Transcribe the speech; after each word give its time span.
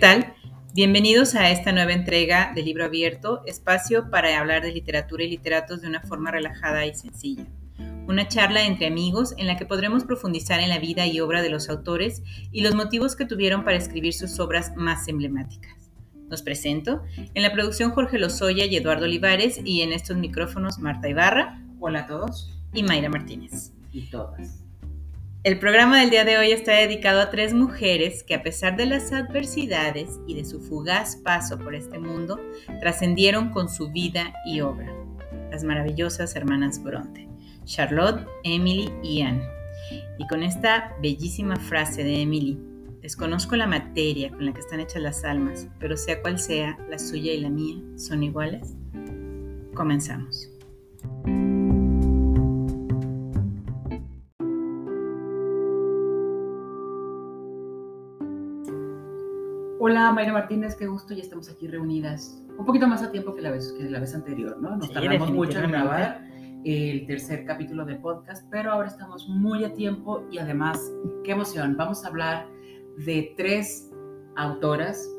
¿Qué 0.00 0.06
tal? 0.06 0.34
Bienvenidos 0.72 1.34
a 1.34 1.50
esta 1.50 1.72
nueva 1.72 1.92
entrega 1.92 2.52
de 2.54 2.62
Libro 2.62 2.86
Abierto, 2.86 3.42
espacio 3.44 4.08
para 4.08 4.40
hablar 4.40 4.62
de 4.62 4.72
literatura 4.72 5.24
y 5.24 5.28
literatos 5.28 5.82
de 5.82 5.88
una 5.88 6.00
forma 6.00 6.30
relajada 6.30 6.86
y 6.86 6.94
sencilla. 6.94 7.44
Una 8.08 8.26
charla 8.26 8.64
entre 8.64 8.86
amigos 8.86 9.34
en 9.36 9.46
la 9.46 9.58
que 9.58 9.66
podremos 9.66 10.04
profundizar 10.04 10.58
en 10.60 10.70
la 10.70 10.78
vida 10.78 11.06
y 11.06 11.20
obra 11.20 11.42
de 11.42 11.50
los 11.50 11.68
autores 11.68 12.22
y 12.50 12.62
los 12.62 12.74
motivos 12.74 13.14
que 13.14 13.26
tuvieron 13.26 13.62
para 13.62 13.76
escribir 13.76 14.14
sus 14.14 14.40
obras 14.40 14.72
más 14.74 15.06
emblemáticas. 15.06 15.90
Nos 16.30 16.40
presento 16.40 17.02
en 17.34 17.42
la 17.42 17.52
producción 17.52 17.90
Jorge 17.90 18.18
Lozoya 18.18 18.64
y 18.64 18.76
Eduardo 18.76 19.04
Olivares 19.04 19.60
y 19.62 19.82
en 19.82 19.92
estos 19.92 20.16
micrófonos 20.16 20.78
Marta 20.78 21.10
Ibarra. 21.10 21.62
Hola 21.78 22.00
a 22.00 22.06
todos. 22.06 22.58
Y 22.72 22.84
Mayra 22.84 23.10
Martínez. 23.10 23.74
Y 23.92 24.08
todas. 24.08 24.64
El 25.42 25.58
programa 25.58 26.00
del 26.00 26.10
día 26.10 26.26
de 26.26 26.36
hoy 26.36 26.52
está 26.52 26.72
dedicado 26.72 27.18
a 27.22 27.30
tres 27.30 27.54
mujeres 27.54 28.22
que 28.22 28.34
a 28.34 28.42
pesar 28.42 28.76
de 28.76 28.84
las 28.84 29.10
adversidades 29.10 30.20
y 30.26 30.34
de 30.34 30.44
su 30.44 30.60
fugaz 30.60 31.16
paso 31.16 31.58
por 31.58 31.74
este 31.74 31.98
mundo, 31.98 32.38
trascendieron 32.78 33.48
con 33.48 33.70
su 33.70 33.90
vida 33.90 34.34
y 34.44 34.60
obra. 34.60 34.92
Las 35.50 35.64
maravillosas 35.64 36.36
hermanas 36.36 36.82
Bronte, 36.82 37.26
Charlotte, 37.64 38.26
Emily 38.44 38.92
y 39.02 39.22
Anne. 39.22 39.42
Y 40.18 40.26
con 40.26 40.42
esta 40.42 40.94
bellísima 41.00 41.56
frase 41.56 42.04
de 42.04 42.20
Emily, 42.20 42.58
desconozco 43.00 43.56
la 43.56 43.66
materia 43.66 44.28
con 44.28 44.44
la 44.44 44.52
que 44.52 44.60
están 44.60 44.80
hechas 44.80 45.00
las 45.00 45.24
almas, 45.24 45.68
pero 45.78 45.96
sea 45.96 46.20
cual 46.20 46.38
sea, 46.38 46.76
la 46.90 46.98
suya 46.98 47.32
y 47.32 47.40
la 47.40 47.48
mía 47.48 47.76
son 47.96 48.22
iguales. 48.24 48.74
Comenzamos. 49.72 50.50
Hola 59.90 60.12
Mayra 60.12 60.32
Martínez, 60.32 60.76
qué 60.76 60.86
gusto, 60.86 61.14
ya 61.14 61.22
estamos 61.24 61.50
aquí 61.50 61.66
reunidas. 61.66 62.40
Un 62.56 62.64
poquito 62.64 62.86
más 62.86 63.02
a 63.02 63.10
tiempo 63.10 63.34
que 63.34 63.42
la 63.42 63.50
vez, 63.50 63.74
que 63.76 63.90
la 63.90 63.98
vez 63.98 64.14
anterior, 64.14 64.56
¿no? 64.60 64.76
Nos 64.76 64.86
Sí, 64.86 64.94
tardamos 64.94 65.32
mucho 65.32 65.58
en 65.58 65.72
grabar 65.72 66.22
el 66.64 67.08
tercer 67.08 67.44
capítulo 67.44 67.84
del 67.84 67.98
podcast, 67.98 68.46
pero 68.52 68.70
ahora 68.70 68.86
estamos 68.86 69.28
muy 69.28 69.64
a 69.64 69.74
tiempo 69.74 70.28
y 70.30 70.38
además, 70.38 70.80
qué 71.24 71.32
emoción, 71.32 71.76
vamos 71.76 72.04
a 72.04 72.06
hablar 72.06 72.46
de 73.04 73.34
tres 73.36 73.90
autoras, 74.36 75.10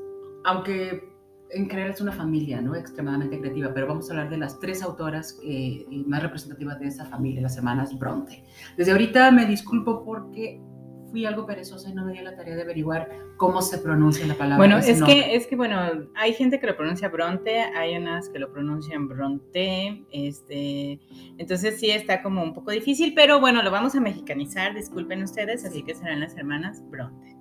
aunque 0.45 1.03
en 1.49 1.69
general 1.69 1.91
es 1.91 1.99
una 1.99 2.13
familia, 2.13 2.61
¿no? 2.61 2.73
Extremadamente 2.73 3.41
creativa, 3.41 3.73
pero 3.73 3.87
vamos 3.87 4.09
a 4.09 4.13
hablar 4.13 4.29
de 4.29 4.37
las 4.37 4.57
tres 4.61 4.81
autoras 4.81 5.37
eh, 5.43 5.85
más 6.07 6.23
representativas 6.23 6.79
de 6.79 6.87
esa 6.87 7.03
familia, 7.07 7.41
las 7.41 7.57
hermanas 7.57 7.99
Bronte. 7.99 8.41
Desde 8.77 8.93
ahorita 8.93 9.31
me 9.31 9.45
disculpo 9.45 10.05
porque 10.05 10.61
fui 11.11 11.25
algo 11.25 11.45
perezosa 11.45 11.89
y 11.89 11.93
no 11.93 12.05
me 12.05 12.13
di 12.13 12.19
la 12.19 12.35
tarea 12.35 12.55
de 12.55 12.61
averiguar 12.63 13.09
cómo 13.37 13.61
se 13.61 13.77
pronuncia 13.77 14.25
la 14.25 14.35
palabra. 14.35 14.57
Bueno, 14.57 14.77
ese 14.77 14.91
es 14.91 14.99
nombre. 14.99 15.15
que, 15.15 15.35
es 15.35 15.47
que, 15.47 15.55
bueno, 15.55 15.77
hay 16.15 16.33
gente 16.33 16.59
que 16.59 16.67
lo 16.67 16.75
pronuncia 16.75 17.09
Bronte, 17.09 17.59
hay 17.59 17.95
unas 17.95 18.29
que 18.29 18.39
lo 18.39 18.51
pronuncian 18.51 19.07
Bronte, 19.07 20.05
este, 20.11 20.99
entonces 21.37 21.79
sí 21.79 21.91
está 21.91 22.23
como 22.23 22.41
un 22.41 22.53
poco 22.53 22.71
difícil, 22.71 23.13
pero 23.13 23.39
bueno, 23.39 23.61
lo 23.61 23.71
vamos 23.71 23.93
a 23.95 23.99
mexicanizar, 23.99 24.73
disculpen 24.73 25.21
ustedes, 25.23 25.65
así 25.65 25.83
que 25.83 25.93
serán 25.93 26.21
las 26.21 26.35
hermanas 26.37 26.81
Bronte. 26.89 27.37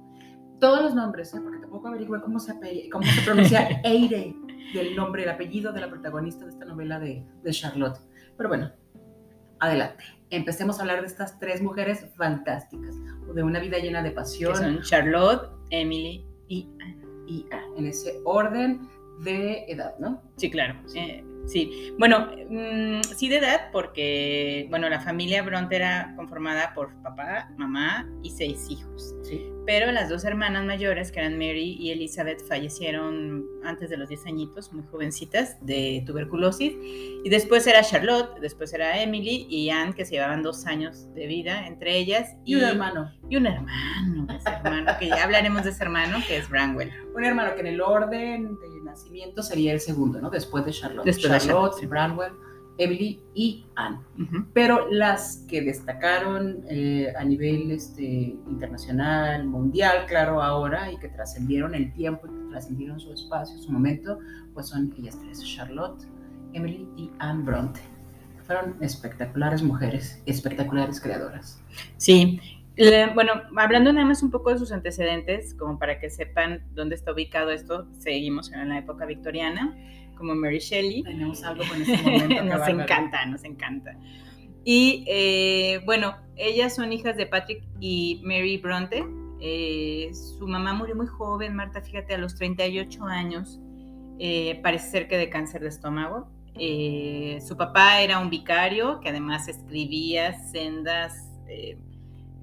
Todos 0.59 0.83
los 0.83 0.95
nombres, 0.95 1.33
¿eh? 1.33 1.41
porque 1.43 1.59
tampoco 1.59 1.89
averigüé 1.89 2.21
cómo 2.21 2.39
se, 2.39 2.55
cómo 2.91 3.07
se 3.07 3.23
pronuncia 3.23 3.81
Eire, 3.85 4.35
del 4.75 4.95
nombre, 4.95 5.23
el 5.23 5.31
apellido 5.31 5.73
de 5.73 5.81
la 5.81 5.89
protagonista 5.89 6.45
de 6.45 6.51
esta 6.51 6.67
novela 6.67 6.99
de, 6.99 7.25
de 7.43 7.51
Charlotte. 7.51 7.99
Pero 8.37 8.49
bueno, 8.49 8.71
adelante. 9.61 10.05
Empecemos 10.31 10.79
a 10.79 10.83
hablar 10.83 11.01
de 11.01 11.07
estas 11.07 11.39
tres 11.39 11.61
mujeres 11.63 12.07
fantásticas, 12.17 12.95
de 13.35 13.43
una 13.43 13.59
vida 13.61 13.79
llena 13.79 14.03
de 14.03 14.11
Que 14.11 14.17
pasión 14.17 14.57
son 14.57 14.83
Charlotte, 14.83 15.51
Emily 15.71 16.25
y 16.49 16.69
Anne. 16.81 17.05
y 17.27 17.47
ah, 17.53 17.63
en 17.77 17.87
ese 17.87 18.21
orden 18.25 18.89
de 19.25 19.65
edad, 19.69 19.95
¿no? 19.99 20.23
Sí, 20.37 20.51
claro. 20.51 20.75
eh, 20.95 21.25
sí. 21.47 21.93
Bueno, 21.99 22.29
mm, 22.49 23.03
sí 23.03 23.29
de 23.29 23.39
edad, 23.39 23.71
porque, 23.73 24.67
bueno, 24.71 24.89
la 24.89 25.01
familia 25.01 25.43
Bronte 25.43 25.77
era 25.77 26.13
conformada 26.17 26.73
por 26.75 26.95
papá, 27.03 27.51
mamá 27.57 28.09
y 28.23 28.31
seis 28.31 28.67
hijos. 28.71 29.15
Sí. 29.23 29.51
Pero 29.67 29.93
las 29.93 30.09
dos 30.09 30.25
hermanas 30.25 30.65
mayores, 30.65 31.13
que 31.13 31.21
eran 31.21 31.35
Mary 31.35 31.77
y 31.79 31.91
Elizabeth, 31.91 32.43
fallecieron 32.49 33.45
antes 33.63 33.91
de 33.91 33.99
los 33.99 34.09
10 34.09 34.27
añitos, 34.27 34.73
muy 34.73 34.85
jovencitas, 34.91 35.65
de 35.65 36.03
tuberculosis. 36.07 36.73
Y 37.23 37.29
después 37.29 37.67
era 37.67 37.83
Charlotte, 37.83 38.41
después 38.41 38.73
era 38.73 39.01
Emily 39.01 39.47
y 39.49 39.71
Anne, 39.71 39.95
que 39.95 40.05
se 40.05 40.13
llevaban 40.13 40.43
dos 40.43 40.67
años 40.67 41.13
de 41.15 41.27
vida 41.27 41.67
entre 41.67 41.97
ellas. 41.97 42.37
Y 42.45 42.57
un 42.57 42.65
hermano. 42.65 43.13
Y 43.29 43.37
un 43.37 43.47
hermano, 43.47 44.27
ese 44.35 44.49
hermano, 44.49 44.93
que 44.99 45.09
ya 45.09 45.23
hablaremos 45.23 45.63
de 45.63 45.71
ese 45.71 45.85
hermano, 45.85 46.19
que 46.27 46.39
es 46.39 46.49
Branwell. 46.49 46.91
Un 47.15 47.25
hermano 47.25 47.55
que 47.55 47.61
en 47.61 47.67
el 47.69 47.81
orden 47.81 48.59
de 48.59 48.70
nacimiento 48.91 49.43
sería 49.43 49.73
el 49.73 49.81
segundo, 49.81 50.21
¿no? 50.21 50.31
Después 50.31 50.65
de 50.65 50.73
Charlotte. 50.73 51.05
Después 51.05 51.33
de 51.33 51.39
Charlotte. 51.39 51.89
Branwell, 51.89 52.33
Emily 52.79 53.23
y 53.35 53.67
Anne. 53.77 53.99
Pero 54.55 54.91
las 54.91 55.45
que 55.49 55.63
destacaron 55.63 56.65
eh, 56.69 57.13
a 57.19 57.25
nivel 57.25 57.71
este, 57.71 58.03
internacional, 58.49 59.47
mundial, 59.47 60.07
claro, 60.07 60.43
ahora, 60.43 60.91
y 60.91 60.99
que 60.99 61.09
trascendieron 61.09 61.75
el 61.75 61.93
tiempo, 61.93 62.27
y 62.27 62.31
que 62.31 62.51
trascendieron 62.51 62.99
su 62.99 63.13
espacio, 63.13 63.59
su 63.59 63.71
momento, 63.71 64.19
pues 64.55 64.69
son 64.69 64.93
ellas 64.99 65.19
tres, 65.23 65.43
Charlotte, 65.45 66.03
Emily 66.53 66.89
y 66.97 67.11
Anne 67.19 67.45
Bronte. 67.45 67.81
Fueron 68.47 68.77
espectaculares 68.81 69.63
mujeres, 69.63 70.23
espectaculares 70.27 71.01
creadoras. 71.01 71.61
Sí. 71.99 72.41
Bueno, 73.15 73.33
hablando 73.57 73.93
nada 73.93 74.07
más 74.07 74.23
un 74.23 74.31
poco 74.31 74.51
de 74.51 74.59
sus 74.59 74.73
antecedentes, 74.73 75.55
como 75.55 75.79
para 75.79 75.99
que 75.99 76.09
sepan 76.09 76.65
dónde 76.73 76.95
está 76.95 77.13
ubicado 77.13 77.51
esto, 77.51 77.87
seguimos 77.99 78.51
en 78.53 78.69
la 78.69 78.79
época 78.79 79.05
victoriana, 79.05 79.77
como 80.17 80.35
Mary 80.35 80.61
Shelley. 80.61 81.03
Tenemos 81.03 81.43
algo 81.45 81.65
con 81.69 81.83
ese 81.83 81.97
momento. 82.03 82.45
nos 82.45 82.69
encanta, 82.69 83.27
nos 83.27 83.45
encanta. 83.45 83.97
Y 84.65 85.05
eh, 85.09 85.81
bueno, 85.85 86.17
ellas 86.37 86.75
son 86.75 86.93
hijas 86.93 87.17
de 87.17 87.27
Patrick 87.27 87.63
y 87.81 88.21
Mary 88.25 88.59
Bronte. 88.59 89.05
Eh, 89.41 90.11
su 90.13 90.47
mamá 90.47 90.73
murió 90.75 90.95
muy 90.95 91.07
joven, 91.07 91.55
Marta, 91.55 91.81
fíjate, 91.81 92.15
a 92.15 92.19
los 92.19 92.35
38 92.37 93.05
años. 93.05 93.61
Eh, 94.19 94.61
parece 94.63 94.91
ser 94.91 95.09
que 95.09 95.17
de 95.17 95.31
cáncer 95.31 95.63
de 95.63 95.69
estómago. 95.69 96.29
Eh, 96.55 97.39
su 97.47 97.57
papá 97.57 98.03
era 98.03 98.19
un 98.19 98.29
vicario 98.29 99.01
que 99.01 99.09
además 99.09 99.49
escribía 99.49 100.35
sendas 100.51 101.15
eh, 101.49 101.79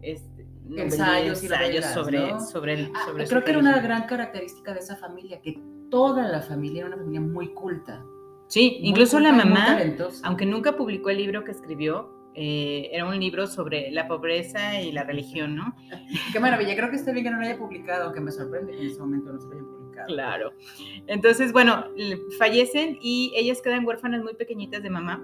este, 0.02 0.46
Ensayos 0.76 1.42
y 1.42 1.46
ensayos 1.46 1.86
novelas, 1.86 1.94
sobre, 1.94 2.20
¿no? 2.32 2.40
sobre 2.42 2.74
el 2.74 2.92
Ah, 2.94 3.06
sobre 3.06 3.26
su 3.26 3.30
creo 3.30 3.44
que 3.44 3.52
era 3.52 3.60
una 3.60 3.80
gran 3.80 4.04
característica 4.06 4.74
de 4.74 4.80
esa 4.80 4.98
familia, 4.98 5.40
que 5.42 5.58
toda 5.90 6.28
la 6.28 6.42
familia 6.42 6.80
era 6.80 6.88
una 6.88 6.98
familia 6.98 7.22
muy 7.22 7.54
culta. 7.54 8.04
Sí, 8.48 8.78
muy 8.80 8.90
incluso 8.90 9.20
la 9.20 9.30
culta 9.32 9.46
mamá, 9.46 9.80
aunque 10.24 10.46
nunca 10.46 10.76
publicó 10.76 11.10
el 11.10 11.18
libro 11.18 11.44
que 11.46 11.52
escribió, 11.52 12.14
eh, 12.36 12.90
era 12.92 13.06
un 13.06 13.18
libro 13.20 13.48
sobre 13.48 13.90
la 13.92 14.08
pobreza 14.08 14.80
y 14.82 14.92
la 14.92 15.04
religión, 15.04 15.56
¿no? 15.56 15.74
Qué 16.34 16.40
maravilla, 16.40 16.76
creo 16.76 16.90
que 16.90 16.98
está 16.98 17.12
bien 17.14 17.24
que 17.26 17.32
no 17.32 17.38
lo 17.40 17.46
haya 17.46 17.58
publicado, 17.58 18.06
aunque 18.06 18.20
me 18.20 18.32
sorprende 18.32 18.74
que 18.74 18.82
en 18.82 18.88
ese 18.88 19.00
momento 19.00 19.32
no 19.34 19.40
se 19.40 19.48
lo 19.48 19.54
haya 19.54 19.64
publicado. 19.64 20.08
Claro. 20.08 20.52
Entonces, 21.08 21.52
bueno, 21.52 21.86
le- 21.96 22.20
fallecen 22.38 23.00
y 23.02 23.34
ellas 23.36 23.62
quedan 23.62 23.86
huérfanas 23.88 24.22
muy 24.22 24.36
pequeñitas 24.36 24.84
de 24.84 24.90
mamá. 24.90 25.24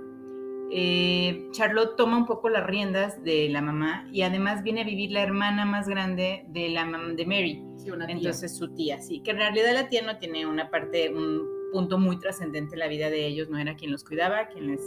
Eh, 0.75 1.49
Charlotte 1.51 1.95
toma 1.95 2.17
un 2.17 2.25
poco 2.25 2.49
las 2.49 2.65
riendas 2.65 3.23
de 3.23 3.47
la 3.49 3.61
mamá 3.61 4.07
y 4.11 4.23
además 4.23 4.63
viene 4.63 4.81
a 4.81 4.83
vivir 4.85 5.11
la 5.11 5.21
hermana 5.21 5.65
más 5.65 5.87
grande 5.87 6.45
de 6.47 6.69
la 6.69 6.83
mam- 6.85 7.15
de 7.15 7.25
Mary. 7.27 7.63
Sí, 7.77 7.91
una 7.91 8.07
tía. 8.07 8.15
Entonces 8.15 8.57
su 8.57 8.73
tía, 8.73 8.99
sí, 8.99 9.21
que 9.23 9.31
en 9.31 9.37
realidad 9.37 9.73
la 9.73 9.87
tía 9.89 10.01
no 10.01 10.17
tiene 10.17 10.47
una 10.47 10.71
parte, 10.71 11.13
un 11.13 11.43
punto 11.71 11.99
muy 11.99 12.17
trascendente 12.19 12.73
en 12.75 12.79
la 12.79 12.87
vida 12.87 13.09
de 13.11 13.27
ellos, 13.27 13.49
no 13.49 13.59
era 13.59 13.75
quien 13.75 13.91
los 13.91 14.03
cuidaba, 14.03 14.47
quien 14.47 14.71
les, 14.71 14.81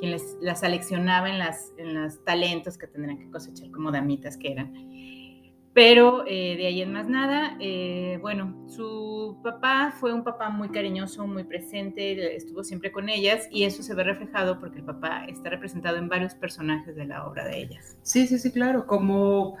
quien 0.00 0.10
les 0.10 0.36
las 0.40 0.60
seleccionaba 0.60 1.28
en 1.30 1.38
las, 1.38 1.72
en 1.76 1.94
los 1.94 2.24
talentos 2.24 2.76
que 2.76 2.86
tendrían 2.88 3.18
que 3.18 3.30
cosechar 3.30 3.70
como 3.70 3.92
damitas 3.92 4.36
que 4.36 4.50
eran. 4.52 4.72
Pero 5.78 6.24
eh, 6.26 6.56
de 6.56 6.66
ahí 6.66 6.82
en 6.82 6.92
más 6.92 7.08
nada, 7.08 7.56
eh, 7.60 8.18
bueno, 8.20 8.52
su 8.66 9.38
papá 9.44 9.94
fue 9.96 10.12
un 10.12 10.24
papá 10.24 10.50
muy 10.50 10.70
cariñoso, 10.70 11.24
muy 11.24 11.44
presente, 11.44 12.34
estuvo 12.34 12.64
siempre 12.64 12.90
con 12.90 13.08
ellas 13.08 13.46
y 13.52 13.62
eso 13.62 13.84
se 13.84 13.94
ve 13.94 14.02
reflejado 14.02 14.58
porque 14.58 14.80
el 14.80 14.84
papá 14.84 15.26
está 15.26 15.50
representado 15.50 15.96
en 15.98 16.08
varios 16.08 16.34
personajes 16.34 16.96
de 16.96 17.04
la 17.04 17.24
obra 17.24 17.44
de 17.44 17.58
ellas. 17.62 17.96
Sí, 18.02 18.26
sí, 18.26 18.40
sí, 18.40 18.50
claro, 18.50 18.88
como, 18.88 19.56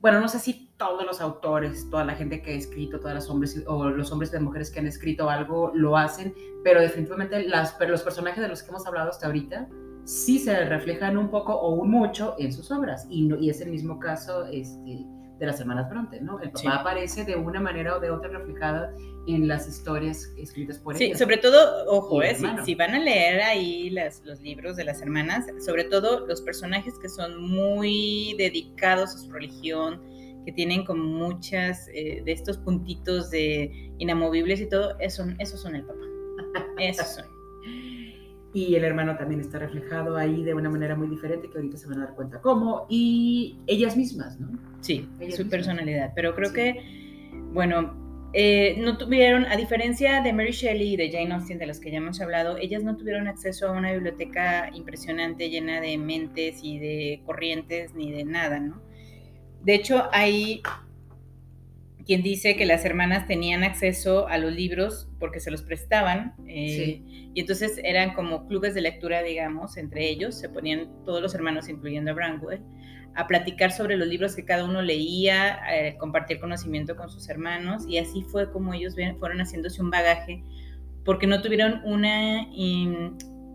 bueno, 0.00 0.18
no 0.18 0.28
sé 0.28 0.38
si 0.38 0.70
todos 0.78 1.04
los 1.04 1.20
autores, 1.20 1.90
toda 1.90 2.06
la 2.06 2.14
gente 2.14 2.40
que 2.40 2.52
ha 2.52 2.56
escrito, 2.56 2.98
todas 2.98 3.14
las 3.14 3.28
hombres 3.28 3.62
o 3.66 3.84
los 3.90 4.10
hombres 4.10 4.32
y 4.32 4.38
mujeres 4.38 4.70
que 4.70 4.80
han 4.80 4.86
escrito 4.86 5.28
algo 5.28 5.72
lo 5.74 5.98
hacen, 5.98 6.32
pero 6.64 6.80
definitivamente 6.80 7.46
las, 7.46 7.74
pero 7.74 7.90
los 7.90 8.02
personajes 8.02 8.40
de 8.40 8.48
los 8.48 8.62
que 8.62 8.70
hemos 8.70 8.86
hablado 8.86 9.10
hasta 9.10 9.26
ahorita 9.26 9.68
sí 10.04 10.38
se 10.38 10.64
reflejan 10.64 11.18
un 11.18 11.28
poco 11.30 11.52
o 11.52 11.74
un 11.74 11.90
mucho 11.90 12.34
en 12.38 12.50
sus 12.50 12.70
obras 12.70 13.06
y, 13.10 13.26
no- 13.26 13.36
y 13.36 13.50
es 13.50 13.60
el 13.60 13.68
mismo 13.70 13.98
caso 13.98 14.46
este, 14.46 15.04
de 15.38 15.46
las 15.46 15.60
hermanas 15.60 15.88
Bronte, 15.88 16.20
¿no? 16.20 16.40
El 16.40 16.48
papá 16.50 16.58
Sí. 16.60 16.66
aparece 16.68 17.24
de 17.24 17.36
una 17.36 17.60
manera 17.60 17.96
o 17.96 18.00
de 18.00 18.10
otra 18.10 18.28
reflejada 18.30 18.92
en 19.26 19.46
las 19.46 19.68
historias 19.68 20.32
escritas 20.36 20.78
por 20.78 20.96
Sí, 20.96 21.04
ellas. 21.04 21.18
sobre 21.18 21.36
todo, 21.36 21.84
ojo, 21.90 22.22
eh, 22.22 22.34
si, 22.34 22.46
si 22.64 22.74
van 22.74 22.94
a 22.94 22.98
leer 22.98 23.40
ahí 23.42 23.90
las- 23.90 24.22
los 24.24 24.40
libros 24.40 24.74
de 24.76 24.84
las 24.84 25.00
hermanas, 25.02 25.46
sobre 25.64 25.84
todo 25.84 26.26
los 26.26 26.42
personajes 26.42 26.94
que 27.00 27.08
son 27.08 27.40
muy 27.48 28.34
dedicados 28.38 29.14
a 29.14 29.18
su 29.18 29.30
religión, 29.30 30.00
que 30.02 30.18
que 30.48 30.52
tienen 30.54 30.82
como 30.86 31.04
muchas 31.04 31.88
eh, 31.92 32.22
de 32.24 32.32
estos 32.32 32.56
puntitos 32.56 33.30
de 33.30 33.92
inamovibles 33.98 34.62
y 34.62 34.66
todo, 34.66 34.96
eso, 34.98 35.26
esos 35.38 35.60
son 35.60 35.76
el 35.76 35.84
papá. 35.84 36.00
Esos 36.78 37.06
son. 37.16 37.26
Y 38.58 38.74
el 38.74 38.82
hermano 38.82 39.16
también 39.16 39.40
está 39.40 39.60
reflejado 39.60 40.16
ahí 40.16 40.42
de 40.42 40.52
una 40.52 40.68
manera 40.68 40.96
muy 40.96 41.06
diferente 41.06 41.48
que 41.48 41.58
ahorita 41.58 41.76
se 41.76 41.86
van 41.86 42.00
a 42.00 42.06
dar 42.06 42.14
cuenta 42.16 42.40
cómo. 42.40 42.86
Y 42.88 43.56
ellas 43.68 43.96
mismas, 43.96 44.40
¿no? 44.40 44.48
Sí, 44.80 45.08
su 45.30 45.48
personalidad. 45.48 46.10
Pero 46.16 46.34
creo 46.34 46.52
que, 46.52 47.30
bueno, 47.52 47.94
eh, 48.32 48.74
no 48.78 48.98
tuvieron, 48.98 49.44
a 49.44 49.56
diferencia 49.56 50.22
de 50.22 50.32
Mary 50.32 50.50
Shelley 50.50 50.94
y 50.94 50.96
de 50.96 51.08
Jane 51.12 51.34
Austen, 51.34 51.58
de 51.58 51.68
los 51.68 51.78
que 51.78 51.92
ya 51.92 51.98
hemos 51.98 52.20
hablado, 52.20 52.56
ellas 52.56 52.82
no 52.82 52.96
tuvieron 52.96 53.28
acceso 53.28 53.68
a 53.68 53.70
una 53.70 53.92
biblioteca 53.92 54.70
impresionante 54.74 55.50
llena 55.50 55.80
de 55.80 55.96
mentes 55.96 56.58
y 56.64 56.80
de 56.80 57.22
corrientes 57.26 57.94
ni 57.94 58.10
de 58.10 58.24
nada, 58.24 58.58
¿no? 58.58 58.82
De 59.62 59.76
hecho, 59.76 60.08
hay 60.10 60.62
quien 62.08 62.22
dice 62.22 62.56
que 62.56 62.64
las 62.64 62.86
hermanas 62.86 63.26
tenían 63.26 63.62
acceso 63.64 64.28
a 64.28 64.38
los 64.38 64.54
libros 64.54 65.10
porque 65.20 65.40
se 65.40 65.50
los 65.50 65.60
prestaban 65.60 66.32
eh, 66.46 67.02
y 67.34 67.38
entonces 67.38 67.78
eran 67.84 68.14
como 68.14 68.46
clubes 68.46 68.74
de 68.74 68.80
lectura, 68.80 69.22
digamos, 69.22 69.76
entre 69.76 70.08
ellos, 70.08 70.34
se 70.34 70.48
ponían 70.48 70.88
todos 71.04 71.20
los 71.20 71.34
hermanos, 71.34 71.68
incluyendo 71.68 72.12
a 72.12 72.14
Branwell, 72.14 72.62
a 73.14 73.26
platicar 73.26 73.72
sobre 73.72 73.98
los 73.98 74.08
libros 74.08 74.34
que 74.34 74.46
cada 74.46 74.64
uno 74.64 74.80
leía, 74.80 75.60
eh, 75.70 75.96
compartir 75.98 76.40
conocimiento 76.40 76.96
con 76.96 77.10
sus 77.10 77.28
hermanos 77.28 77.84
y 77.86 77.98
así 77.98 78.22
fue 78.22 78.50
como 78.50 78.72
ellos 78.72 78.94
fueron 79.18 79.40
haciéndose 79.40 79.82
un 79.82 79.90
bagaje 79.90 80.42
porque 81.04 81.26
no 81.26 81.42
tuvieron 81.42 81.82
una, 81.84 82.48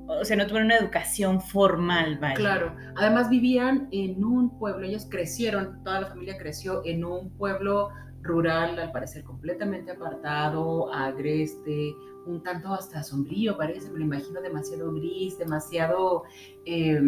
o 0.08 0.26
sea, 0.26 0.38
no 0.38 0.46
tuvieron 0.46 0.66
una 0.66 0.78
educación 0.78 1.42
formal, 1.42 2.20
vaya. 2.20 2.36
Claro, 2.36 2.76
además 2.98 3.32
vivían 3.32 3.88
en 3.92 4.24
un 4.24 4.60
pueblo, 4.60 4.86
ellos 4.86 5.08
crecieron, 5.10 5.84
toda 5.84 6.02
la 6.02 6.08
familia 6.08 6.38
creció 6.38 6.84
en 6.86 7.04
un 7.04 7.32
pueblo 7.32 7.90
rural, 8.24 8.80
al 8.80 8.92
parecer 8.92 9.24
completamente 9.24 9.92
apartado, 9.92 10.92
agreste, 10.94 11.96
un 12.26 12.42
tanto 12.42 12.74
hasta 12.74 13.04
sombrío, 13.04 13.58
parece, 13.58 13.92
me 13.92 14.00
lo 14.00 14.06
imagino 14.06 14.42
demasiado 14.42 14.92
gris, 14.94 15.38
demasiado... 15.38 16.24
Eh, 16.66 17.02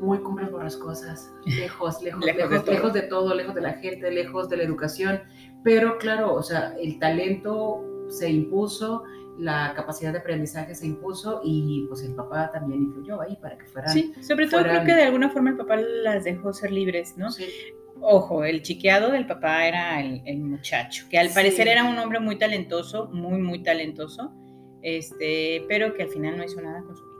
muy 0.00 0.18
cumbres 0.18 0.50
borrascosas, 0.50 1.32
lejos, 1.46 2.02
lejos, 2.02 2.24
lejos, 2.24 2.50
lejos, 2.50 2.64
de 2.64 2.72
lejos, 2.72 2.92
de 2.92 3.02
todo, 3.02 3.34
lejos 3.34 3.54
de 3.54 3.60
la 3.60 3.74
gente, 3.74 4.10
lejos 4.10 4.48
de 4.48 4.56
la 4.58 4.64
educación. 4.64 5.20
Pero 5.62 5.98
claro, 5.98 6.34
o 6.34 6.42
sea, 6.42 6.74
el 6.78 6.98
talento 6.98 7.82
se 8.08 8.30
impuso, 8.30 9.04
la 9.38 9.72
capacidad 9.74 10.12
de 10.12 10.18
aprendizaje 10.18 10.74
se 10.74 10.86
impuso 10.86 11.40
y 11.42 11.86
pues 11.88 12.02
el 12.02 12.14
papá 12.14 12.50
también 12.52 12.82
influyó 12.82 13.20
ahí 13.20 13.36
para 13.36 13.56
que 13.58 13.66
fueran. 13.66 13.92
Sí, 13.92 14.12
sobre 14.20 14.46
todo 14.48 14.62
creo 14.62 14.84
que 14.84 14.94
de 14.94 15.02
alguna 15.04 15.30
forma 15.30 15.50
el 15.50 15.56
papá 15.56 15.76
las 15.76 16.24
dejó 16.24 16.52
ser 16.52 16.70
libres, 16.70 17.16
¿no? 17.16 17.30
Sí. 17.30 17.46
Ojo, 18.00 18.44
el 18.44 18.62
chiqueado 18.62 19.12
del 19.12 19.26
papá 19.26 19.66
era 19.66 20.00
el, 20.00 20.22
el 20.26 20.40
muchacho, 20.40 21.06
que 21.08 21.18
al 21.18 21.30
parecer 21.30 21.68
era 21.68 21.84
un 21.84 21.96
hombre 21.98 22.20
muy 22.20 22.36
talentoso, 22.36 23.08
muy, 23.12 23.38
muy 23.38 23.62
talentoso, 23.62 24.32
este, 24.82 25.64
pero 25.68 25.94
que 25.94 26.02
al 26.02 26.08
final 26.10 26.36
no 26.36 26.44
hizo 26.44 26.60
nada 26.60 26.82
con 26.82 26.94
su 26.96 27.02
vida. 27.02 27.14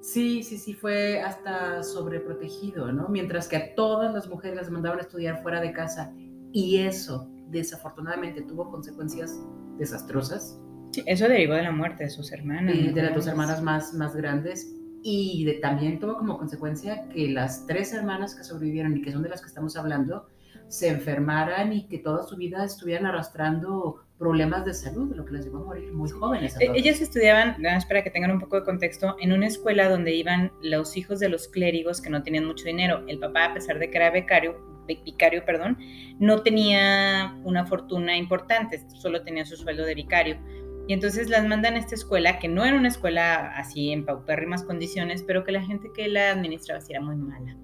Sí, 0.00 0.42
sí, 0.42 0.58
sí, 0.58 0.74
fue 0.74 1.20
hasta 1.20 1.82
sobreprotegido, 1.82 2.92
¿no? 2.92 3.08
Mientras 3.08 3.48
que 3.48 3.56
a 3.56 3.74
todas 3.74 4.12
las 4.12 4.28
mujeres 4.28 4.56
las 4.56 4.70
mandaban 4.70 4.98
a 4.98 5.02
estudiar 5.02 5.42
fuera 5.42 5.60
de 5.60 5.72
casa 5.72 6.12
y 6.52 6.78
eso 6.78 7.28
desafortunadamente 7.48 8.42
tuvo 8.42 8.70
consecuencias 8.70 9.40
desastrosas. 9.78 10.60
Sí, 10.92 11.02
eso 11.06 11.26
derivó 11.28 11.54
de 11.54 11.62
la 11.62 11.72
muerte 11.72 12.04
de 12.04 12.10
sus 12.10 12.30
hermanas. 12.32 12.76
de 12.76 13.02
las 13.02 13.14
dos 13.14 13.26
hermanas 13.26 13.62
más, 13.62 13.94
más 13.94 14.14
grandes 14.14 14.70
y 15.06 15.60
también 15.60 16.00
tuvo 16.00 16.16
como 16.16 16.38
consecuencia 16.38 17.06
que 17.10 17.28
las 17.28 17.66
tres 17.66 17.92
hermanas 17.92 18.34
que 18.34 18.42
sobrevivieron 18.42 18.96
y 18.96 19.02
que 19.02 19.12
son 19.12 19.22
de 19.22 19.28
las 19.28 19.42
que 19.42 19.48
estamos 19.48 19.76
hablando 19.76 20.26
se 20.68 20.88
enfermaran 20.88 21.74
y 21.74 21.86
que 21.88 21.98
toda 21.98 22.22
su 22.22 22.36
vida 22.36 22.64
estuvieran 22.64 23.04
arrastrando 23.04 24.02
problemas 24.18 24.64
de 24.64 24.72
salud, 24.72 25.14
lo 25.14 25.26
que 25.26 25.32
les 25.32 25.44
llevó 25.44 25.58
a 25.58 25.64
morir 25.64 25.92
muy 25.92 26.08
jóvenes. 26.08 26.56
E, 26.58 26.70
ellas 26.74 27.02
estudiaban, 27.02 27.56
para 27.86 28.02
que 28.02 28.10
tengan 28.10 28.30
un 28.30 28.40
poco 28.40 28.56
de 28.56 28.64
contexto, 28.64 29.14
en 29.20 29.32
una 29.32 29.46
escuela 29.46 29.90
donde 29.90 30.14
iban 30.14 30.50
los 30.62 30.96
hijos 30.96 31.20
de 31.20 31.28
los 31.28 31.48
clérigos 31.48 32.00
que 32.00 32.08
no 32.08 32.22
tenían 32.22 32.46
mucho 32.46 32.64
dinero. 32.64 33.04
El 33.06 33.18
papá, 33.18 33.44
a 33.46 33.54
pesar 33.54 33.78
de 33.78 33.90
que 33.90 33.98
era 33.98 34.10
becario, 34.10 34.56
vicario, 34.86 35.44
perdón, 35.44 35.76
no 36.18 36.42
tenía 36.42 37.38
una 37.44 37.66
fortuna 37.66 38.16
importante, 38.16 38.82
solo 38.88 39.22
tenía 39.22 39.44
su 39.44 39.56
sueldo 39.56 39.84
de 39.84 39.94
vicario. 39.94 40.38
Y 40.86 40.92
entonces 40.92 41.28
las 41.30 41.46
mandan 41.46 41.74
a 41.74 41.78
esta 41.78 41.94
escuela, 41.94 42.38
que 42.38 42.48
no 42.48 42.64
era 42.64 42.76
una 42.76 42.88
escuela 42.88 43.56
así 43.56 43.90
en 43.90 44.04
paupérrimas 44.04 44.64
condiciones, 44.64 45.22
pero 45.22 45.44
que 45.44 45.52
la 45.52 45.62
gente 45.62 45.90
que 45.94 46.08
la 46.08 46.30
administraba 46.30 46.80
sí 46.80 46.92
era 46.92 47.00
muy 47.00 47.16
mala. 47.16 47.56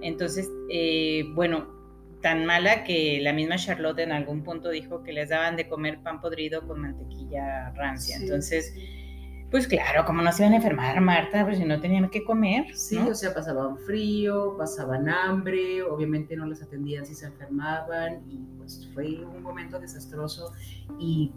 Entonces, 0.00 0.50
eh, 0.68 1.24
bueno, 1.34 1.66
tan 2.20 2.46
mala 2.46 2.84
que 2.84 3.20
la 3.20 3.32
misma 3.32 3.56
Charlotte 3.56 3.98
en 3.98 4.12
algún 4.12 4.42
punto 4.42 4.70
dijo 4.70 5.02
que 5.02 5.12
les 5.12 5.28
daban 5.28 5.56
de 5.56 5.68
comer 5.68 6.00
pan 6.02 6.20
podrido 6.20 6.66
con 6.66 6.80
mantequilla 6.80 7.70
rancia. 7.70 8.16
Entonces, 8.16 8.74
pues 9.50 9.68
claro, 9.68 10.06
como 10.06 10.22
no 10.22 10.32
se 10.32 10.42
iban 10.42 10.54
a 10.54 10.56
enfermar, 10.56 10.98
Marta, 11.02 11.44
pues 11.44 11.58
si 11.58 11.64
no 11.64 11.78
tenían 11.78 12.08
que 12.08 12.24
comer. 12.24 12.74
Sí, 12.74 12.96
o 12.96 13.14
sea, 13.14 13.34
pasaban 13.34 13.76
frío, 13.76 14.56
pasaban 14.56 15.08
hambre, 15.10 15.82
obviamente 15.82 16.36
no 16.36 16.46
les 16.46 16.62
atendían 16.62 17.04
si 17.04 17.14
se 17.14 17.26
enfermaban 17.26 18.22
y 18.30 18.38
pues 18.56 18.88
fue 18.94 19.22
un 19.24 19.42
momento 19.42 19.78
desastroso 19.78 20.52
y 20.98 21.32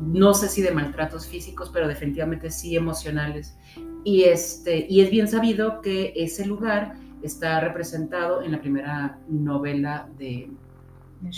no 0.00 0.34
sé 0.34 0.48
si 0.48 0.62
de 0.62 0.72
maltratos 0.72 1.26
físicos, 1.26 1.70
pero 1.72 1.88
definitivamente 1.88 2.50
sí 2.50 2.76
emocionales. 2.76 3.56
Y, 4.04 4.24
este, 4.24 4.86
y 4.88 5.00
es 5.00 5.10
bien 5.10 5.28
sabido 5.28 5.80
que 5.80 6.12
ese 6.16 6.46
lugar 6.46 6.94
está 7.22 7.60
representado 7.60 8.42
en 8.42 8.52
la 8.52 8.60
primera 8.60 9.18
novela 9.28 10.08
de, 10.18 10.50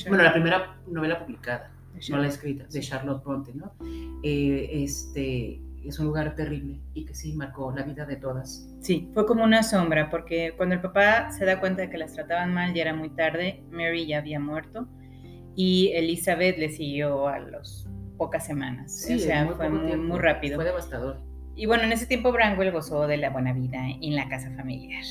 bueno, 0.09 0.25
la 0.25 0.33
primera 0.33 0.76
novela 0.87 1.19
publicada, 1.19 1.71
no 2.09 2.19
la 2.19 2.29
escrita, 2.29 2.64
de 2.64 2.81
Charlotte 2.81 3.23
Bronte, 3.23 3.52
¿no? 3.55 3.73
Eh, 4.23 4.71
este, 4.73 5.61
es 5.85 5.99
un 5.99 6.07
lugar 6.07 6.35
terrible 6.35 6.81
y 6.95 7.05
que 7.05 7.14
sí 7.14 7.35
marcó 7.35 7.71
la 7.71 7.83
vida 7.83 8.07
de 8.07 8.17
todas. 8.17 8.67
Sí, 8.81 9.11
fue 9.12 9.26
como 9.26 9.45
una 9.45 9.62
sombra, 9.62 10.11
porque 10.11 10.55
cuando 10.57 10.75
el 10.75 10.81
papá 10.81 11.31
se 11.31 11.45
da 11.45 11.61
cuenta 11.61 11.83
de 11.83 11.90
que 11.90 11.99
las 11.99 12.14
trataban 12.14 12.55
mal, 12.55 12.73
ya 12.73 12.83
era 12.83 12.95
muy 12.95 13.11
tarde, 13.11 13.62
Mary 13.71 14.07
ya 14.07 14.19
había 14.19 14.40
muerto 14.40 14.88
y 15.55 15.93
Elizabeth 15.95 16.59
le 16.59 16.71
siguió 16.71 17.29
a 17.29 17.38
las 17.38 17.87
pocas 18.16 18.47
semanas. 18.47 18.92
Sí, 18.92 19.14
o 19.14 19.18
sea, 19.18 19.47
fue 19.47 19.68
muy, 19.68 19.97
muy, 19.97 20.18
rápido. 20.18 20.56
Fue 20.56 20.64
devastador. 20.64 21.21
Y 21.56 21.66
bueno, 21.66 21.85
en 21.85 21.92
ese 21.92 22.06
tiempo 22.06 22.33
Branwell 22.33 22.73
gozó 22.73 23.06
de 23.06 23.16
la 23.16 23.30
buena 23.30 23.52
vida 23.52 23.78
en 23.88 24.16
la 24.16 24.28
casa 24.28 24.50
familiar. 24.56 25.04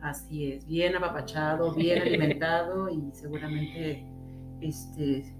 Así 0.00 0.52
es, 0.52 0.66
bien 0.66 0.94
apapachado, 0.94 1.74
bien 1.74 2.02
alimentado 2.02 2.88
y 2.90 3.10
seguramente, 3.12 4.04
este, 4.60 5.34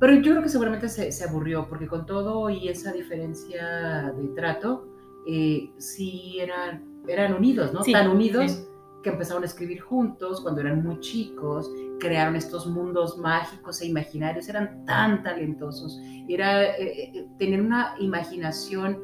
pero 0.00 0.14
yo 0.14 0.32
creo 0.32 0.42
que 0.42 0.48
seguramente 0.48 0.88
se, 0.88 1.24
aburrió 1.24 1.68
porque 1.68 1.86
con 1.86 2.04
todo 2.04 2.50
y 2.50 2.68
esa 2.68 2.92
diferencia 2.92 4.12
de 4.16 4.28
trato, 4.34 4.88
eh, 5.28 5.70
sí 5.78 6.38
eran, 6.40 7.02
eran 7.06 7.34
unidos, 7.34 7.72
¿no? 7.72 7.82
Tan 7.82 8.08
unidos 8.08 8.66
que 9.02 9.10
empezaron 9.10 9.42
a 9.42 9.46
escribir 9.46 9.80
juntos 9.80 10.40
cuando 10.40 10.60
eran 10.60 10.82
muy 10.82 11.00
chicos, 11.00 11.70
crearon 12.00 12.36
estos 12.36 12.66
mundos 12.66 13.18
mágicos 13.18 13.80
e 13.80 13.86
imaginarios, 13.86 14.48
eran 14.48 14.84
tan 14.84 15.22
talentosos, 15.22 16.00
era 16.28 16.64
eh, 16.76 17.10
eh, 17.14 17.26
tener 17.38 17.60
una 17.60 17.94
imaginación, 17.98 19.00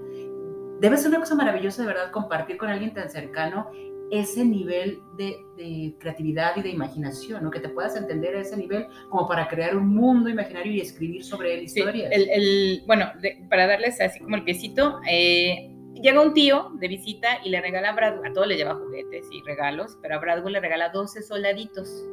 debe 0.80 0.96
ser 0.96 1.10
una 1.10 1.20
cosa 1.20 1.34
maravillosa 1.34 1.82
de 1.82 1.88
verdad 1.88 2.10
compartir 2.12 2.56
con 2.56 2.68
alguien 2.68 2.94
tan 2.94 3.10
cercano 3.10 3.70
ese 4.10 4.44
nivel 4.44 5.00
de, 5.16 5.94
creatividad 5.98 6.56
y 6.56 6.62
de 6.62 6.70
imaginación, 6.70 7.44
¿no? 7.44 7.50
que 7.50 7.60
te 7.60 7.68
puedas 7.68 7.94
entender 7.96 8.36
a 8.36 8.40
ese 8.40 8.56
nivel 8.56 8.86
como 9.10 9.28
para 9.28 9.48
crear 9.48 9.76
un 9.76 9.88
mundo 9.88 10.30
imaginario 10.30 10.72
y 10.72 10.80
escribir 10.80 11.24
sobre 11.24 11.54
él 11.54 11.64
historias. 11.64 12.10
el, 12.10 12.82
bueno, 12.86 13.06
para 13.50 13.66
darles 13.66 14.00
así 14.00 14.20
como 14.20 14.36
el 14.36 14.44
piecito, 14.44 15.00
eh, 15.10 15.77
llega 16.00 16.20
un 16.20 16.34
tío 16.34 16.70
de 16.74 16.88
visita 16.88 17.40
y 17.44 17.50
le 17.50 17.60
regala 17.60 17.90
a 17.90 17.92
Bradwell, 17.92 18.30
a 18.30 18.32
todos 18.32 18.46
le 18.46 18.56
lleva 18.56 18.74
juguetes 18.74 19.26
y 19.30 19.42
regalos, 19.42 19.98
pero 20.02 20.16
a 20.16 20.18
Bradwell 20.18 20.54
le 20.54 20.60
regala 20.60 20.90
12 20.90 21.22
soldaditos. 21.22 22.04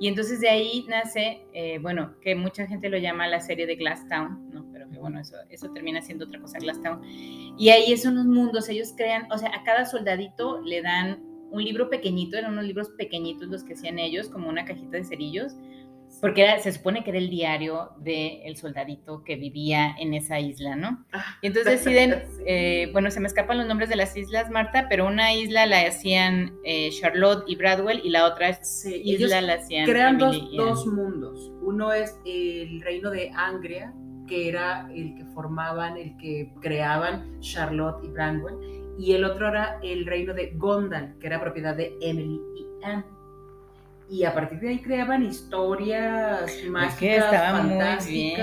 Y 0.00 0.08
entonces 0.08 0.40
de 0.40 0.48
ahí 0.48 0.84
nace, 0.88 1.46
eh, 1.52 1.78
bueno, 1.78 2.16
que 2.20 2.34
mucha 2.34 2.66
gente 2.66 2.88
lo 2.88 2.98
llama 2.98 3.28
la 3.28 3.40
serie 3.40 3.66
de 3.66 3.76
Glass 3.76 4.08
Town, 4.08 4.50
¿no? 4.52 4.66
Pero 4.72 4.90
que 4.90 4.98
bueno, 4.98 5.20
eso, 5.20 5.36
eso 5.48 5.70
termina 5.72 6.02
siendo 6.02 6.24
otra 6.24 6.40
cosa, 6.40 6.58
Glass 6.58 6.82
Town. 6.82 7.00
Y 7.56 7.68
ahí 7.68 7.96
son 7.96 8.16
los 8.16 8.24
mundos, 8.24 8.68
ellos 8.68 8.94
crean, 8.96 9.30
o 9.30 9.38
sea, 9.38 9.50
a 9.54 9.62
cada 9.62 9.84
soldadito 9.84 10.60
le 10.62 10.82
dan 10.82 11.22
un 11.52 11.62
libro 11.62 11.90
pequeñito, 11.90 12.36
eran 12.36 12.52
unos 12.52 12.64
libros 12.64 12.90
pequeñitos 12.96 13.48
los 13.48 13.62
que 13.62 13.74
hacían 13.74 13.98
ellos, 13.98 14.28
como 14.28 14.48
una 14.48 14.64
cajita 14.64 14.96
de 14.96 15.04
cerillos, 15.04 15.52
porque 16.20 16.58
se 16.60 16.72
supone 16.72 17.02
que 17.02 17.10
era 17.10 17.18
el 17.18 17.30
diario 17.30 17.90
del 17.98 18.56
soldadito 18.56 19.24
que 19.24 19.36
vivía 19.36 19.94
en 19.98 20.14
esa 20.14 20.38
isla, 20.40 20.76
¿no? 20.76 21.04
Ah. 21.12 21.36
Y 21.40 21.48
entonces 21.48 21.84
deciden, 21.84 22.24
eh, 22.46 22.88
bueno, 22.92 23.10
se 23.10 23.20
me 23.20 23.26
escapan 23.26 23.58
los 23.58 23.66
nombres 23.66 23.88
de 23.88 23.96
las 23.96 24.16
islas, 24.16 24.50
Marta, 24.50 24.86
pero 24.88 25.06
una 25.06 25.32
isla 25.34 25.66
la 25.66 25.80
hacían 25.80 26.54
eh, 26.64 26.90
Charlotte 26.90 27.44
y 27.46 27.56
Bradwell 27.56 28.00
y 28.04 28.10
la 28.10 28.26
otra 28.26 28.50
isla 28.50 29.40
la 29.40 29.54
hacían... 29.54 29.86
Crean 29.86 30.18
dos, 30.18 30.86
mundos. 30.86 31.52
Uno 31.62 31.92
es 31.92 32.18
el 32.24 32.80
reino 32.82 33.10
de 33.10 33.30
Angria, 33.34 33.92
que 34.26 34.48
era 34.48 34.88
el 34.94 35.14
que 35.14 35.24
formaban, 35.26 35.96
el 35.96 36.16
que 36.18 36.52
creaban 36.60 37.40
Charlotte 37.40 38.04
y 38.04 38.08
Bradwell, 38.08 38.56
y 38.98 39.12
el 39.12 39.24
otro 39.24 39.48
era 39.48 39.78
el 39.82 40.06
reino 40.06 40.34
de 40.34 40.52
Gondal, 40.54 41.16
que 41.18 41.26
era 41.26 41.40
propiedad 41.40 41.74
de 41.74 41.96
Emily 42.00 42.40
y 42.56 42.84
Anne 42.84 43.04
y 44.12 44.24
a 44.24 44.34
partir 44.34 44.60
de 44.60 44.68
ahí 44.68 44.78
creaban 44.78 45.24
historias 45.24 46.52
mágicas, 46.68 46.98
que 46.98 47.16
estaba 47.16 47.62
muy 47.62 48.06
bien. 48.06 48.40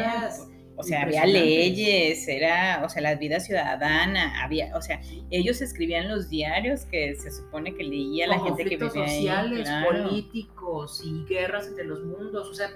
O 0.75 0.81
sea, 0.81 1.03
había 1.03 1.25
leyes, 1.25 2.27
era, 2.27 2.81
o 2.85 2.89
sea, 2.89 3.01
la 3.01 3.15
vida 3.15 3.39
ciudadana, 3.39 4.41
había, 4.41 4.75
o 4.75 4.81
sea, 4.81 4.99
ellos 5.29 5.61
escribían 5.61 6.07
los 6.07 6.29
diarios 6.29 6.85
que 6.85 7.15
se 7.15 7.29
supone 7.29 7.75
que 7.75 7.83
leía 7.83 8.27
la 8.27 8.39
gente 8.39 8.63
que 8.63 8.77
vivía 8.77 9.03
ahí. 9.03 9.09
sociales, 9.09 9.61
claro. 9.63 9.91
políticos 9.91 11.03
y 11.05 11.25
guerras 11.25 11.67
entre 11.67 11.83
los 11.83 12.03
mundos, 12.03 12.47
o 12.47 12.53
sea, 12.53 12.71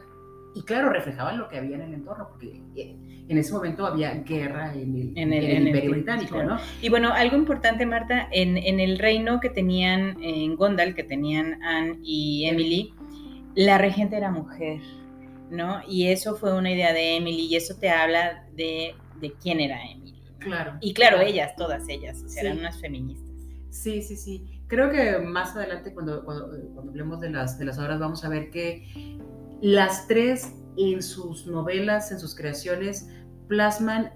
y 0.55 0.61
claro, 0.63 0.89
reflejaban 0.89 1.37
lo 1.37 1.47
que 1.49 1.57
había 1.57 1.75
en 1.75 1.81
el 1.81 1.93
entorno, 1.93 2.27
porque 2.29 2.61
eh, 2.75 2.95
en 3.27 3.37
ese 3.37 3.53
momento 3.53 3.85
había 3.85 4.13
guerra 4.15 4.73
en 4.73 4.95
el, 4.95 5.17
En 5.17 5.33
el- 5.33 5.33
en 5.33 5.33
el 5.33 5.45
en 5.45 5.57
el- 5.61 5.67
Imperio 5.67 5.91
Británico, 5.91 6.33
claro. 6.35 6.49
¿no? 6.55 6.59
Y 6.81 6.89
bueno, 6.89 7.11
algo 7.13 7.35
importante, 7.37 7.85
Marta, 7.85 8.27
en, 8.31 8.57
en 8.57 8.79
el 8.79 8.99
reino 8.99 9.39
que 9.39 9.49
tenían 9.49 10.21
en 10.21 10.55
Gondal, 10.55 10.93
que 10.95 11.03
tenían 11.03 11.61
Anne 11.63 11.97
y 12.03 12.45
Emily, 12.45 12.93
la 13.55 13.77
regente 13.77 14.17
era 14.17 14.31
mujer, 14.31 14.79
¿no? 15.49 15.81
Y 15.87 16.07
eso 16.07 16.35
fue 16.35 16.57
una 16.57 16.71
idea 16.71 16.91
de 16.93 17.17
Emily 17.17 17.45
y 17.47 17.55
eso 17.55 17.75
te 17.79 17.89
habla 17.89 18.45
de, 18.55 18.95
de 19.21 19.33
quién 19.41 19.59
era 19.59 19.79
Emily. 19.89 20.21
Claro. 20.39 20.73
Y 20.81 20.93
claro, 20.93 21.21
ellas, 21.21 21.55
todas 21.55 21.87
ellas, 21.87 22.21
o 22.23 22.27
sea, 22.27 22.41
Sí. 22.41 22.47
eran 22.47 22.59
unas 22.59 22.79
feministas. 22.81 23.31
Sí, 23.69 24.01
sí, 24.01 24.17
sí. 24.17 24.45
Creo 24.67 24.89
que 24.91 25.19
más 25.19 25.55
adelante, 25.55 25.93
cuando, 25.93 26.25
cuando, 26.25 26.49
cuando 26.73 26.91
hablemos 26.91 27.19
de 27.21 27.29
las, 27.29 27.57
de 27.59 27.65
las 27.65 27.77
obras, 27.79 27.99
vamos 27.99 28.25
a 28.25 28.29
ver 28.29 28.49
que 28.49 28.83
las 29.63 30.07
tres 30.07 30.53
en 30.77 31.01
sus 31.01 31.47
novelas, 31.47 32.11
en 32.11 32.19
sus 32.19 32.35
creaciones, 32.35 33.07
plasman 33.47 34.11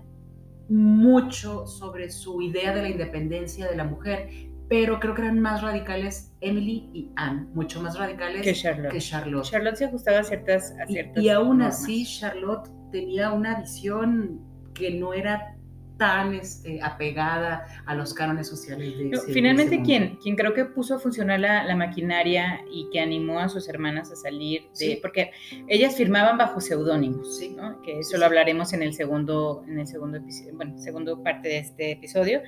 mucho 0.68 1.66
sobre 1.68 2.10
su 2.10 2.42
idea 2.42 2.76
de 2.76 2.82
la 2.82 2.90
independencia 2.90 3.70
de 3.70 3.76
la 3.78 3.86
mujer, 3.86 4.30
pero 4.68 5.00
creo 5.00 5.16
que 5.16 5.22
eran 5.22 5.40
más 5.40 5.62
radicales 5.62 6.34
Emily 6.42 6.90
y 6.94 7.10
Anne, 7.16 7.48
mucho 7.54 7.82
más 7.82 7.98
radicales 7.98 8.42
Que 8.42 8.54
Charlotte. 8.54 8.92
que 8.92 9.00
Charlotte. 9.00 9.46
Charlotte 9.46 9.76
se 9.78 9.86
ajustaba 9.86 10.20
a 10.20 10.24
ciertas, 10.26 10.72
a 10.80 10.84
Y- 10.90 10.94
ciertas 10.94 11.24
y, 11.24 11.30
aún 11.30 11.60
normas. 11.60 11.82
así, 11.84 12.06
Charlotte 12.06 12.70
tenía 12.92 13.32
una 13.32 13.62
visión 13.62 14.42
que 14.74 14.92
no 15.00 15.14
era 15.14 15.57
tan 15.98 16.34
este, 16.36 16.80
apegada 16.82 17.66
a 17.86 17.96
los 17.96 18.14
cánones 18.14 18.48
sociales 18.48 18.98
de 18.98 19.10
ese- 19.10 19.26
de 19.28 19.34
finalmente, 19.34 19.76
ese. 19.76 19.84
¿quién? 19.84 20.16
Quien 20.22 20.36
creo 20.36 20.54
que 20.54 20.66
puso 20.66 20.96
a 20.96 21.00
funcionar 21.00 21.40
la, 21.40 21.64
la 21.64 21.76
maquinaria 21.76 22.62
y 22.72 22.88
que 22.92 23.00
animó 23.00 23.40
a 23.40 23.50
sus 23.50 23.68
hermanas 23.68 24.12
a 24.12 24.16
salir 24.16 24.62
de. 24.64 24.76
Sí. 24.76 25.00
Porque 25.02 25.32
ellas 25.68 25.96
firmaban 25.96 26.38
bajo 26.38 26.62
seudónimos, 26.62 27.38
Sí. 27.38 27.50
¿no? 27.50 27.82
Que 27.82 28.00
eso 28.00 28.12
Sí, 28.12 28.18
lo 28.20 28.26
hablaremos 28.26 28.74
en 28.74 28.84
el 28.84 28.94
segundo, 28.94 29.64
en 29.68 29.80
el 29.80 29.88
segundo 29.88 30.18
episodio, 30.18 30.54
bueno, 30.56 30.78
segundo 30.78 31.24
parte 31.24 31.50
de 31.50 31.58
este 31.60 31.92
episodio. 31.92 32.42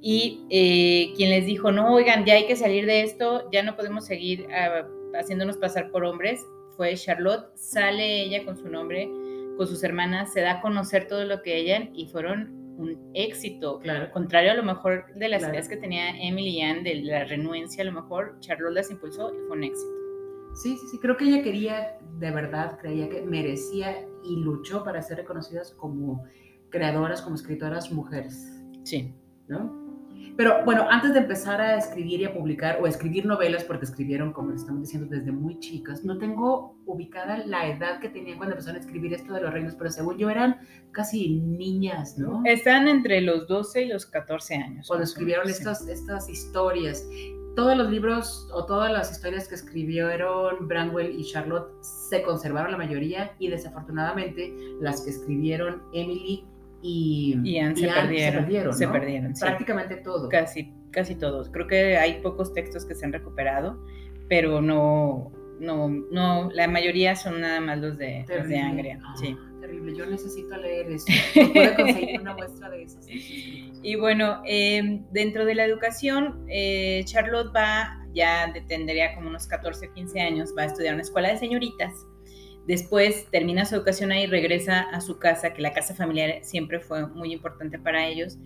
Y 0.00 0.44
eh, 0.50 1.12
quien 1.16 1.30
les 1.30 1.46
dijo, 1.46 1.72
no, 1.72 1.94
oigan, 1.94 2.24
ya 2.26 2.34
hay 2.34 2.46
que 2.46 2.56
salir 2.56 2.84
de 2.86 3.02
esto, 3.02 3.48
ya 3.50 3.62
no 3.62 3.74
podemos 3.74 4.04
seguir 4.04 4.46
ah, 4.52 4.86
haciéndonos 5.18 5.56
pasar 5.56 5.90
por 5.90 6.04
hombres, 6.04 6.44
fue 6.76 6.94
Charlotte. 6.94 7.46
Sale 7.56 8.22
ella 8.22 8.44
con 8.44 8.56
su 8.56 8.68
nombre, 8.68 9.08
con 9.56 9.66
sus 9.66 9.82
hermanas, 9.82 10.32
se 10.32 10.42
da 10.42 10.52
a 10.58 10.60
conocer 10.60 11.08
todo 11.08 11.24
lo 11.24 11.40
que 11.42 11.56
ella 11.56 11.88
y 11.94 12.06
fueron 12.08 12.63
un 12.76 13.10
éxito. 13.14 13.78
Claro. 13.80 14.10
Contrario 14.12 14.50
a 14.52 14.54
lo 14.54 14.62
mejor 14.62 15.06
de 15.14 15.28
las 15.28 15.40
Claro. 15.40 15.54
ideas 15.54 15.68
que 15.68 15.76
tenía 15.76 16.10
Emily 16.20 16.60
Ann, 16.62 16.82
de 16.84 16.96
la 16.96 17.24
renuencia, 17.24 17.82
a 17.82 17.86
lo 17.86 17.92
mejor 17.92 18.36
Charlotte 18.40 18.74
las 18.74 18.90
impulsó 18.90 19.32
y 19.34 19.38
fue 19.46 19.56
un 19.56 19.64
éxito. 19.64 19.90
Sí, 20.54 20.76
sí, 20.76 20.86
sí. 20.92 20.98
Creo 21.00 21.16
que 21.16 21.24
ella 21.24 21.42
quería, 21.42 21.98
de 22.18 22.30
verdad, 22.30 22.78
creía 22.80 23.08
que 23.08 23.22
merecía 23.22 24.06
y 24.24 24.36
luchó 24.36 24.84
para 24.84 25.02
ser 25.02 25.18
reconocidas 25.18 25.72
como 25.72 26.24
creadoras, 26.70 27.22
como 27.22 27.34
escritoras 27.36 27.90
mujeres, 27.92 28.50
Sí. 28.84 29.12
¿no? 29.48 29.83
Pero 30.36 30.64
bueno, 30.64 30.86
antes 30.90 31.12
de 31.12 31.20
empezar 31.20 31.60
a 31.60 31.76
escribir 31.76 32.20
y 32.20 32.24
a 32.24 32.34
publicar 32.34 32.78
o 32.80 32.86
a 32.86 32.88
escribir 32.88 33.26
novelas, 33.26 33.64
porque 33.64 33.84
escribieron, 33.84 34.32
como 34.32 34.50
les 34.50 34.60
estamos 34.60 34.82
diciendo, 34.82 35.08
desde 35.08 35.32
muy 35.32 35.58
chicas, 35.60 36.04
no 36.04 36.18
tengo 36.18 36.76
ubicada 36.86 37.38
la 37.38 37.68
edad 37.68 38.00
que 38.00 38.08
tenían 38.08 38.36
cuando 38.36 38.54
empezaron 38.54 38.76
a 38.76 38.80
escribir 38.80 39.14
esto 39.14 39.32
de 39.32 39.40
los 39.40 39.52
reinos, 39.52 39.74
pero 39.76 39.90
según 39.90 40.18
yo 40.18 40.30
eran 40.30 40.58
casi 40.92 41.40
niñas, 41.40 42.18
¿no? 42.18 42.42
Están 42.44 42.88
entre 42.88 43.20
los 43.20 43.46
12 43.46 43.82
y 43.82 43.88
los 43.88 44.06
14 44.06 44.54
años. 44.56 44.88
cuando 44.88 45.04
escribieron 45.04 45.46
sí. 45.46 45.52
estas, 45.52 45.86
estas 45.88 46.28
historias. 46.28 47.06
Todos 47.54 47.76
los 47.76 47.88
libros 47.88 48.48
o 48.52 48.66
todas 48.66 48.90
las 48.90 49.12
historias 49.12 49.46
que 49.46 49.54
escribieron 49.54 50.66
Branwell 50.66 51.16
y 51.16 51.24
Charlotte 51.24 51.70
se 51.82 52.22
conservaron 52.22 52.72
la 52.72 52.78
mayoría 52.78 53.32
y 53.38 53.48
desafortunadamente 53.48 54.52
las 54.80 55.02
que 55.02 55.10
escribieron 55.10 55.80
Emily 55.92 56.44
y, 56.86 57.40
Y 57.42 57.58
Anne 57.58 57.74
se 57.76 57.88
Anne 57.88 58.02
perdieron. 58.36 58.74
Se 58.74 58.86
¿no? 58.86 58.92
perdieron, 58.92 59.34
sí. 59.34 59.40
Prácticamente 59.40 59.96
todo. 59.96 60.28
Casi, 60.28 60.70
casi 60.90 61.14
todos. 61.14 61.48
Creo 61.48 61.66
que 61.66 61.96
hay 61.96 62.20
pocos 62.20 62.52
textos 62.52 62.84
que 62.84 62.94
se 62.94 63.06
han 63.06 63.12
recuperado, 63.14 63.82
pero 64.28 64.60
no, 64.60 65.32
no, 65.60 65.88
no, 65.88 66.50
la 66.52 66.68
mayoría 66.68 67.16
son 67.16 67.40
nada 67.40 67.58
más 67.62 67.78
los 67.78 67.96
de, 67.96 68.26
los 68.28 68.46
de. 68.48 68.58
Angria. 68.58 69.00
Ah, 69.02 69.14
Sí. 69.18 69.34
Terrible, 69.62 69.96
yo 69.96 70.04
necesito 70.04 70.54
leer 70.58 70.92
eso. 70.92 71.06
¿No 71.40 71.52
puedo 71.54 71.74
conseguir 71.74 72.20
una 72.20 72.34
muestra 72.34 72.68
de 72.68 72.82
esos? 72.82 73.06
Y 73.08 73.96
bueno, 73.96 74.42
eh, 74.44 75.00
dentro 75.10 75.46
de 75.46 75.54
la 75.54 75.64
educación, 75.64 76.44
eh, 76.50 77.00
Charlotte 77.06 77.50
va, 77.56 77.98
ya 78.12 78.52
tendría 78.68 79.14
como 79.14 79.30
unos 79.30 79.46
14 79.46 79.86
o 79.88 79.94
15 79.94 80.20
años, 80.20 80.54
va 80.56 80.64
a 80.64 80.66
estudiar 80.66 80.90
en 80.90 80.94
una 80.96 81.02
escuela 81.02 81.30
de 81.30 81.38
señoritas. 81.38 81.94
Después 82.66 83.26
termina 83.30 83.66
su 83.66 83.74
educación 83.74 84.10
ahí, 84.10 84.26
regresa 84.26 84.80
a 84.80 85.00
su 85.00 85.18
casa, 85.18 85.52
que 85.52 85.60
la 85.60 85.72
casa 85.72 85.94
familiar 85.94 86.38
siempre 86.42 86.80
fue 86.80 87.06
muy 87.06 87.32
importante 87.32 87.78
para 87.78 88.06
ellos. 88.06 88.38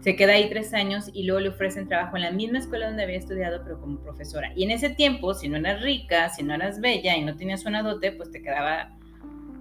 Se 0.00 0.16
queda 0.16 0.34
ahí 0.34 0.48
tres 0.48 0.72
años 0.72 1.10
y 1.12 1.24
luego 1.24 1.40
le 1.40 1.48
ofrecen 1.50 1.88
trabajo 1.88 2.16
en 2.16 2.22
la 2.22 2.30
misma 2.30 2.58
escuela 2.58 2.86
donde 2.86 3.02
había 3.02 3.18
estudiado, 3.18 3.62
pero 3.64 3.80
como 3.80 3.98
profesora. 3.98 4.52
Y 4.54 4.64
en 4.64 4.70
ese 4.70 4.90
tiempo, 4.90 5.34
si 5.34 5.48
no 5.48 5.56
eras 5.56 5.82
rica, 5.82 6.28
si 6.30 6.42
no 6.42 6.54
eras 6.54 6.80
bella 6.80 7.16
y 7.16 7.24
no 7.24 7.36
tenías 7.36 7.66
una 7.66 7.82
dote, 7.82 8.12
pues 8.12 8.30
te 8.30 8.40
quedaba 8.40 8.96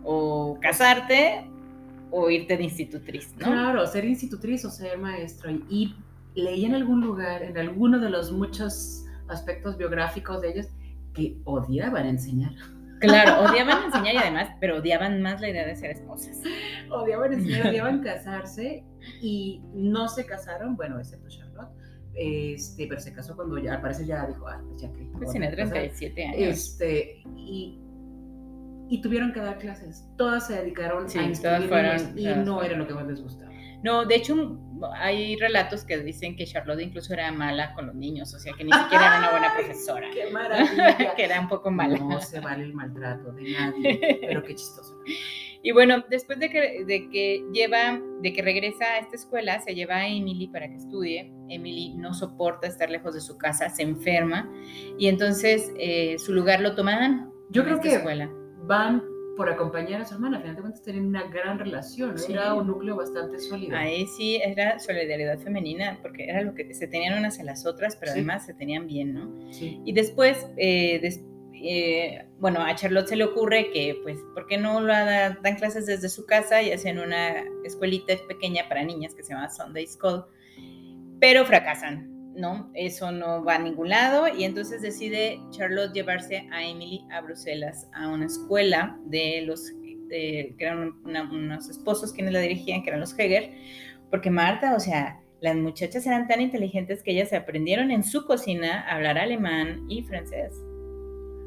o 0.04 0.58
casarte 0.62 1.46
o 2.12 2.30
irte 2.30 2.56
de 2.56 2.64
institutriz, 2.64 3.34
¿no? 3.38 3.48
Claro, 3.48 3.86
ser 3.88 4.06
institutriz 4.06 4.64
o 4.64 4.70
ser 4.70 4.98
maestro. 4.98 5.52
Y, 5.70 5.96
leí 6.36 6.66
en 6.66 6.76
algún 6.76 7.02
lugar, 7.02 7.42
en 7.42 7.58
alguno 7.58 8.00
de 8.00 8.12
los 8.12 8.32
muchos 8.32 9.06
aspectos 9.28 9.76
biográficos 9.76 10.42
de 10.42 10.52
ellos, 10.52 10.68
que 11.14 11.36
odiaban 11.46 12.06
enseñar. 12.06 12.54
Claro, 13.00 13.42
odiaban 13.50 13.84
enseñar 13.86 14.16
y 14.16 14.18
además, 14.18 14.50
pero 14.60 14.77
odiaban 14.77 15.22
más 15.22 15.39
la 15.42 15.50
idea 15.50 15.66
de 15.66 15.75
ser 15.75 15.92
esposas. 15.92 16.42
Odiaban 16.89 17.34
enseñar, 17.34 17.68
odiaban 17.70 18.01
casarse 18.01 18.84
y 19.22 19.62
no 19.74 20.08
se 20.08 20.25
casaron, 20.25 20.75
bueno, 20.75 20.98
excepto 21.00 21.27
Charlotte, 21.30 21.70
este, 22.16 22.88
pero 22.88 23.00
se 23.00 23.13
casó 23.13 23.36
cuando 23.36 23.58
ya, 23.60 23.75
al 23.75 23.82
parecer 23.82 24.06
ya 24.08 24.25
dijo, 24.25 24.48
ah, 24.48 24.62
pues 24.68 24.82
ya 24.82 24.92
que. 24.92 25.04
Pues 25.18 25.32
tiene 25.32 25.48
a 25.48 25.51
casar". 25.56 25.70
37 25.74 26.25
años. 26.25 26.38
Este, 26.39 27.22
y, 27.36 27.80
y 28.89 29.01
tuvieron 29.01 29.32
que 29.34 29.39
dar 29.42 29.58
clases. 29.60 30.08
Todas 30.18 30.48
se 30.48 30.56
dedicaron 30.56 31.08
Sí, 31.10 31.20
a 31.20 31.22
todas 31.42 31.66
fueron- 31.66 32.18
y 32.18 32.24
todas 32.24 32.38
no 32.46 32.54
fueron. 32.56 32.66
era 32.72 32.77
lo 32.80 32.88
que 32.88 32.94
más 32.94 33.06
les 33.08 33.22
gustaba. 33.22 33.47
No, 33.84 34.05
de 34.05 34.15
hecho, 34.15 34.60
hay 34.96 35.36
relatos 35.38 35.84
que 35.84 35.98
dicen 36.00 36.36
que 36.36 36.46
Charlotte 36.46 36.81
incluso 36.81 37.13
era 37.13 37.31
mala 37.31 37.74
con 37.74 37.88
los 37.88 37.96
niños, 37.96 38.34
o 38.34 38.39
sea, 38.39 38.53
que 38.53 38.63
ni 38.63 38.72
siquiera 38.72 39.07
era 39.07 39.19
una 39.19 39.31
buena 39.31 39.53
profesora. 39.53 40.07
¡Qué 40.13 40.31
maravilla! 40.31 41.13
que 41.15 41.24
era 41.24 41.39
un 41.39 41.48
poco 41.48 41.69
mala. 41.69 41.98
No 42.00 42.19
se 42.19 42.39
vale 42.39 42.63
el 42.63 42.74
maltrato 42.74 43.31
de 43.34 43.51
nadie, 43.51 44.19
pero 44.22 44.43
qué 44.43 44.55
chistoso. 44.55 44.98
Y 45.63 45.72
bueno, 45.72 46.05
después 46.10 46.39
de 46.39 46.50
que, 46.50 46.86
de 46.86 47.10
que 47.10 47.43
lleva, 47.51 48.00
de 48.22 48.31
que 48.31 48.41
regresa 48.41 48.86
a 48.86 49.00
esta 49.00 49.15
escuela, 49.15 49.60
se 49.60 49.74
lleva 49.74 49.96
a 49.96 50.07
Emily 50.07 50.48
para 50.48 50.69
que 50.69 50.75
estudie. 50.75 51.34
Emily 51.50 51.96
no 51.96 52.13
soporta 52.13 52.67
estar 52.67 52.89
lejos 52.89 53.15
de 53.15 53.22
su 53.22 53.38
casa, 53.38 53.67
se 53.67 53.81
enferma 53.81 54.50
y 54.98 55.07
entonces 55.07 55.74
eh, 55.77 56.15
su 56.19 56.31
lugar 56.31 56.62
lo 56.62 56.75
toman. 56.75 57.31
Yo 57.50 57.65
creo 57.65 57.81
que 57.81 57.96
escuela. 57.96 58.29
van 58.60 59.03
por 59.38 59.50
acompañar 59.50 60.01
a 60.01 60.06
su 60.06 60.15
hermana. 60.15 60.38
Al 60.38 60.41
final 60.44 60.56
de 60.56 60.62
cuentas 60.62 60.82
tenían 60.84 61.06
una 61.06 61.24
gran 61.29 61.60
relación, 61.60 62.12
¿no? 62.12 62.17
Sí. 62.17 62.34
era 62.34 62.53
un 62.56 62.67
núcleo 62.67 62.96
bastante 62.98 63.39
sólido. 63.39 63.77
Ahí 63.77 64.06
sí 64.17 64.41
era 64.44 64.79
solidaridad 64.79 65.38
femenina, 65.39 66.00
porque 66.01 66.25
era 66.27 66.41
lo 66.41 66.53
que 66.56 66.74
se 66.74 66.88
tenían 66.88 67.17
unas 67.17 67.39
a 67.39 67.44
las 67.44 67.65
otras, 67.65 67.96
pero 67.96 68.12
Sí. 68.12 68.17
además 68.20 68.46
se 68.46 68.53
tenían 68.53 68.88
bien, 68.88 69.13
¿no? 69.13 69.53
Sí. 69.53 69.79
Y 69.86 69.94
después, 69.94 70.48
eh, 70.58 71.00
des- 71.00 71.22
eh, 71.53 72.25
bueno, 72.39 72.62
a 72.62 72.75
Charlotte 72.75 73.08
se 73.08 73.15
le 73.15 73.24
ocurre 73.24 73.72
que, 73.72 73.98
pues, 74.03 74.20
¿por 74.34 74.46
qué 74.48 74.58
no 74.58 74.82
lo 74.82 74.88
da- 74.88 75.39
dan 75.41 75.56
clases 75.56 75.86
desde 75.86 76.10
su 76.10 76.25
casa 76.25 76.62
y 76.62 76.72
hacen 76.72 77.00
una 77.00 77.44
escuelita 77.63 78.13
pequeña 78.27 78.67
para 78.67 78.84
niñas 78.84 79.15
que 79.15 79.24
se 79.24 79.34
llama 79.34 79.50
Sunday 79.50 79.88
School? 79.88 80.25
Pero 81.20 81.46
fracasan, 81.46 82.17
¿no? 82.38 82.72
Eso 82.75 83.12
no 83.12 83.44
va 83.44 83.56
a 83.56 83.60
ningún 83.60 83.89
lado 83.89 84.27
y 84.27 84.44
entonces 84.46 84.82
decide 84.82 85.39
Charlotte 85.50 85.91
llevarse 85.94 86.48
a 86.51 86.63
Emily 86.63 87.03
a 87.12 87.20
Bruselas 87.22 87.89
a 87.94 88.08
una 88.08 88.27
escuela 88.27 88.98
de 89.06 89.41
los, 89.46 89.65
de- 90.08 90.56
que 90.58 90.63
eran 90.65 90.94
unos 91.03 91.70
esposos 91.70 92.13
quienes 92.13 92.32
la 92.34 92.39
dirigían, 92.39 92.84
que 92.84 92.89
eran 92.89 93.00
los 93.01 93.17
Heger, 93.17 93.51
porque 94.10 94.29
Marta, 94.29 94.75
o 94.75 94.79
sea, 94.79 95.20
las 95.41 95.56
muchachas 95.56 96.06
eran 96.08 96.27
tan 96.27 96.39
inteligentes 96.41 97.03
que 97.03 97.12
ellas 97.12 97.34
aprendieron 97.34 97.91
en 97.91 98.03
su 98.03 98.25
cocina 98.25 98.82
a 98.88 98.96
hablar 98.96 99.17
alemán 99.17 99.86
y 99.89 100.03
francés, 100.03 100.53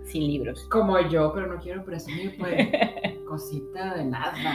sin 0.05 0.27
libros. 0.27 0.69
Como 0.71 1.01
yo, 1.09 1.33
pero 1.35 1.47
no 1.47 1.61
quiero 1.61 1.85
presumir, 1.85 2.37
pues, 2.39 2.69
cosita 3.29 3.95
de 3.95 4.05
nada. 4.05 4.55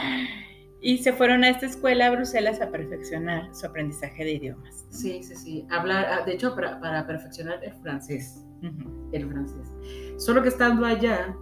Y 0.80 0.98
se 0.98 1.12
fueron 1.12 1.42
a 1.44 1.48
esta 1.50 1.66
escuela 1.66 2.06
a 2.06 2.10
Bruselas 2.10 2.60
a 2.60 2.70
perfeccionar 2.70 3.54
su 3.54 3.66
aprendizaje 3.66 4.24
de 4.24 4.32
idiomas. 4.34 4.86
Sí, 4.90 5.22
sí, 5.22 5.34
sí. 5.34 5.66
Hablar, 5.70 6.06
ah, 6.06 6.24
de 6.24 6.34
hecho, 6.34 6.54
para, 6.54 6.80
para 6.80 7.06
perfeccionar 7.06 7.62
el 7.64 7.72
francés. 7.82 8.42
Ujú. 8.62 9.10
el 9.12 9.28
francés. 9.28 9.70
Solo 10.16 10.42
que 10.42 10.48
estando 10.48 10.86
allá, 10.86 11.36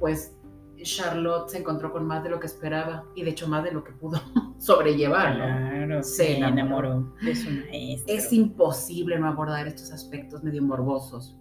pues 0.00 0.36
Charlotte 0.82 1.48
se 1.48 1.58
encontró 1.58 1.92
con 1.92 2.04
más 2.06 2.24
de 2.24 2.30
lo 2.30 2.40
que 2.40 2.46
esperaba 2.46 3.04
y 3.14 3.22
de 3.22 3.30
hecho 3.30 3.46
más 3.48 3.62
de 3.64 3.70
lo 3.72 3.84
que 3.84 3.92
pudo 3.92 4.20
sobrellevar. 4.58 5.36
Claro, 5.36 6.02
Se 6.02 6.36
enamoró. 6.36 6.58
enamoró 6.92 7.14
maestro. 7.22 7.52
Es 8.14 8.32
imposible 8.32 9.18
no 9.18 9.28
abordar 9.28 9.66
estos 9.68 9.92
aspectos 9.92 10.42
medio 10.42 10.62
morbosos 10.62 11.36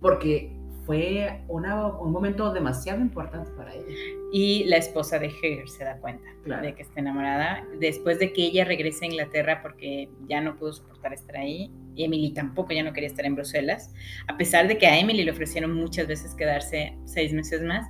porque 0.00 0.57
fue 0.88 1.42
una- 1.48 1.86
un 1.86 2.10
momento 2.12 2.50
demasiado 2.50 2.98
importante 3.02 3.50
para 3.50 3.74
ella. 3.74 3.84
Y 4.32 4.64
la 4.64 4.78
esposa 4.78 5.18
de 5.18 5.26
Heger 5.26 5.68
se 5.68 5.84
da 5.84 5.98
cuenta 5.98 6.26
Claro. 6.44 6.62
de 6.62 6.74
que 6.74 6.80
está 6.82 7.00
enamorada 7.00 7.62
después 7.78 8.18
de 8.18 8.32
que 8.32 8.44
ella 8.46 8.64
regrese 8.64 9.04
a 9.04 9.08
Inglaterra 9.08 9.60
porque 9.60 10.08
ya 10.28 10.40
no 10.40 10.56
pudo 10.56 10.72
soportar 10.72 11.12
estar 11.12 11.36
ahí. 11.36 11.70
Y 11.94 12.04
Emily 12.04 12.30
tampoco 12.30 12.72
ya 12.72 12.82
no 12.82 12.94
quería 12.94 13.08
estar 13.08 13.26
en 13.26 13.34
Bruselas, 13.34 13.92
a 14.28 14.38
pesar 14.38 14.66
de 14.66 14.78
que 14.78 14.86
a 14.86 14.98
Emily 14.98 15.24
le 15.24 15.30
ofrecieron 15.32 15.74
muchas 15.74 16.06
veces 16.06 16.34
quedarse 16.34 16.96
seis 17.04 17.34
meses 17.34 17.60
más. 17.62 17.86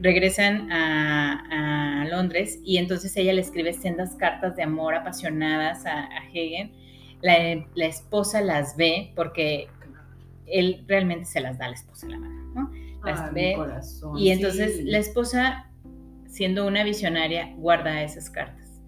Regresan 0.00 0.72
a, 0.72 2.00
a 2.02 2.04
Londres 2.06 2.58
y 2.64 2.78
entonces 2.78 3.16
ella 3.16 3.34
le 3.34 3.40
escribe 3.42 3.72
sendas 3.72 4.16
cartas 4.16 4.56
de 4.56 4.64
amor 4.64 4.96
apasionadas 4.96 5.86
a, 5.86 6.06
a 6.06 6.28
Hegen. 6.34 6.72
La, 7.20 7.64
la 7.76 7.86
esposa 7.86 8.40
las 8.40 8.76
ve 8.76 9.12
porque 9.14 9.68
él 10.52 10.84
realmente 10.86 11.24
se 11.24 11.40
las 11.40 11.58
da 11.58 11.66
a 11.66 11.68
la 11.68 11.74
esposa 11.74 12.06
en 12.06 12.12
la 12.12 12.18
mano, 12.18 12.52
¿no? 12.54 12.70
Las 13.04 13.20
Ay, 13.20 13.30
ve, 13.34 13.54
corazón, 13.56 14.18
Y 14.18 14.30
entonces 14.30 14.76
sí. 14.76 14.84
la 14.84 14.98
esposa, 14.98 15.70
siendo 16.28 16.66
una 16.66 16.84
visionaria, 16.84 17.54
guarda 17.56 18.02
esas 18.02 18.30
cartas, 18.30 18.80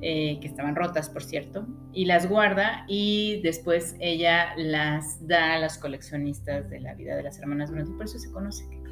eh, 0.00 0.38
que 0.40 0.46
estaban 0.46 0.76
rotas, 0.76 1.10
por 1.10 1.22
cierto, 1.22 1.66
y 1.92 2.06
las 2.06 2.28
guarda 2.28 2.84
y 2.88 3.40
después 3.42 3.96
ella 4.00 4.54
las 4.56 5.26
da 5.26 5.54
a 5.54 5.58
los 5.58 5.76
coleccionistas 5.78 6.70
de 6.70 6.80
la 6.80 6.94
vida 6.94 7.16
de 7.16 7.22
las 7.22 7.38
hermanas 7.38 7.70
Bronte, 7.70 7.90
y 7.90 7.94
por 7.94 8.06
eso 8.06 8.18
se 8.18 8.30
conoce 8.30 8.68
que. 8.70 8.84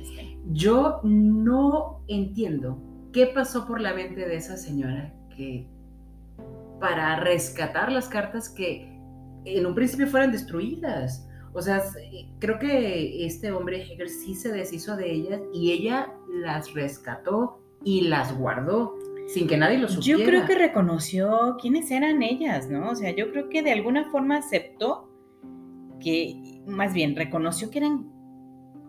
Yo 0.50 1.00
no 1.04 2.02
entiendo 2.08 2.78
qué 3.12 3.26
pasó 3.26 3.66
por 3.66 3.80
la 3.80 3.94
mente 3.94 4.26
de 4.26 4.36
esa 4.36 4.56
señora 4.56 5.14
que 5.36 5.68
para 6.80 7.16
rescatar 7.20 7.92
las 7.92 8.08
cartas 8.08 8.48
que 8.48 8.92
en 9.44 9.66
un 9.66 9.74
principio 9.74 10.06
fueran 10.08 10.32
destruidas. 10.32 11.28
O 11.54 11.60
sea, 11.62 11.78
s- 11.78 11.98
creo 12.38 12.58
que 12.58 13.26
este 13.26 13.52
hombre 13.52 13.82
Hegel 13.82 14.08
sí 14.08 14.34
se 14.34 14.50
deshizo 14.52 14.96
de 14.96 15.12
ellas 15.12 15.40
y 15.52 15.72
ella 15.72 16.12
las 16.42 16.72
rescató 16.74 17.58
y 17.84 18.02
las 18.02 18.36
guardó 18.38 18.94
sin 19.28 19.46
que 19.46 19.56
nadie 19.56 19.78
lo 19.78 19.88
supiera. 19.88 20.18
Yo 20.20 20.26
creo 20.26 20.46
que 20.46 20.54
reconoció 20.54 21.56
quiénes 21.60 21.90
eran 21.90 22.22
ellas, 22.22 22.68
¿no? 22.70 22.90
O 22.90 22.94
sea, 22.94 23.14
yo 23.14 23.30
creo 23.30 23.48
que 23.48 23.62
de 23.62 23.72
alguna 23.72 24.10
forma 24.10 24.36
aceptó 24.38 25.08
que, 26.00 26.62
más 26.66 26.92
bien, 26.94 27.14
reconoció 27.16 27.70
que 27.70 27.78
eran 27.78 28.10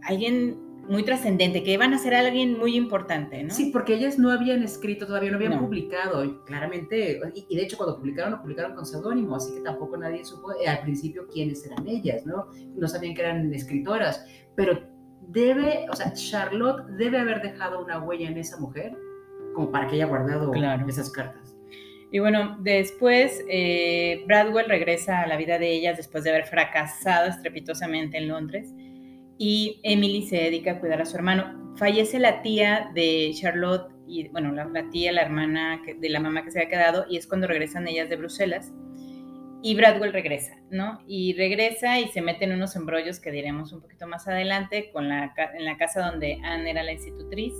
alguien 0.03 0.57
muy 0.87 1.03
trascendente, 1.03 1.63
que 1.63 1.71
iban 1.73 1.93
a 1.93 1.97
ser 1.97 2.13
alguien 2.13 2.57
muy 2.59 2.75
importante, 2.75 3.41
¿no? 3.43 3.53
Sí, 3.53 3.69
porque 3.71 3.93
ellas 3.95 4.19
no 4.19 4.31
habían 4.31 4.63
escrito 4.63 5.05
todavía, 5.07 5.31
no 5.31 5.37
habían 5.37 5.53
No. 5.53 5.61
publicado, 5.61 6.25
y 6.25 6.37
claramente, 6.45 7.19
y, 7.33 7.45
y 7.49 7.55
de 7.55 7.63
hecho 7.63 7.77
cuando 7.77 7.97
publicaron, 7.97 8.33
lo 8.33 8.41
publicaron 8.41 8.75
con 8.75 8.85
seudónimo, 8.85 9.35
así 9.35 9.53
que 9.55 9.61
tampoco 9.61 9.95
nadie 9.97 10.25
supo 10.25 10.51
eh, 10.61 10.67
al 10.67 10.81
principio 10.81 11.25
quiénes 11.31 11.65
eran 11.65 11.87
ellas, 11.87 12.25
¿no? 12.25 12.47
No 12.75 12.87
sabían 12.87 13.15
que 13.15 13.21
eran 13.21 13.53
escritoras, 13.53 14.25
pero 14.55 14.79
debe, 15.29 15.85
o 15.89 15.95
sea, 15.95 16.11
Charlotte 16.13 16.85
debe 16.97 17.17
haber 17.17 17.41
dejado 17.41 17.81
una 17.83 17.99
huella 18.03 18.27
en 18.27 18.37
esa 18.37 18.59
mujer 18.59 18.97
como 19.53 19.71
para 19.71 19.87
que 19.87 19.95
haya 19.95 20.05
guardado 20.05 20.51
Claro. 20.51 20.85
esas 20.89 21.09
cartas. 21.11 21.55
Y 22.11 22.19
bueno, 22.19 22.57
después 22.59 23.43
eh, 23.49 24.23
Bradwell 24.27 24.67
regresa 24.67 25.21
a 25.21 25.27
la 25.27 25.37
vida 25.37 25.57
de 25.57 25.71
ellas 25.71 25.97
después 25.97 26.23
de 26.23 26.29
haber 26.29 26.45
fracasado 26.45 27.29
estrepitosamente 27.29 28.17
en 28.17 28.27
Londres 28.27 28.71
y 29.37 29.79
Emily 29.83 30.23
se 30.23 30.37
dedica 30.37 30.71
a 30.71 30.79
cuidar 30.79 31.01
a 31.01 31.05
su 31.05 31.15
hermano. 31.15 31.75
Fallece 31.77 32.19
la 32.19 32.41
tía 32.41 32.91
de 32.93 33.31
Charlotte 33.33 33.91
y, 34.07 34.27
bueno, 34.29 34.51
la, 34.51 34.89
tía, 34.91 35.11
la 35.11 35.21
hermana 35.21 35.81
de 35.97 36.09
la 36.09 36.19
mamá 36.19 36.43
que 36.43 36.51
se 36.51 36.59
había 36.59 36.69
quedado 36.69 37.05
y 37.09 37.17
es 37.17 37.27
cuando 37.27 37.47
regresan 37.47 37.87
ellas 37.87 38.09
de 38.09 38.15
Bruselas 38.15 38.71
y 39.61 39.75
Bradwell 39.75 40.11
regresa, 40.11 40.57
¿no? 40.69 40.99
Y 41.07 41.33
regresa 41.33 41.99
y 41.99 42.09
se 42.09 42.21
mete 42.21 42.43
en 42.43 42.51
unos 42.51 42.75
embrollos 42.75 43.19
que 43.19 43.31
diremos 43.31 43.71
un 43.71 43.81
poquito 43.81 44.07
más 44.07 44.27
adelante 44.27 44.91
con 44.91 45.07
la, 45.07 45.33
en 45.57 45.65
la 45.65 45.77
casa 45.77 46.05
donde 46.05 46.37
Anne 46.43 46.71
era 46.71 46.83
la 46.83 46.91
institutriz 46.91 47.53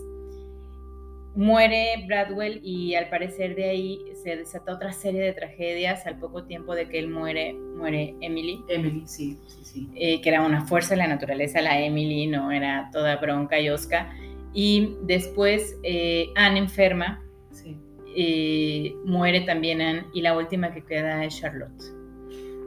muere 1.36 2.06
Bradwell 2.08 2.60
y 2.63 2.96
al 2.96 3.10
parecer 3.10 3.56
de 3.56 3.65
ahí 3.65 4.06
se 4.24 4.36
desata 4.36 4.74
otra 4.74 4.93
serie 4.93 5.22
de 5.22 5.34
tragedias. 5.34 6.06
Al 6.06 6.19
poco 6.19 6.46
tiempo 6.46 6.76
de 6.76 6.88
que 6.88 7.00
él 7.00 7.10
muere, 7.10 7.54
muere 7.54 8.15
Emily, 8.22 8.63
Emily, 8.67 9.04
sí, 9.06 9.38
sí, 9.48 9.60
sí. 9.63 9.89
eh, 9.96 10.22
que 10.22 10.30
era 10.30 10.41
una 10.41 10.65
fuerza 10.65 10.91
de 10.91 10.98
la 10.98 11.08
naturaleza, 11.08 11.62
la 11.62 11.80
Emily, 11.80 12.28
no 12.28 12.52
era 12.52 12.89
toda 12.91 13.17
bronca 13.17 13.60
y 13.60 13.69
osca. 13.69 14.13
Y 14.54 14.96
después 15.04 15.78
eh, 15.84 16.30
Anne 16.36 16.60
enferma, 16.60 17.24
sí. 17.52 17.76
eh, 18.15 18.96
muere 19.04 19.41
también 19.41 19.82
Anne 19.82 20.06
y 20.13 20.22
la 20.22 20.38
última 20.38 20.72
que 20.74 20.86
queda 20.86 21.26
es 21.26 21.39
Charlotte. 21.39 21.84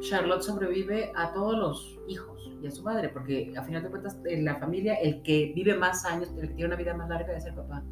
Charlotte 0.01 0.43
sobrevive 0.43 1.13
a 1.15 1.33
todos 1.33 1.57
los 1.57 1.99
hijos 2.09 2.51
y 2.63 2.67
a 2.67 2.71
su 2.71 2.83
madre, 2.83 3.09
porque 3.09 3.53
a 3.57 3.63
final 3.63 3.83
de 3.83 3.91
cuentas 3.91 4.19
en 4.25 4.45
la 4.45 4.57
familia 4.57 4.95
el 4.95 5.23
que 5.23 5.53
vive 5.55 5.75
más 5.75 6.05
años, 6.05 6.33
el 6.37 6.49
que 6.49 6.55
tiene 6.55 6.67
una 6.67 6.77
vida 6.77 6.95
más 6.95 7.09
larga 7.09 7.37
es 7.37 7.47
el 7.47 7.55
papá. 7.55 7.83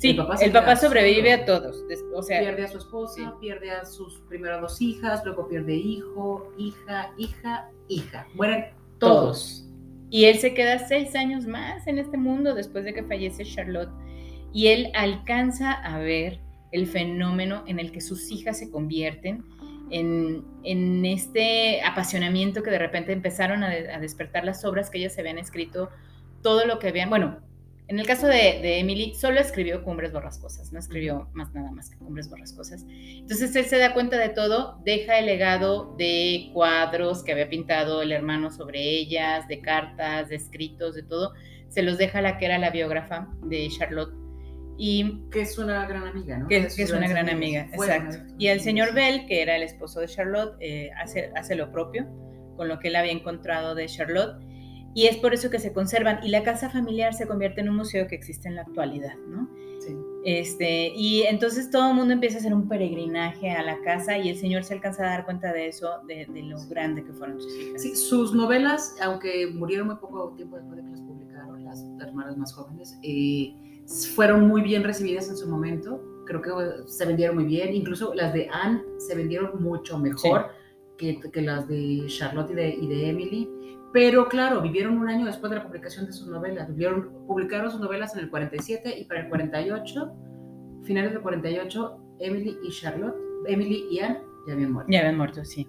Sí, 0.00 0.10
El 0.10 0.16
papá 0.16 0.34
el 0.40 0.52
papá 0.52 0.76
sobrevive 0.76 1.32
a 1.32 1.44
todos. 1.44 1.84
O 2.14 2.22
sea, 2.22 2.40
pierde 2.40 2.64
a 2.64 2.68
su 2.68 2.78
esposa, 2.78 3.14
sí. 3.14 3.22
pierde 3.40 3.70
a 3.70 3.84
sus 3.84 4.20
primeras 4.28 4.60
dos 4.62 4.80
hijas, 4.80 5.22
luego 5.24 5.46
pierde 5.48 5.74
hijo, 5.74 6.52
hija, 6.56 7.12
hija, 7.18 7.68
hija. 7.88 8.26
Mueren 8.34 8.66
todos. 8.98 9.22
todos. 9.60 9.66
Y 10.08 10.24
él 10.24 10.38
se 10.38 10.54
queda 10.54 10.78
seis 10.88 11.14
años 11.14 11.46
más 11.46 11.86
en 11.86 11.98
este 11.98 12.16
mundo 12.16 12.54
después 12.54 12.84
de 12.84 12.94
que 12.94 13.02
fallece 13.04 13.44
Charlotte. 13.44 13.90
Y 14.52 14.68
él 14.68 14.90
alcanza 14.94 15.72
a 15.72 15.98
ver 15.98 16.40
el 16.72 16.86
fenómeno 16.86 17.62
en 17.66 17.78
el 17.78 17.92
que 17.92 18.00
sus 18.00 18.30
hijas 18.32 18.58
se 18.58 18.70
convierten 18.70 19.44
en, 19.90 20.44
en 20.64 21.04
este 21.04 21.82
apasionamiento 21.82 22.62
que 22.62 22.70
de 22.70 22.78
repente 22.78 23.12
empezaron 23.12 23.62
a, 23.64 23.68
de- 23.68 23.92
a 23.92 24.00
despertar 24.00 24.44
las 24.44 24.64
obras 24.64 24.88
que 24.88 24.98
ellas 24.98 25.14
se 25.14 25.20
habían 25.20 25.38
escrito, 25.38 25.90
todo 26.42 26.64
lo 26.66 26.78
que 26.78 26.88
habían, 26.88 27.10
bueno, 27.10 27.38
en 27.90 27.98
el 27.98 28.06
caso 28.06 28.28
de, 28.28 28.60
de 28.62 28.78
Emily, 28.78 29.14
solo 29.16 29.40
escribió 29.40 29.82
Cumbres 29.82 30.12
Borrascosas, 30.12 30.72
no 30.72 30.78
escribió 30.78 31.28
más 31.32 31.52
nada 31.52 31.72
más 31.72 31.90
que 31.90 31.98
Cumbres 31.98 32.30
Borrascosas. 32.30 32.86
Entonces 32.88 33.56
él 33.56 33.64
se 33.64 33.78
da 33.78 33.94
cuenta 33.94 34.16
de 34.16 34.28
todo, 34.28 34.80
deja 34.84 35.18
el 35.18 35.26
legado 35.26 35.96
de 35.98 36.50
cuadros 36.54 37.24
que 37.24 37.32
había 37.32 37.48
pintado 37.48 38.02
el 38.02 38.12
hermano 38.12 38.52
sobre 38.52 38.80
ellas, 38.80 39.48
de 39.48 39.60
cartas, 39.60 40.28
de 40.28 40.36
escritos, 40.36 40.94
de 40.94 41.02
todo. 41.02 41.32
Se 41.68 41.82
los 41.82 41.98
deja 41.98 42.20
a 42.20 42.22
la 42.22 42.38
que 42.38 42.44
era 42.44 42.58
la 42.58 42.70
biógrafa 42.70 43.28
de 43.42 43.68
Charlotte 43.76 44.14
y 44.78 45.28
Que 45.32 45.40
es 45.40 45.58
una 45.58 45.84
gran 45.88 46.06
amiga, 46.06 46.38
¿no? 46.38 46.46
que, 46.46 46.58
es 46.58 46.92
una 46.92 47.08
gran 47.08 47.28
amiga, 47.28 47.68
exacto. 47.72 48.18
Y 48.38 48.46
el 48.46 48.60
señor 48.60 48.94
Bell, 48.94 49.26
que 49.26 49.42
era 49.42 49.56
el 49.56 49.64
esposo 49.64 49.98
de 49.98 50.06
Charlotte, 50.06 50.56
eh, 50.60 50.90
hace, 50.96 51.32
hace 51.34 51.56
lo 51.56 51.72
propio 51.72 52.06
con 52.56 52.68
lo 52.68 52.78
que 52.78 52.86
él 52.86 52.94
había 52.94 53.10
encontrado 53.10 53.74
de 53.74 53.86
Charlotte. 53.86 54.40
Y 54.94 55.06
es 55.06 55.16
por 55.16 55.34
eso 55.34 55.50
que 55.50 55.58
se 55.58 55.72
conservan. 55.72 56.20
Y 56.24 56.28
la 56.30 56.42
casa 56.42 56.68
familiar 56.70 57.14
se 57.14 57.26
convierte 57.26 57.60
en 57.60 57.68
un 57.68 57.76
museo 57.76 58.08
que 58.08 58.14
existe 58.16 58.48
en 58.48 58.56
la 58.56 58.62
actualidad, 58.62 59.14
¿no? 59.28 59.48
Sí. 59.78 59.96
Este, 60.24 60.92
y 60.94 61.22
entonces 61.22 61.70
todo 61.70 61.88
el 61.90 61.94
mundo 61.94 62.12
empieza 62.12 62.36
a 62.36 62.40
hacer 62.40 62.52
un 62.52 62.68
peregrinaje 62.68 63.50
a 63.50 63.62
la 63.62 63.80
casa 63.80 64.18
y 64.18 64.28
el 64.28 64.36
señor 64.36 64.64
se 64.64 64.74
alcanza 64.74 65.04
a 65.04 65.10
dar 65.10 65.24
cuenta 65.24 65.52
de 65.52 65.68
eso, 65.68 65.88
de, 66.06 66.26
de 66.26 66.42
lo 66.42 66.58
grande 66.68 67.02
que 67.02 67.12
fueron 67.12 67.40
sus 67.40 67.54
hijas. 67.56 67.82
Sí, 67.82 67.96
sus 67.96 68.34
novelas, 68.34 68.96
aunque 69.00 69.46
murieron 69.46 69.86
muy 69.86 69.96
poco 69.96 70.34
tiempo 70.36 70.56
después 70.56 70.76
de 70.76 70.82
que 70.84 70.90
las 70.90 71.00
publicaron, 71.00 71.64
las 71.64 71.82
hermanas 72.00 72.36
más 72.36 72.52
jóvenes, 72.52 72.98
eh, 73.02 73.54
fueron 74.14 74.46
muy 74.46 74.60
bien 74.60 74.84
recibidas 74.84 75.28
en 75.30 75.36
su 75.36 75.48
momento. 75.48 76.02
Creo 76.26 76.42
que 76.42 76.50
eh, 76.50 76.82
se 76.86 77.06
vendieron 77.06 77.36
muy 77.36 77.46
bien. 77.46 77.74
Incluso 77.74 78.14
las 78.14 78.34
de 78.34 78.48
Anne 78.52 78.82
se 78.98 79.14
vendieron 79.14 79.62
mucho 79.62 79.98
mejor 79.98 80.50
que, 80.98 81.18
que 81.18 81.40
las 81.40 81.66
de 81.66 82.04
Charlotte 82.08 82.50
y 82.50 82.54
de, 82.54 82.68
y 82.68 82.86
de 82.86 83.08
Emily. 83.08 83.48
Pero 83.92 84.28
claro, 84.28 84.60
vivieron 84.62 84.98
un 84.98 85.08
año 85.08 85.26
después 85.26 85.50
de 85.50 85.56
la 85.58 85.64
publicación 85.64 86.06
de 86.06 86.12
sus 86.12 86.28
novelas. 86.28 86.68
Vivieron, 86.68 87.10
publicaron 87.26 87.70
sus 87.70 87.80
novelas 87.80 88.14
en 88.14 88.20
el 88.20 88.30
47 88.30 88.98
y 89.00 89.04
para 89.04 89.20
el 89.22 89.28
48, 89.28 90.12
finales 90.84 91.12
del 91.12 91.20
48, 91.22 92.16
Emily 92.20 92.56
y 92.62 92.70
Charlotte, 92.70 93.16
Emily 93.46 93.86
y 93.90 93.98
Anne 94.00 94.18
ya 94.46 94.52
habían 94.54 94.72
muerto. 94.72 94.92
Ya 94.92 95.00
habían 95.00 95.16
muerto, 95.16 95.44
sí. 95.44 95.66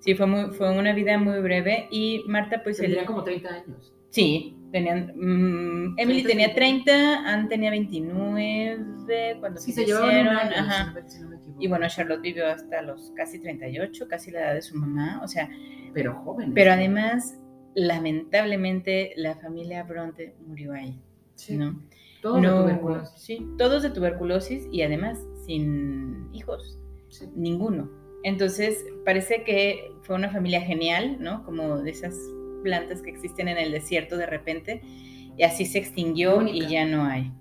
Sí, 0.00 0.14
fue, 0.14 0.26
muy, 0.26 0.50
fue 0.54 0.76
una 0.76 0.92
vida 0.92 1.18
muy 1.18 1.40
breve 1.40 1.88
y 1.90 2.24
Marta 2.26 2.62
pues... 2.62 2.78
el- 2.78 2.86
Tendrían 2.86 3.06
como 3.06 3.22
30 3.22 3.48
años. 3.48 3.92
Sí, 4.10 4.56
tenían... 4.72 5.12
mm, 5.14 5.98
Emily 5.98 6.22
30, 6.22 6.28
tenía 6.28 6.54
30. 6.54 6.84
30, 6.92 7.30
Anne 7.30 7.48
tenía 7.48 7.70
29 7.70 9.36
cuando 9.40 9.60
Sí, 9.60 9.72
se 9.72 9.84
un 9.94 10.02
año, 10.02 10.30
ajá. 10.56 10.94
si 11.06 11.20
no 11.20 11.28
me-. 11.28 11.38
Y 11.60 11.68
bueno, 11.68 11.86
Charlotte 11.88 12.20
vivió 12.22 12.46
hasta 12.46 12.82
los 12.82 13.12
casi 13.16 13.40
38, 13.40 14.06
casi 14.08 14.30
la 14.30 14.40
edad 14.40 14.54
de 14.54 14.62
su 14.62 14.76
mamá, 14.76 15.20
o 15.22 15.28
sea, 15.28 15.48
pero 15.92 16.14
jóvenes. 16.22 16.52
pero 16.54 16.72
además, 16.72 17.38
lamentablemente, 17.78 19.12
la 19.16 19.36
familia 19.36 19.84
Bronte 19.84 20.34
murió 20.46 20.72
ahí, 20.72 21.00
Sí, 21.34 21.56
¿no? 21.56 21.80
todos 22.20 22.42
no, 22.42 22.64
de 22.64 22.72
tuberculosis. 22.72 23.22
Sí, 23.22 23.46
todos 23.56 23.82
de 23.82 23.90
tuberculosis 23.90 24.66
y 24.72 24.82
además 24.82 25.18
sin 25.46 26.28
hijos, 26.32 26.78
Sí. 27.08 27.26
ninguno. 27.34 27.88
Entonces, 28.24 28.84
parece 29.04 29.44
que 29.44 29.92
fue 30.02 30.16
una 30.16 30.28
familia 30.30 30.60
genial, 30.60 31.18
¿no? 31.20 31.44
Como 31.44 31.78
de 31.78 31.90
esas 31.90 32.18
plantas 32.64 33.00
que 33.00 33.10
existen 33.10 33.46
en 33.48 33.56
el 33.56 33.70
desierto 33.70 34.16
de 34.16 34.26
repente, 34.26 34.82
y 35.36 35.44
así 35.44 35.64
se 35.64 35.78
extinguió 35.78 36.42
y 36.42 36.66
ya 36.66 36.84
no 36.84 37.04
hay. 37.04 37.32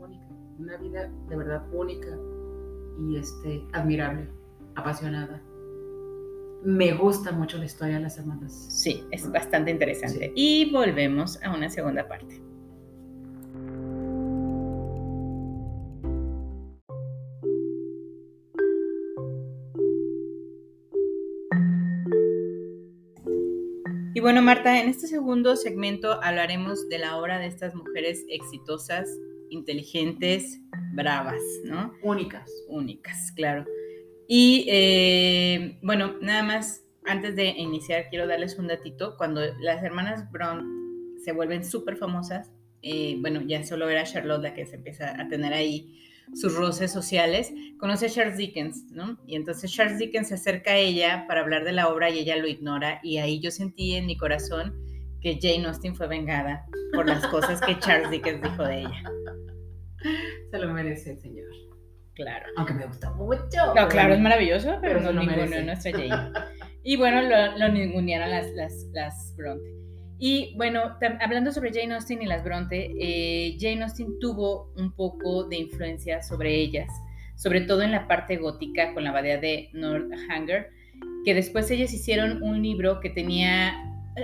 Única, 0.00 0.26
una 0.58 0.76
vida 0.78 1.10
de 1.28 1.36
verdad 1.36 1.62
única 1.72 2.18
y 3.08 3.16
este, 3.16 3.62
admirable, 3.72 4.28
apasionada. 4.74 5.40
Me 6.64 6.94
gusta 6.94 7.30
mucho 7.30 7.58
la 7.58 7.66
historia 7.66 7.96
de 7.96 8.00
las 8.00 8.16
hermanas. 8.16 8.52
Sí, 8.70 9.04
es 9.10 9.30
bastante 9.30 9.70
interesante. 9.70 10.32
Y 10.34 10.70
volvemos 10.72 11.38
a 11.42 11.54
una 11.54 11.68
segunda 11.68 12.08
parte. 12.08 12.40
Y 24.14 24.20
bueno, 24.20 24.40
Marta, 24.40 24.80
en 24.80 24.88
este 24.88 25.06
segundo 25.06 25.56
segmento 25.56 26.22
hablaremos 26.22 26.88
de 26.88 26.98
la 26.98 27.18
obra 27.18 27.38
de 27.38 27.46
estas 27.46 27.74
mujeres 27.74 28.24
exitosas, 28.30 29.06
inteligentes, 29.50 30.60
bravas, 30.94 31.42
¿no? 31.64 31.92
Únicas. 32.02 32.50
Únicas, 32.68 33.32
claro. 33.36 33.66
Y 34.28 34.66
eh, 34.68 35.78
bueno, 35.82 36.16
nada 36.20 36.42
más, 36.42 36.82
antes 37.04 37.36
de 37.36 37.48
iniciar, 37.48 38.08
quiero 38.10 38.26
darles 38.26 38.58
un 38.58 38.66
datito. 38.66 39.16
Cuando 39.16 39.40
las 39.60 39.82
hermanas 39.82 40.30
Brown 40.30 41.16
se 41.22 41.32
vuelven 41.32 41.64
súper 41.64 41.96
famosas, 41.96 42.50
eh, 42.82 43.16
bueno, 43.20 43.40
ya 43.42 43.64
solo 43.64 43.88
era 43.88 44.04
Charlotte 44.04 44.42
la 44.42 44.54
que 44.54 44.66
se 44.66 44.76
empieza 44.76 45.20
a 45.20 45.28
tener 45.28 45.52
ahí 45.52 45.98
sus 46.32 46.54
roces 46.54 46.90
sociales, 46.90 47.52
conoce 47.78 48.06
a 48.06 48.10
Charles 48.10 48.38
Dickens, 48.38 48.90
¿no? 48.90 49.18
Y 49.26 49.36
entonces 49.36 49.72
Charles 49.72 49.98
Dickens 49.98 50.28
se 50.28 50.34
acerca 50.34 50.72
a 50.72 50.78
ella 50.78 51.26
para 51.28 51.40
hablar 51.40 51.64
de 51.64 51.72
la 51.72 51.88
obra 51.88 52.10
y 52.10 52.18
ella 52.18 52.36
lo 52.36 52.46
ignora 52.46 53.00
y 53.02 53.18
ahí 53.18 53.40
yo 53.40 53.50
sentí 53.50 53.94
en 53.94 54.06
mi 54.06 54.16
corazón 54.16 54.74
que 55.20 55.38
Jane 55.40 55.66
Austen 55.66 55.94
fue 55.94 56.06
vengada 56.06 56.66
por 56.92 57.06
las 57.06 57.26
cosas 57.26 57.60
que 57.60 57.78
Charles 57.78 58.10
Dickens 58.10 58.42
dijo 58.42 58.64
de 58.64 58.80
ella. 58.80 59.02
Se 60.50 60.58
lo 60.58 60.72
merece 60.72 61.16
señor. 61.20 61.46
Claro. 62.14 62.46
Aunque 62.56 62.74
me 62.74 62.86
gusta 62.86 63.10
mucho. 63.12 63.74
No, 63.74 63.88
claro, 63.88 64.14
es 64.14 64.20
maravilloso, 64.20 64.78
pero, 64.80 65.00
pero 65.00 65.00
no 65.00 65.12
lo 65.12 65.20
ninguno 65.22 65.62
nuestra 65.62 65.92
Jane. 65.92 66.32
Y 66.86 66.96
bueno, 66.96 67.22
lo, 67.22 67.56
lo 67.56 67.68
ningunearon 67.72 68.30
las, 68.30 68.50
las, 68.52 68.86
las 68.92 69.34
Bronte. 69.38 69.74
Y 70.18 70.54
bueno, 70.56 70.96
hablando 71.20 71.50
sobre 71.50 71.72
Jane 71.72 71.94
Austen 71.94 72.22
y 72.22 72.26
las 72.26 72.44
Bronte, 72.44 72.92
eh, 72.98 73.56
Jane 73.58 73.82
Austen 73.82 74.18
tuvo 74.20 74.70
un 74.76 74.94
poco 74.94 75.44
de 75.44 75.56
influencia 75.56 76.22
sobre 76.22 76.54
ellas, 76.54 76.88
sobre 77.36 77.62
todo 77.62 77.82
en 77.82 77.90
la 77.90 78.06
parte 78.06 78.36
gótica 78.36 78.92
con 78.92 79.04
la 79.04 79.10
abadía 79.10 79.38
de 79.38 79.70
Northanger, 79.72 80.70
que 81.24 81.34
después 81.34 81.70
ellas 81.70 81.92
hicieron 81.92 82.42
un 82.42 82.62
libro 82.62 83.00
que 83.00 83.10
tenía 83.10 83.74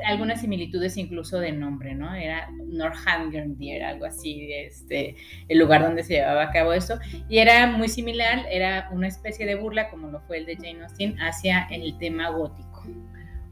algunas 0.05 0.41
similitudes 0.41 0.97
incluso 0.97 1.39
de 1.39 1.53
nombre, 1.53 1.95
¿no? 1.95 2.15
Era 2.15 2.51
Northanger, 2.67 3.83
algo 3.83 4.07
así, 4.07 4.53
este, 4.53 5.17
el 5.49 5.59
lugar 5.59 5.83
donde 5.83 6.05
se 6.05 6.15
llevaba 6.15 6.45
a 6.45 6.51
cabo 6.51 6.73
eso, 6.73 6.99
y 7.29 7.39
era 7.39 7.67
muy 7.67 7.89
similar, 7.89 8.47
era 8.51 8.89
una 8.93 9.09
especie 9.09 9.47
de 9.47 9.57
burla, 9.57 9.91
como 9.91 10.09
lo 10.09 10.21
fue 10.21 10.39
el 10.39 10.47
de 10.47 10.57
Jane 10.57 10.83
Austen, 10.83 11.21
hacia 11.21 11.67
el 11.71 11.97
tema 11.99 12.31
gótico. 12.31 12.85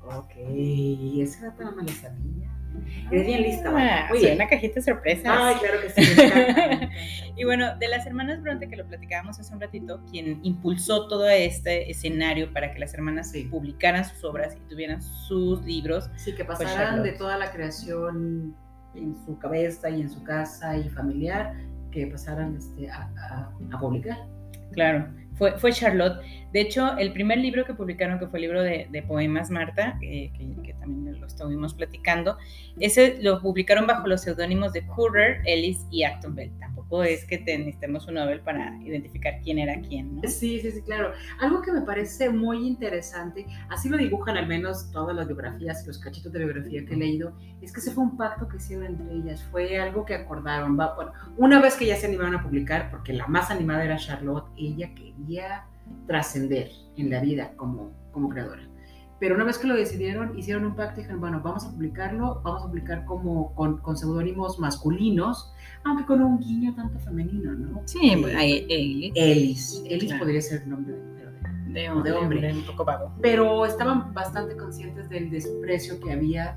Ok, 0.05 0.33
ese 0.37 1.45
dato 1.45 1.65
no 1.65 1.73
me 1.73 1.83
lo. 1.83 1.89
Eres 3.11 3.27
bien 3.27 3.43
lista. 3.43 3.73
Ah, 3.77 4.09
bien. 4.13 4.35
una 4.37 4.49
cajita 4.49 4.75
de 4.77 4.83
sorpresas. 4.83 5.25
Ay, 5.27 5.55
claro 5.57 5.79
que 5.83 5.91
sí. 5.91 6.13
Y 7.37 7.45
bueno, 7.45 7.77
de 7.79 7.87
las 7.89 8.05
hermanas 8.05 8.43
Bronte, 8.43 8.69
que 8.69 8.75
lo 8.77 8.85
platicábamos 8.87 9.39
hace 9.39 9.55
un 9.55 9.61
ratito, 9.61 10.01
quien 10.11 10.41
impulsó 10.45 11.07
todo 11.07 11.29
este 11.29 11.89
escenario 11.91 12.53
para 12.53 12.73
que 12.73 12.81
las 12.81 12.93
hermanas 12.95 13.31
Sí. 13.31 13.45
publicaran 13.45 14.05
sus 14.05 14.25
obras 14.25 14.57
y 14.57 14.61
tuvieran 14.69 15.01
sus 15.01 15.65
libros, 15.65 16.11
Sí, 16.17 16.35
que 16.35 16.45
Pues 16.45 16.59
pasaran 16.59 17.03
de 17.05 17.13
toda 17.13 17.39
la 17.39 17.53
creación 17.53 18.57
en 18.95 19.15
su 19.25 19.39
cabeza 19.39 19.89
y 19.91 20.01
en 20.01 20.11
su 20.11 20.25
casa 20.25 20.77
y 20.77 20.89
familiar, 20.89 21.55
que 21.93 22.09
pasaran 22.09 22.57
este, 22.57 22.91
a, 22.91 23.09
a- 23.17 23.53
a 23.73 23.79
publicar. 23.79 24.19
claro, 24.73 25.07
fue, 25.35 25.57
fue 25.59 25.71
Charlotte. 25.73 26.21
De 26.53 26.61
hecho, 26.61 26.97
el 26.97 27.13
primer 27.13 27.39
libro 27.39 27.65
que 27.65 27.75
publicaron, 27.75 28.19
que 28.19 28.27
fue 28.27 28.39
el 28.39 28.43
libro 28.43 28.63
de, 28.63 28.89
de 28.91 29.03
poemas 29.03 29.51
Marta, 29.51 29.99
eh, 30.03 30.31
que, 30.37 30.63
que 30.63 30.73
también 30.75 31.21
lo 31.21 31.27
estuvimos 31.27 31.75
platicando, 31.75 32.39
ese 32.81 33.19
lo 33.23 33.41
publicaron 33.43 33.87
bajo 33.87 34.07
los 34.07 34.23
seudónimos 34.23 34.73
de 34.73 34.87
Currer, 34.87 35.43
Ellis 35.45 35.87
y 35.91 36.05
Acton 36.05 36.35
Bell. 36.35 36.51
Tampoco 36.59 37.03
es 37.03 37.25
que 37.27 37.39
te- 37.39 37.59
necesitemos 37.59 38.07
un 38.09 38.15
Nobel 38.15 38.41
para 38.41 38.77
identificar 38.83 39.41
quién 39.45 39.59
era 39.59 39.79
quién, 39.83 40.17
¿no? 40.17 40.23
Sí, 40.29 40.59
sí, 40.61 40.71
sí, 40.71 40.83
claro. 40.83 41.13
Algo 41.41 41.61
que 41.61 41.71
me 41.73 41.83
parece 41.83 42.31
muy 42.31 42.67
interesante, 42.67 43.47
así 43.69 43.89
lo 43.89 43.99
dibujan 43.99 44.37
al 44.37 44.47
menos 44.47 44.91
todas 44.91 45.15
las 45.15 45.27
biografías, 45.27 45.87
los 45.87 45.99
cachitos 45.99 46.33
de 46.33 46.39
biografía 46.39 46.85
que 46.87 46.95
he 46.95 46.97
leído, 46.97 47.33
es 47.61 47.73
que 47.73 47.81
ese 47.81 47.91
fue 47.93 48.05
un 48.05 48.17
pacto 48.17 48.49
que 48.49 48.57
hicieron 48.57 48.87
entre 48.87 49.15
ellas, 49.15 49.45
fue 49.51 49.79
algo 49.79 50.05
que 50.07 50.15
acordaron. 50.15 50.79
Va, 50.79 50.95
bueno, 50.95 51.13
una 51.37 51.61
vez 51.61 51.77
que 51.77 51.85
ya 51.87 51.97
se 51.97 52.07
animaron 52.07 52.37
a 52.37 52.43
publicar, 52.43 52.91
porque 52.91 53.13
la 53.13 53.27
más 53.27 53.51
animada 53.51 53.85
era 53.85 53.97
Charlotte, 53.99 54.47
ella 54.57 54.95
quería 54.95 55.65
trascender 56.07 56.71
en 56.97 57.11
la 57.11 57.21
vida 57.21 57.53
como, 57.57 57.91
como 58.13 58.29
creadora. 58.29 58.63
Pero 59.21 59.35
una 59.35 59.43
vez 59.45 59.59
que 59.59 59.67
lo 59.67 59.75
decidieron, 59.75 60.39
hicieron 60.39 60.65
un 60.65 60.77
pacto 60.77 61.01
y 61.01 61.03
dijeron, 61.03 61.21
bueno, 61.21 61.41
vamos 61.43 61.65
a 61.65 61.71
publicarlo, 61.73 62.41
vamos 62.45 62.63
a 62.63 62.67
publicar 62.69 63.05
como 63.05 63.53
con, 63.57 63.79
con 63.79 63.97
seudónimos 63.97 64.61
masculinos, 64.61 65.53
aunque 65.85 66.05
con 66.07 66.23
un 66.23 66.39
guiño 66.39 66.73
tanto 66.77 67.01
femenino, 67.01 67.53
¿no? 67.53 67.83
Sí, 67.87 67.99
Eh, 68.13 68.37
ahí- 68.37 68.67
Ellis. 68.69 69.13
Ellis. 69.17 69.83
Ellis 69.89 70.05
Claro. 70.05 70.21
podría 70.25 70.41
ser 70.41 70.63
el 70.63 70.71
nombre 70.71 70.93
de 70.95 71.01
mujer. 71.03 71.19
de, 71.67 71.81
de 71.83 71.91
hombre, 71.91 72.13
hombre. 72.15 72.55
un 72.55 72.63
poco 72.65 72.85
vago. 72.85 73.13
Pero 73.21 73.67
estaban 73.67 74.15
bastante 74.15 74.57
conscientes 74.57 75.09
del 75.09 75.31
desprecio 75.31 75.99
que 76.01 76.13
había 76.13 76.57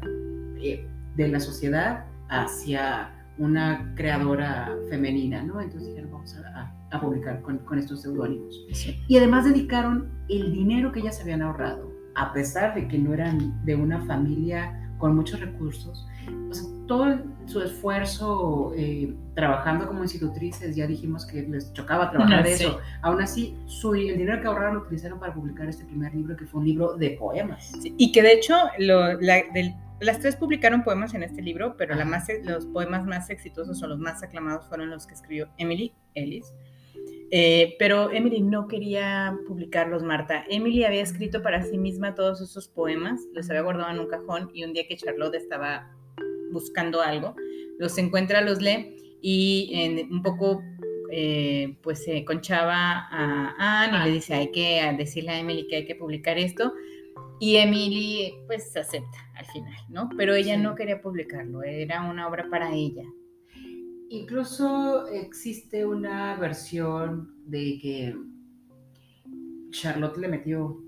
eh, 0.62 0.88
de 1.18 1.28
la 1.28 1.40
sociedad 1.40 2.06
hacia 2.30 3.12
una 3.42 3.94
creadora 3.96 4.70
femenina, 4.90 5.42
¿no? 5.44 5.60
Entonces 5.62 5.90
dijeron, 5.90 6.12
vamos 6.12 6.36
a, 6.38 6.74
a- 6.92 7.00
publicar 7.02 7.42
con, 7.42 7.58
con 7.60 7.80
estos 7.80 8.02
seudónimos. 8.02 8.66
Y 9.08 9.18
además 9.18 9.46
dedicaron 9.46 10.10
el 10.30 10.52
dinero 10.52 10.92
que 10.92 11.00
ellas 11.00 11.20
habían 11.22 11.42
ahorrado, 11.42 11.90
a 12.16 12.34
pesar 12.34 12.76
de 12.76 12.88
que 12.88 12.98
no 12.98 13.14
eran 13.14 13.64
de 13.66 13.76
una 13.76 14.02
familia 14.06 14.78
con 14.98 15.16
muchos 15.16 15.40
recursos, 15.40 16.06
todo 16.88 17.18
su 17.46 17.62
esfuerzo 17.62 18.74
eh, 18.76 19.16
trabajando 19.34 19.88
como 19.88 20.04
institutrices, 20.04 20.76
ya 20.76 20.86
dijimos 20.86 21.26
que 21.26 21.44
les 21.44 21.72
chocaba 21.74 22.12
trabajar 22.12 22.44
de 22.44 22.56
Sí. 22.56 22.66
eso, 22.66 22.78
aún 23.02 23.22
así 23.22 23.56
su, 23.66 23.94
el 23.96 24.18
dinero 24.18 24.42
que 24.42 24.48
ahorraron 24.48 24.76
lo 24.76 24.82
utilizaron 24.82 25.18
para 25.20 25.34
publicar 25.34 25.70
este 25.70 25.86
primer 25.86 26.14
libro, 26.14 26.36
que 26.36 26.46
fue 26.46 26.60
un 26.60 26.68
libro 26.68 26.96
de 26.98 27.12
poemas. 27.12 27.72
Sí, 27.82 27.96
y 27.98 28.12
que 28.12 28.22
de 28.22 28.34
hecho 28.34 28.56
lo- 28.80 29.14
la- 29.22 29.44
del- 29.54 29.74
las 30.02 30.20
tres 30.20 30.36
publicaron 30.36 30.84
poemas 30.84 31.14
en 31.14 31.24
este 31.24 31.42
libro, 31.42 31.76
pero 31.78 31.96
la 31.96 32.02
Ajá. 32.02 32.10
más, 32.10 32.28
los 32.44 32.66
poemas 32.68 33.06
más 33.06 33.30
exitosos 33.30 33.82
o 33.84 33.88
los 33.88 34.00
más 34.00 34.24
aclamados 34.24 34.68
fueron 34.68 34.90
los 34.90 35.08
que 35.08 35.14
escribió 35.14 35.50
Emily 35.58 35.94
Ellis. 36.16 36.54
Eh, 37.34 37.76
pero 37.80 38.12
Emily 38.12 38.42
no 38.42 38.68
quería 38.68 39.38
publicarlos, 39.48 40.04
Marta. 40.04 40.44
Emily 40.50 40.84
había 40.84 41.02
escrito 41.02 41.42
para 41.42 41.64
sí 41.64 41.78
misma 41.78 42.14
todos 42.14 42.42
esos 42.42 42.68
poemas, 42.68 43.22
los 43.34 43.50
había 43.50 43.62
guardado 43.62 43.90
en 43.92 44.00
un 44.00 44.08
cajón 44.08 44.52
y 44.54 44.66
un 44.66 44.74
día 44.74 44.84
que 44.88 44.98
Charlotte 44.98 45.36
estaba 45.36 45.90
buscando 46.52 47.02
algo, 47.02 47.36
los 47.80 47.98
encuentra, 47.98 48.42
los 48.42 48.62
lee 48.62 48.98
y 49.22 49.72
en- 49.76 50.12
un 50.12 50.22
poco 50.22 50.62
eh, 51.14 51.78
pues 51.84 52.04
se 52.06 52.24
conchaba 52.24 52.74
a 53.10 53.84
Anne 53.84 53.94
y 53.94 54.00
Ah. 54.02 54.06
le 54.06 54.12
dice 54.14 54.34
hay 54.34 54.50
que 54.52 54.82
decirle 54.98 55.32
a 55.32 55.40
Emily 55.40 55.68
que 55.68 55.76
hay 55.78 55.86
que 55.86 55.96
publicar 55.96 56.38
esto 56.38 56.74
y 57.42 57.56
Emily 57.58 58.34
pues 58.48 58.76
acepta 58.78 59.18
al 59.36 59.46
final, 59.48 59.74
¿no? 59.90 60.08
Pero 60.16 60.34
ella 60.36 60.56
Sí. 60.56 60.62
no 60.62 60.76
quería 60.76 61.02
publicarlo, 61.02 61.64
era 61.64 62.10
una 62.10 62.28
obra 62.28 62.48
para 62.50 62.74
ella. 62.74 63.04
Incluso 64.10 65.08
existe 65.08 65.86
una 65.86 66.36
versión 66.36 67.34
de 67.48 67.80
que 67.82 68.16
Charlotte 69.72 70.18
le 70.18 70.28
metió 70.28 70.82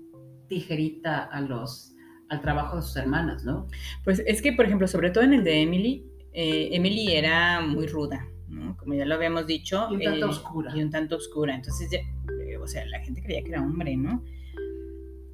tijerita 0.48 1.24
a 1.24 1.40
los, 1.40 1.94
al 2.28 2.40
trabajo 2.42 2.76
de 2.76 2.82
sus 2.82 2.96
hermanas, 2.96 3.44
¿no? 3.44 3.66
Pues 4.04 4.22
es 4.26 4.42
que, 4.42 4.52
por 4.52 4.66
ejemplo, 4.66 4.86
sobre 4.86 5.10
todo 5.10 5.24
en 5.24 5.32
el 5.32 5.42
de 5.44 5.62
Emily, 5.62 6.04
eh, 6.34 6.68
Emily 6.72 7.12
era 7.14 7.60
muy 7.62 7.86
ruda, 7.86 8.26
¿no? 8.48 8.76
Como 8.76 8.94
ya 8.94 9.06
lo 9.06 9.14
habíamos 9.14 9.46
dicho. 9.46 9.88
Y 9.90 9.94
un 9.96 10.02
tanto 10.02 10.26
eh, 10.26 10.28
oscura. 10.28 10.76
Y 10.76 10.82
un 10.82 10.90
tanto 10.90 11.16
oscura. 11.16 11.54
Entonces, 11.54 11.90
ya- 11.90 11.98
eh, 12.44 12.58
o 12.58 12.66
sea, 12.66 12.84
la 12.86 13.00
gente 13.00 13.22
creía 13.22 13.42
que 13.42 13.48
era 13.50 13.62
hombre, 13.62 13.96
¿no? 13.96 14.22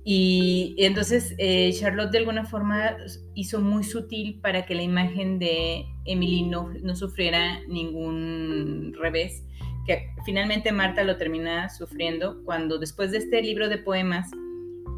Y, 0.05 0.77
entonces 0.79 1.35
eh, 1.39 1.73
Charlotte 1.79 2.11
de 2.11 2.19
alguna 2.19 2.45
forma 2.45 2.97
hizo 3.35 3.61
muy 3.61 3.85
sutil 3.85 4.41
para 4.41 4.65
que 4.65 4.75
la 4.75 4.83
imagen 4.83 5.39
de 5.39 5.85
Emily 6.07 6.43
no, 6.43 6.73
no 6.83 6.97
sufriera 6.97 7.61
ningún 7.69 8.95
revés, 8.99 9.45
que 9.87 10.11
finalmente 10.25 10.73
Marta 10.73 11.05
lo 11.05 11.17
termina 11.17 11.69
sufriendo 11.69 12.43
cuando 12.45 12.79
después 12.79 13.11
de 13.11 13.19
este 13.19 13.43
libro 13.43 13.69
de 13.69 13.79
poemas 13.79 14.31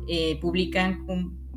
eh, 0.09 0.39
publican, 0.41 1.05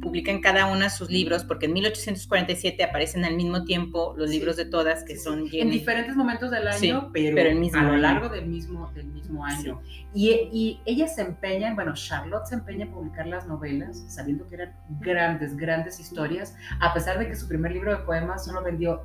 publican 0.02 0.42
cada 0.42 0.66
una 0.68 0.90
sus 0.90 1.10
libros, 1.10 1.44
porque 1.44 1.66
en 1.68 1.74
1847 1.74 2.84
aparecen 2.84 3.26
al 3.26 3.36
mismo 3.36 3.64
tiempo 3.64 4.14
los 4.18 4.30
libros 4.30 4.56
de 4.58 4.66
todas, 4.66 5.04
que 5.04 5.18
son... 5.18 5.46
En 5.52 5.72
diferentes 5.72 6.16
momentos 6.16 6.52
del 6.52 6.68
año, 6.68 7.10
pero, 7.14 7.50
a 7.74 7.84
lo 7.84 7.98
largo 7.98 8.30
del 8.30 8.46
mismo, 8.46 8.92
del 8.94 9.08
mismo 9.08 9.46
año. 9.46 9.82
Y, 10.14 10.32
y 10.52 10.82
ellas 10.86 11.16
se 11.16 11.22
empeñan, 11.22 11.76
bueno, 11.76 11.94
Charlotte 11.94 12.46
se 12.46 12.56
empeña 12.56 12.86
en 12.86 12.92
publicar 12.92 13.28
las 13.28 13.48
novelas, 13.48 14.04
sabiendo 14.08 14.48
que 14.48 14.56
eran 14.56 14.76
grandes, 15.00 15.56
grandes 15.56 16.00
historias, 16.00 16.56
a 16.80 16.94
pesar 16.94 17.18
de 17.20 17.28
que 17.28 17.36
su 17.36 17.48
primer 17.48 17.72
libro 17.72 17.92
de 17.92 18.04
poemas 18.04 18.46
solo 18.46 18.62
vendió 18.64 19.04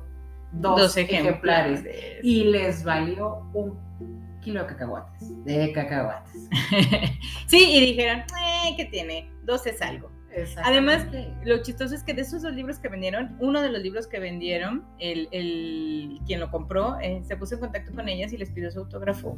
dos, 0.51 0.97
ejemplares, 0.97 1.83
y 2.21 2.45
les 2.45 2.83
valió 2.83 3.49
un 3.53 3.79
kilo 4.41 4.61
de 4.61 4.67
cacahuates, 4.67 5.45
de 5.45 5.71
cacahuates. 5.71 6.49
sí, 7.47 7.71
y 7.71 7.85
dijeron, 7.85 8.19
eh, 8.19 8.73
¿qué 8.75 8.85
tiene? 8.85 9.31
Dos 9.43 9.65
es 9.67 9.81
algo. 9.81 10.11
Además, 10.63 11.07
lo 11.43 11.61
chistoso 11.61 11.93
es 11.93 12.03
que 12.03 12.13
de 12.13 12.21
esos 12.21 12.41
dos 12.41 12.53
libros 12.53 12.79
que 12.79 12.87
vendieron, 12.87 13.35
uno 13.39 13.61
de 13.61 13.69
los 13.69 13.81
libros 13.81 14.07
que 14.07 14.19
vendieron, 14.19 14.85
el, 14.99 15.27
el 15.31 16.19
quien 16.25 16.39
lo 16.39 16.49
compró, 16.49 16.99
eh, 17.01 17.21
se 17.23 17.35
puso 17.35 17.55
en 17.55 17.61
contacto 17.61 17.93
con 17.93 18.07
ellas 18.07 18.31
y 18.31 18.37
les 18.37 18.49
pidió 18.51 18.71
su 18.71 18.79
autógrafo. 18.79 19.37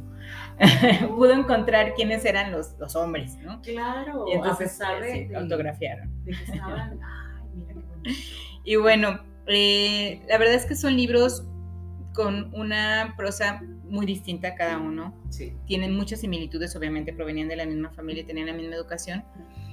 Pudo 1.08 1.32
encontrar 1.32 1.94
quiénes 1.94 2.24
eran 2.24 2.52
los, 2.52 2.78
los 2.78 2.94
hombres, 2.94 3.36
¿no? 3.38 3.60
Claro, 3.62 4.26
y 4.28 4.32
entonces 4.32 4.80
a 4.80 5.00
de, 5.00 5.30
autografiaron. 5.34 6.10
ay, 6.26 7.48
mira 7.54 7.74
qué 7.74 8.12
Y 8.64 8.76
bueno, 8.76 9.20
eh, 9.46 10.22
la 10.28 10.38
verdad 10.38 10.54
es 10.54 10.66
que 10.66 10.76
son 10.76 10.96
libros 10.96 11.44
con 12.12 12.54
una 12.54 13.14
prosa 13.16 13.60
muy 13.84 14.06
distinta 14.06 14.48
a 14.48 14.54
cada 14.54 14.78
uno. 14.78 15.20
Sí. 15.30 15.52
Tienen 15.66 15.96
muchas 15.96 16.20
similitudes, 16.20 16.74
obviamente 16.76 17.12
provenían 17.12 17.48
de 17.48 17.56
la 17.56 17.66
misma 17.66 17.90
familia 17.90 18.22
y 18.22 18.26
tenían 18.26 18.46
la 18.46 18.52
misma 18.52 18.76
educación. 18.76 19.24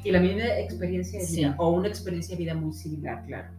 Y 0.04 0.12
la 0.12 0.20
misma 0.20 0.46
experiencia 0.58 1.20
de 1.20 1.28
vida, 1.28 1.56
o 1.58 1.72
una 1.72 1.88
experiencia 1.88 2.36
de 2.36 2.44
vida 2.44 2.54
muy 2.56 2.74
similar, 2.74 3.24
claro. 3.26 3.50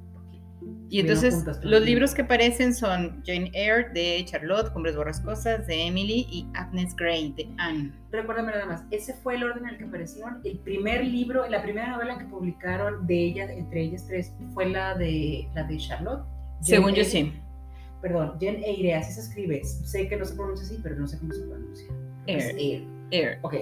Y 0.88 1.00
entonces 1.00 1.44
los 1.62 1.83
libros 1.83 2.14
que 2.14 2.22
aparecen 2.22 2.74
son 2.74 3.22
Jane 3.24 3.50
Eyre 3.55 3.88
de 3.94 4.22
Charlotte, 4.26 4.72
Cumbres 4.72 4.94
Borrascosas 4.94 5.66
de 5.66 5.87
Emily 5.87 6.26
y 6.31 6.46
Agnes 6.55 6.94
Gray 6.94 7.33
de 7.33 7.48
Anne. 7.57 7.92
Recuérdame 8.11 8.52
nada 8.52 8.66
más, 8.66 8.85
ese 8.90 9.14
fue 9.14 9.37
el 9.37 9.44
orden 9.44 9.64
en 9.64 9.70
el 9.70 9.78
que 9.78 9.85
aparecieron. 9.85 10.40
El 10.44 10.59
primer 10.59 11.05
libro, 11.05 11.48
la 11.48 11.62
primera 11.62 11.88
novela 11.92 12.18
que 12.18 12.26
publicaron 12.26 13.07
de 13.07 13.24
ellas, 13.24 13.50
entre 13.50 13.85
ellas 13.85 14.07
tres, 14.07 14.33
fue 14.52 14.68
la 14.68 14.94
de, 14.94 15.48
la 15.55 15.64
de 15.64 15.78
Charlotte. 15.78 16.24
Según 16.61 16.92
yo 16.92 17.05
sí. 17.05 17.33
Perdón, 18.02 18.33
Jane 18.40 18.62
Eyre, 18.64 18.94
así 18.94 19.14
se 19.14 19.20
escribe. 19.20 19.64
Sé 19.64 20.09
que 20.09 20.16
no 20.16 20.24
se 20.24 20.35
pronuncia 20.35 20.66
así, 20.66 20.78
pero 20.83 20.96
no 20.96 21.07
sé 21.07 21.18
cómo 21.18 21.33
se 21.33 21.42
pronuncia. 21.42 21.87
Eyre. 22.26 22.85
Eyre. 23.11 23.38
Ok. 23.42 23.55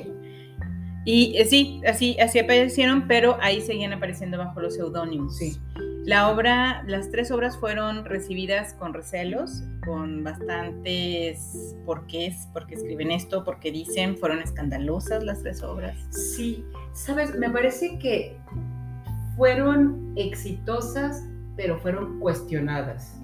Y 1.05 1.37
eh, 1.37 1.47
sí, 1.47 1.81
así, 1.87 2.19
así 2.21 2.39
aparecieron, 2.39 3.09
pero 3.09 3.39
ahí 3.41 3.61
seguían 3.63 3.93
apareciendo 3.93 4.37
bajo 4.39 4.61
los 4.61 4.75
seudónimos. 4.75 5.37
Sí. 5.39 5.57
La 6.05 6.31
obra, 6.31 6.83
las 6.87 7.11
tres 7.11 7.31
obras 7.31 7.57
fueron 7.59 8.05
recibidas 8.05 8.75
con 8.75 8.95
recelos, 8.95 9.63
con 9.85 10.25
bastantes 10.25 11.77
por 11.85 12.07
qué, 12.07 12.35
por 12.53 12.67
qué 12.67 12.75
escriben 12.75 13.11
esto, 13.11 13.45
por 13.45 13.61
qué 13.61 13.71
dicen, 13.71 14.17
fueron 14.17 14.41
escandalosas 14.41 15.23
las 15.23 15.43
tres 15.43 15.63
obras. 15.63 15.97
Sí, 16.11 16.65
sabes, 16.95 17.35
me 17.35 17.51
parece 17.51 17.99
que 17.99 18.37
fueron 19.37 20.13
exitosas, 20.17 21.25
pero 21.57 21.79
fueron 21.79 22.19
cuestionadas, 22.19 23.21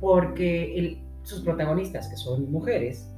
porque 0.00 0.98
sus 1.22 1.40
protagonistas, 1.40 2.08
que 2.08 2.16
son 2.16 2.50
mujeres, 2.50 3.10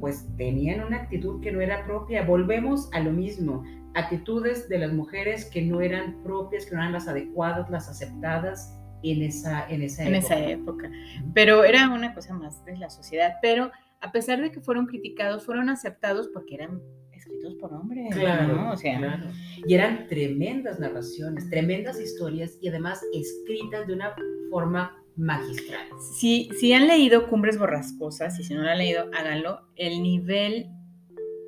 pues 0.00 0.26
tenían 0.36 0.84
una 0.84 0.98
actitud 0.98 1.40
que 1.40 1.52
no 1.52 1.60
era 1.60 1.84
propia. 1.84 2.24
Volvemos 2.24 2.88
a 2.92 3.00
lo 3.00 3.12
mismo, 3.12 3.64
actitudes 3.94 4.68
de 4.68 4.78
las 4.78 4.92
mujeres 4.92 5.46
que 5.46 5.62
no 5.62 5.80
eran 5.80 6.22
propias, 6.22 6.66
que 6.66 6.74
no 6.74 6.82
eran 6.82 6.92
las 6.92 7.08
adecuadas, 7.08 7.70
las 7.70 7.88
aceptadas 7.88 8.76
en 9.02 9.22
esa, 9.22 9.68
en 9.68 9.82
esa 9.82 10.04
en 10.04 10.14
época. 10.14 10.34
esa 10.34 10.50
época. 10.50 10.90
Pero 11.34 11.64
era 11.64 11.90
una 11.90 12.14
cosa 12.14 12.34
más 12.34 12.64
de 12.64 12.76
la 12.76 12.90
sociedad. 12.90 13.34
Pero 13.40 13.70
a 14.00 14.12
pesar 14.12 14.40
de 14.40 14.50
que 14.50 14.60
fueron 14.60 14.86
criticados, 14.86 15.44
fueron 15.44 15.68
aceptados 15.68 16.28
porque 16.28 16.54
eran 16.56 16.80
escritos 17.12 17.54
por 17.54 17.72
hombres. 17.72 18.14
Claro, 18.14 18.70
o 18.72 18.76
sea, 18.76 19.20
Y 19.66 19.74
eran 19.74 20.06
tremendas 20.08 20.78
narraciones, 20.78 21.48
tremendas 21.48 22.00
historias 22.00 22.58
y 22.60 22.68
además 22.68 23.00
escritas 23.14 23.86
de 23.86 23.94
una 23.94 24.14
forma 24.50 25.02
magistral. 25.16 25.86
Si, 26.14 26.50
si 26.58 26.72
han 26.72 26.86
leído 26.86 27.28
Cumbres 27.28 27.58
Borrascosas, 27.58 28.38
y 28.38 28.44
si 28.44 28.54
no 28.54 28.62
lo 28.62 28.70
han 28.70 28.78
leído, 28.78 29.10
háganlo. 29.14 29.60
El 29.76 30.02
nivel, 30.02 30.66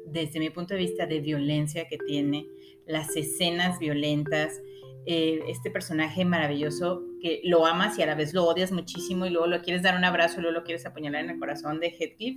desde 0.07 0.41
mi 0.41 0.51
punto 0.51 0.75
de 0.75 0.81
vista, 0.81 1.07
de 1.07 1.21
violencia 1.21 1.87
que 1.89 1.99
tiene, 1.99 2.47
las 2.87 3.15
escenas 3.17 3.79
violentas, 3.79 4.61
eh, 5.07 5.41
este 5.49 5.71
personaje 5.71 6.25
maravilloso 6.25 7.03
que 7.23 7.41
lo 7.45 7.65
amas 7.67 7.99
y 7.99 8.03
a 8.03 8.07
la 8.07 8.15
vez 8.15 8.35
lo 8.35 8.45
odias 8.45 8.73
muchísimo 8.73 9.27
y 9.27 9.31
luego 9.31 9.47
lo 9.47 9.63
quieres 9.63 9.83
dar 9.83 9.97
un 9.97 10.05
abrazo 10.05 10.39
y 10.39 10.43
luego 10.43 10.59
lo 10.59 10.65
quieres 10.65 10.85
apuñalar 10.85 11.25
en 11.25 11.31
el 11.31 11.39
corazón 11.39 11.81
de 11.81 11.91
Heathcliff, 11.91 12.37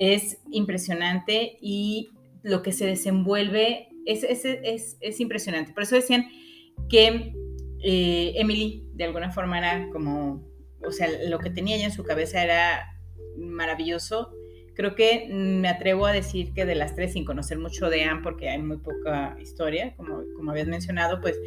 es 0.00 0.38
impresionante 0.50 1.58
y 1.60 2.10
lo 2.42 2.62
que 2.62 2.72
se 2.72 2.86
desenvuelve 2.86 3.88
es, 4.04 4.24
es, 4.24 4.44
es, 4.44 4.96
es 5.00 5.20
impresionante. 5.20 5.72
Por 5.72 5.84
eso 5.84 5.94
decían 5.94 6.26
que 6.88 7.32
eh, 7.84 8.32
Emily 8.36 8.84
de 8.94 9.04
alguna 9.04 9.30
forma 9.30 9.58
era 9.58 9.88
como 9.90 10.42
o 10.86 10.92
sea, 10.92 11.08
lo 11.28 11.38
que 11.38 11.50
tenía 11.50 11.76
ella 11.76 11.86
en 11.86 11.92
su 11.92 12.04
cabeza 12.04 12.42
era 12.42 12.98
maravilloso. 13.36 14.32
Creo 14.74 14.94
que 14.94 15.28
me 15.30 15.68
atrevo 15.68 16.06
a 16.06 16.12
decir 16.12 16.54
que 16.54 16.64
de 16.64 16.74
las 16.74 16.94
tres, 16.94 17.12
sin 17.12 17.24
conocer 17.24 17.58
mucho 17.58 17.90
de 17.90 18.04
Anne, 18.04 18.20
porque 18.22 18.48
hay 18.48 18.62
muy 18.62 18.78
poca 18.78 19.36
historia, 19.40 19.94
como, 19.96 20.22
como 20.34 20.50
habías 20.50 20.66
mencionado, 20.66 21.20
pues 21.20 21.38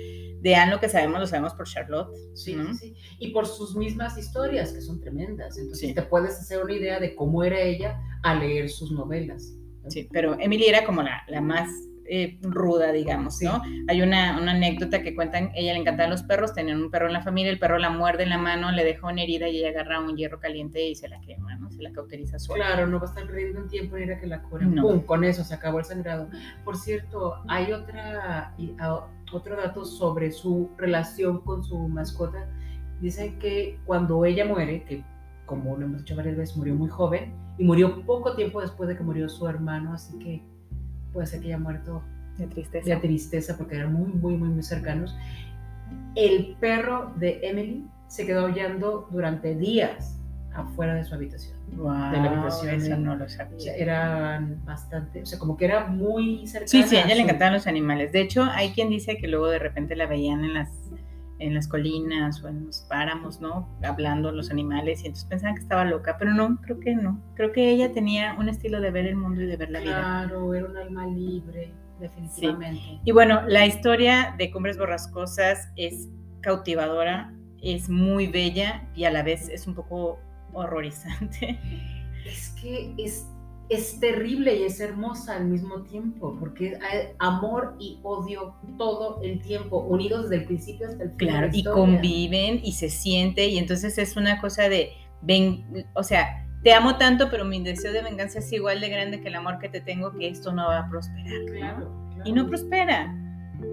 de 0.42 0.56
Anne 0.56 0.74
lo 0.74 0.80
que 0.80 0.90
sabemos 0.90 1.20
lo 1.20 1.26
sabemos 1.26 1.54
por 1.56 1.66
Charlotte. 1.66 2.16
Sí, 2.36 2.56
sí, 2.80 2.96
Y 3.18 3.32
por 3.32 3.48
sus 3.48 3.76
mismas 3.76 4.16
historias, 4.18 4.74
que 4.74 4.82
son 4.82 5.02
tremendas. 5.02 5.58
Entonces 5.58 5.96
te 5.96 6.02
puedes 6.04 6.40
hacer 6.40 6.64
una 6.64 6.74
idea 6.74 7.00
de 7.00 7.16
cómo 7.16 7.44
era 7.44 7.60
ella 7.60 8.00
al 8.22 8.42
leer 8.42 8.70
sus 8.70 8.92
novelas. 8.92 9.56
Sí, 9.88 10.08
pero 10.12 10.40
Emily 10.40 10.66
era 10.66 10.86
como 10.86 11.02
la, 11.02 11.24
la 11.28 11.42
más 11.42 11.70
eh, 12.08 12.38
ruda, 12.42 12.92
digamos, 12.92 13.42
¿no? 13.42 13.62
Hay 13.88 14.02
una, 14.02 14.38
anécdota 14.38 15.02
que 15.02 15.16
cuentan, 15.16 15.52
ella 15.56 15.74
le 15.74 15.80
encantaban 15.80 16.12
los 16.12 16.24
perros, 16.24 16.54
tenían 16.54 16.82
un 16.82 16.92
perro 16.92 17.08
en 17.08 17.14
la 17.14 17.22
familia, 17.22 17.52
el 17.52 17.60
perro 17.60 17.78
la 17.78 17.90
muerde 17.90 18.24
en 18.24 18.30
la 18.30 18.38
mano, 18.38 18.72
le 18.72 18.84
deja 18.84 19.08
una 19.08 19.24
herida 19.24 19.48
y 19.48 19.58
ella 19.58 19.70
agarra 19.70 20.00
un 20.00 20.16
hierro 20.16 20.40
caliente 20.40 20.88
y 20.88 20.96
se 20.96 21.08
la 21.08 21.20
quema, 21.22 21.56
¿no? 21.56 21.72
Se 21.72 21.82
la 21.82 21.92
cauteriza 21.92 22.38
sola. 22.38 22.66
Claro, 22.66 22.88
no 22.88 23.00
va 23.00 23.08
a 23.08 23.10
estar 23.10 23.26
perdiendo 23.26 23.62
un 23.62 23.70
tiempo 23.70 23.98
en 23.98 24.04
ir 24.04 24.14
a 24.14 24.20
que 24.20 24.28
la 24.28 24.42
cure. 24.44 24.66
¡Pum! 24.68 25.02
Con 25.02 25.24
eso 25.24 25.44
se 25.44 25.54
acabó 25.54 25.80
el 25.80 25.86
sangrado. 25.86 26.30
Por 26.64 26.78
cierto, 26.78 27.42
hay 27.48 27.72
otra, 27.72 28.56
otro 29.32 29.56
dato 29.56 29.86
sobre 29.86 30.32
su 30.32 30.72
relación 30.78 31.42
con 31.42 31.64
su 31.64 31.88
mascota. 31.88 32.48
Dicen 33.02 33.40
que 33.40 33.80
cuando 33.86 34.26
ella 34.26 34.46
muere, 34.46 34.84
que 34.84 35.04
como 35.46 35.78
lo 35.78 35.86
hemos 35.86 36.00
dicho 36.00 36.16
varias 36.16 36.38
veces, 36.38 36.58
murió 36.58 36.76
muy 36.76 36.90
joven 36.90 37.34
y 37.58 37.64
murió 37.64 38.06
poco 38.06 38.36
tiempo 38.36 38.62
después 38.62 38.90
de 38.90 38.98
que 38.98 39.04
murió 39.04 39.30
su 39.30 39.48
hermano, 39.48 39.94
así 39.94 40.18
que 40.20 40.44
puede 41.16 41.28
ser 41.28 41.40
que 41.40 41.48
haya 41.48 41.58
muerto 41.58 42.04
de 42.38 42.48
tristeza. 42.48 42.90
de 42.90 42.98
tristeza 42.98 43.58
porque 43.58 43.78
eran 43.78 43.94
muy, 43.94 44.12
muy, 44.12 44.36
muy, 44.36 44.50
muy 44.50 44.64
cercanos. 44.64 45.16
El 46.14 46.58
perro 46.60 47.14
de 47.16 47.40
Emily 47.42 47.88
se 48.08 48.26
quedó 48.26 48.42
aullando 48.42 49.08
durante 49.12 49.56
días 49.56 50.20
afuera 50.54 50.94
de 50.94 51.06
su 51.06 51.16
habitación. 51.16 51.56
Wow, 51.78 52.12
de 52.12 52.18
la 52.18 52.32
habitación. 52.32 52.76
Eso 52.76 52.98
no 52.98 53.16
lo 53.16 53.30
sabía. 53.30 53.76
Eran 53.76 54.64
bastante, 54.66 55.22
o 55.22 55.26
sea, 55.26 55.40
como 55.40 55.56
que 55.56 55.66
era 55.66 55.88
muy 55.88 56.46
cercana. 56.48 56.68
Sí, 56.68 56.84
sí, 56.84 56.98
a 56.98 57.06
ella 57.06 57.16
le 57.16 57.22
encantaban 57.22 57.54
los 57.54 57.66
animales. 57.66 58.12
De 58.12 58.22
hecho, 58.22 58.44
hay 58.44 58.72
quien 58.72 58.90
dice 58.90 59.18
que 59.18 59.28
luego 59.28 59.48
de 59.48 59.60
repente 59.60 59.96
la 59.96 60.06
veían 60.06 60.44
en 60.44 60.54
las 60.54 60.70
en 61.40 61.54
las 61.54 61.68
colinas 61.68 62.44
o 62.44 62.48
en 62.48 62.66
los 62.66 62.82
páramos, 62.82 63.42
¿no? 63.42 63.68
Hablando 63.84 64.32
los 64.32 64.52
animales 64.52 65.04
y 65.04 65.08
entonces 65.08 65.28
pensaban 65.30 65.56
que 65.56 65.62
estaba 65.62 65.86
loca, 65.86 66.16
pero 66.18 66.34
no, 66.34 66.60
creo 66.62 66.80
que 66.80 66.96
no. 66.96 67.22
Creo 67.36 67.52
que 67.52 67.70
ella 67.70 67.92
tenía 67.92 68.36
un 68.40 68.50
estilo 68.50 68.80
de 68.82 68.92
ver 68.92 69.06
el 69.06 69.16
mundo 69.16 69.42
y 69.42 69.46
de 69.46 69.58
ver 69.58 69.70
la 69.70 69.80
vida. 69.80 70.00
Claro, 70.00 70.54
era 70.54 70.66
un 70.66 70.78
alma 70.78 71.08
libre, 71.08 71.72
definitivamente. 72.00 73.00
Y 73.04 73.12
bueno, 73.12 73.42
la 73.48 73.66
historia 73.66 74.34
de 74.38 74.52
Cumbres 74.52 74.78
Borrascosas 74.78 75.70
es 75.76 76.10
cautivadora, 76.42 77.34
es 77.62 77.90
muy 77.90 78.28
bella 78.28 78.88
y 78.96 79.06
a 79.06 79.12
la 79.12 79.24
vez 79.24 79.50
es 79.50 79.68
un 79.68 79.76
poco 79.76 80.20
horrorizante. 80.54 81.60
Es 82.26 82.56
que 82.60 82.94
es 82.98 83.28
es 83.70 84.00
terrible 84.00 84.56
y 84.56 84.64
es 84.64 84.80
hermosa 84.80 85.38
al 85.38 85.46
mismo 85.46 85.84
tiempo, 85.84 86.36
porque 86.40 86.78
hay 86.82 87.10
amor 87.20 87.76
y 87.80 88.00
odio 88.04 88.56
todo 88.78 89.22
el 89.24 89.42
tiempo, 89.42 89.80
unidos 89.80 90.30
desde 90.30 90.44
el 90.44 90.46
principio 90.46 90.88
hasta 90.88 91.04
el 91.04 91.12
final. 91.16 91.36
Claro, 91.36 91.50
y 91.52 91.64
conviven 91.64 92.62
y 92.64 92.74
se 92.74 92.90
siente, 92.90 93.48
y 93.48 93.58
entonces 93.58 93.98
es 93.98 94.16
una 94.16 94.40
cosa 94.40 94.70
de, 94.70 94.92
ven, 95.22 95.88
o 95.94 96.04
sea, 96.04 96.46
te 96.64 96.74
amo 96.74 96.98
tanto, 96.98 97.30
pero 97.30 97.46
mi 97.46 97.62
deseo 97.64 97.92
de 97.92 98.04
venganza 98.04 98.40
es 98.40 98.52
igual 98.52 98.82
de 98.82 98.90
grande 98.90 99.22
que 99.22 99.30
el 99.30 99.36
amor 99.36 99.60
que 99.60 99.70
te 99.70 99.82
tengo, 99.82 100.12
que 100.16 100.28
esto 100.28 100.52
no 100.52 100.68
va 100.68 100.80
a 100.80 100.90
prosperar. 100.90 101.46
Claro, 101.52 101.92
Y 102.24 102.34
no 102.34 102.48
prospera, 102.48 103.16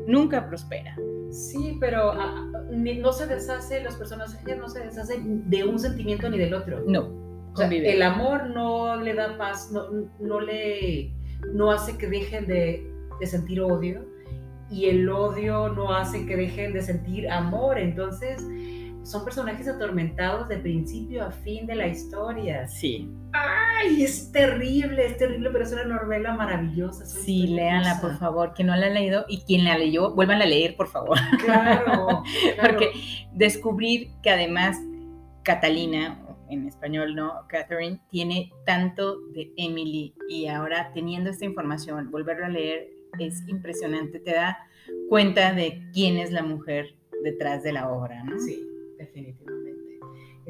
nunca 0.07 0.47
prospera. 0.47 0.97
Sí, 1.31 1.77
pero 1.81 2.13
ah, 2.13 2.35
ah, 2.55 2.63
no 2.71 3.13
se 3.13 3.27
deshace, 3.27 3.83
las 3.83 3.97
personas 3.97 4.39
no 4.59 4.69
se 4.69 4.81
deshacen 4.81 5.49
de 5.49 5.65
un 5.65 5.79
sentimiento 5.79 6.29
ni 6.29 6.39
del 6.39 6.55
otro. 6.55 6.83
No 6.87 7.23
el 7.59 8.03
amor 8.03 8.51
no 8.51 8.97
le 8.97 9.15
da 9.15 9.37
paz, 9.37 9.71
no, 9.73 10.09
no, 10.19 10.41
le, 10.41 11.13
no 11.53 11.71
hace 11.71 11.97
que 11.99 12.09
dejen 12.09 12.47
de, 12.47 12.89
sentir 13.25 13.61
odio 13.61 14.05
y 14.71 14.87
el 14.87 15.09
odio 15.09 15.69
no 15.69 15.95
hace 15.95 16.27
que 16.27 16.37
dejen 16.37 16.73
de 16.73 16.83
sentir 16.83 17.31
amor. 17.31 17.79
Entonces, 17.79 18.43
son 19.03 19.25
personajes 19.25 19.69
atormentados 19.69 20.49
de 20.49 20.59
principio 20.59 21.25
a 21.25 21.31
fin 21.31 21.67
de 21.67 21.75
la 21.75 21.89
historia. 21.89 22.67
Sí. 22.69 23.11
¡Ay! 23.33 24.03
Es 24.03 24.33
terrible, 24.33 25.07
es 25.07 25.19
terrible, 25.19 25.51
pero 25.51 25.65
es 25.65 25.73
una 25.73 25.85
novela 25.85 26.35
maravillosa. 26.35 27.05
Sí, 27.05 27.49
léanla, 27.49 28.01
por 28.01 28.17
favor. 28.19 28.55
Quien 28.55 28.69
no 28.69 28.77
la 28.77 28.87
ha 28.87 28.91
leído 28.91 29.25
y 29.29 29.43
quien 29.43 29.65
la 29.65 29.77
leyó, 29.77 30.15
vuelvan 30.15 30.41
a 30.41 30.47
leer, 30.47 30.77
por 30.77 30.89
favor. 30.89 31.19
Claro. 31.45 32.23
Porque 32.61 32.93
descubrir 33.33 34.11
que 34.23 34.31
además 34.31 34.79
Catalina, 35.43 36.19
en 36.53 36.67
español, 36.67 37.15
¿no? 37.15 37.47
Catherine, 37.49 38.01
tiene 38.11 38.53
tanto 38.67 39.21
de 39.29 39.53
Emily 39.57 40.15
y 40.29 40.47
ahora 40.47 40.91
teniendo 40.93 41.31
esta 41.31 41.45
información, 41.45 42.11
volverlo 42.11 42.47
a 42.47 42.49
leer 42.49 42.91
es 43.19 43.47
impresionante. 43.49 44.21
Te 44.21 44.33
da 44.33 44.59
cuenta 45.09 45.53
de 45.53 45.83
quién 45.93 46.17
es 46.17 46.33
la 46.33 46.43
mujer 46.43 46.95
detrás 47.23 47.63
de 47.63 47.73
la 47.73 47.91
obra, 47.91 48.23
¿no? 48.25 48.39
Sí 48.39 48.69
definitivamente. 49.03 49.42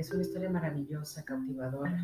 Es 0.02 0.10
una 0.10 0.22
historia 0.22 0.50
maravillosa, 0.50 1.24
cautivadora, 1.24 1.96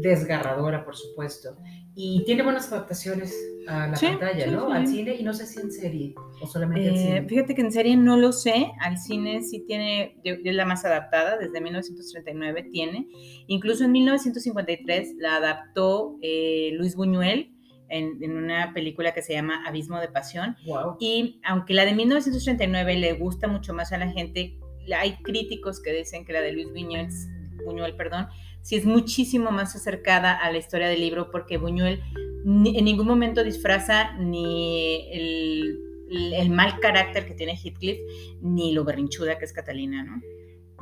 desgarradora, 0.00 0.84
por 0.84 0.94
supuesto. 0.94 1.56
Y 1.92 2.22
tiene 2.24 2.44
buenas 2.44 2.70
adaptaciones 2.70 3.36
a 3.66 3.88
la 3.88 3.98
pantalla, 3.98 4.46
¿no? 4.46 4.72
Al 4.72 4.86
cine 4.86 5.16
y 5.16 5.24
no 5.24 5.34
sé 5.34 5.46
si 5.46 5.58
en 5.58 5.72
serie 5.72 6.14
o 6.40 6.46
solamente 6.46 6.86
en 6.86 6.96
cine. 6.96 7.16
Eh, 7.16 7.26
fíjate 7.28 7.56
que 7.56 7.62
en 7.62 7.72
serie 7.72 7.96
no 7.96 8.16
lo 8.16 8.30
sé. 8.30 8.70
Al 8.80 8.96
cine 8.96 9.42
sí 9.42 9.64
tiene, 9.66 10.20
es 10.22 10.54
la 10.54 10.64
más 10.64 10.84
adaptada, 10.84 11.36
desde 11.36 11.60
1939 11.60 12.68
tiene. 12.70 13.08
Incluso 13.48 13.86
en 13.86 13.90
1953 13.90 15.16
la 15.18 15.34
adaptó 15.34 16.18
eh, 16.22 16.70
Luis 16.74 16.94
Buñuel. 16.94 17.56
En, 17.88 18.22
en, 18.22 18.38
una 18.38 18.72
película 18.72 19.12
que 19.12 19.20
se 19.20 19.34
llama 19.34 19.66
Abismo 19.66 19.98
de 20.00 20.08
Pasión. 20.08 20.56
Wow. 20.64 20.96
Y 20.98 21.40
aunque 21.44 21.74
la 21.74 21.84
de 21.84 21.92
1939 21.92 22.96
le 22.96 23.12
gusta 23.12 23.48
mucho 23.48 23.74
más 23.74 23.92
a 23.92 23.98
la 23.98 24.08
gente, 24.08 24.56
hay 24.96 25.16
críticos 25.22 25.80
que 25.80 25.92
dicen 25.92 26.24
que 26.24 26.32
la 26.32 26.40
de 26.40 26.52
Luis 26.52 26.68
Buñuel, 26.68 27.96
perdón, 27.96 28.28
sí 28.62 28.76
es 28.76 28.84
muchísimo 28.84 29.50
más 29.50 29.74
acercada 29.76 30.34
a 30.34 30.50
la 30.50 30.58
historia 30.58 30.88
del 30.88 31.00
libro 31.00 31.30
porque 31.30 31.58
Buñuel 31.58 32.00
en 32.44 32.84
ningún 32.84 33.06
momento 33.06 33.44
disfraza 33.44 34.16
ni 34.18 35.08
el, 35.12 36.50
mal 36.50 36.78
carácter 36.80 37.26
que 37.26 37.34
tiene 37.34 37.56
Heathcliff 37.56 37.98
ni 38.40 38.72
lo 38.72 38.84
berrinchuda 38.84 39.38
que 39.38 39.44
es 39.44 39.52
Catalina, 39.52 40.02
¿no? 40.02 40.20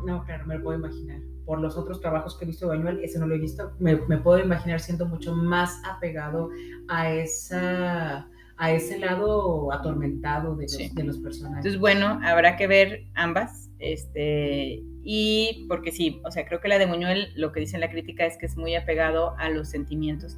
No, 0.04 0.24
claro, 0.24 0.46
me 0.46 0.56
lo 0.56 0.64
puedo 0.64 0.78
imaginar. 0.78 1.20
Por 1.44 1.60
los 1.60 1.76
otros 1.76 2.00
trabajos 2.00 2.36
que 2.36 2.44
he 2.44 2.48
visto 2.48 2.68
de 2.68 2.76
Buñuel, 2.76 3.00
ese 3.04 3.18
no 3.18 3.26
lo 3.26 3.34
he 3.34 3.38
visto, 3.38 3.72
me, 3.78 3.96
puedo 3.96 4.38
imaginar 4.42 4.80
siendo 4.80 5.04
mucho 5.06 5.34
más 5.34 5.80
apegado 5.84 6.48
a 6.88 7.12
esa 7.12 8.28
a 8.60 8.72
ese 8.72 8.98
lado 8.98 9.72
atormentado 9.72 10.54
de 10.54 10.64
los, 10.64 10.94
de 10.94 11.04
los 11.04 11.18
personajes. 11.18 11.64
Entonces, 11.64 11.80
bueno, 11.80 12.20
habrá 12.22 12.56
que 12.56 12.66
ver 12.66 13.06
ambas 13.14 13.70
este, 13.78 14.82
y 15.02 15.64
porque 15.66 15.90
sí, 15.90 16.20
o 16.24 16.30
sea, 16.30 16.46
creo 16.46 16.60
que 16.60 16.68
la 16.68 16.78
de 16.78 16.86
Muñuel, 16.86 17.32
lo 17.34 17.52
que 17.52 17.60
dice 17.60 17.76
en 17.76 17.80
la 17.80 17.90
crítica 17.90 18.26
es 18.26 18.36
que 18.36 18.44
es 18.44 18.58
muy 18.58 18.74
apegado 18.74 19.34
a 19.38 19.48
los 19.48 19.70
sentimientos. 19.70 20.36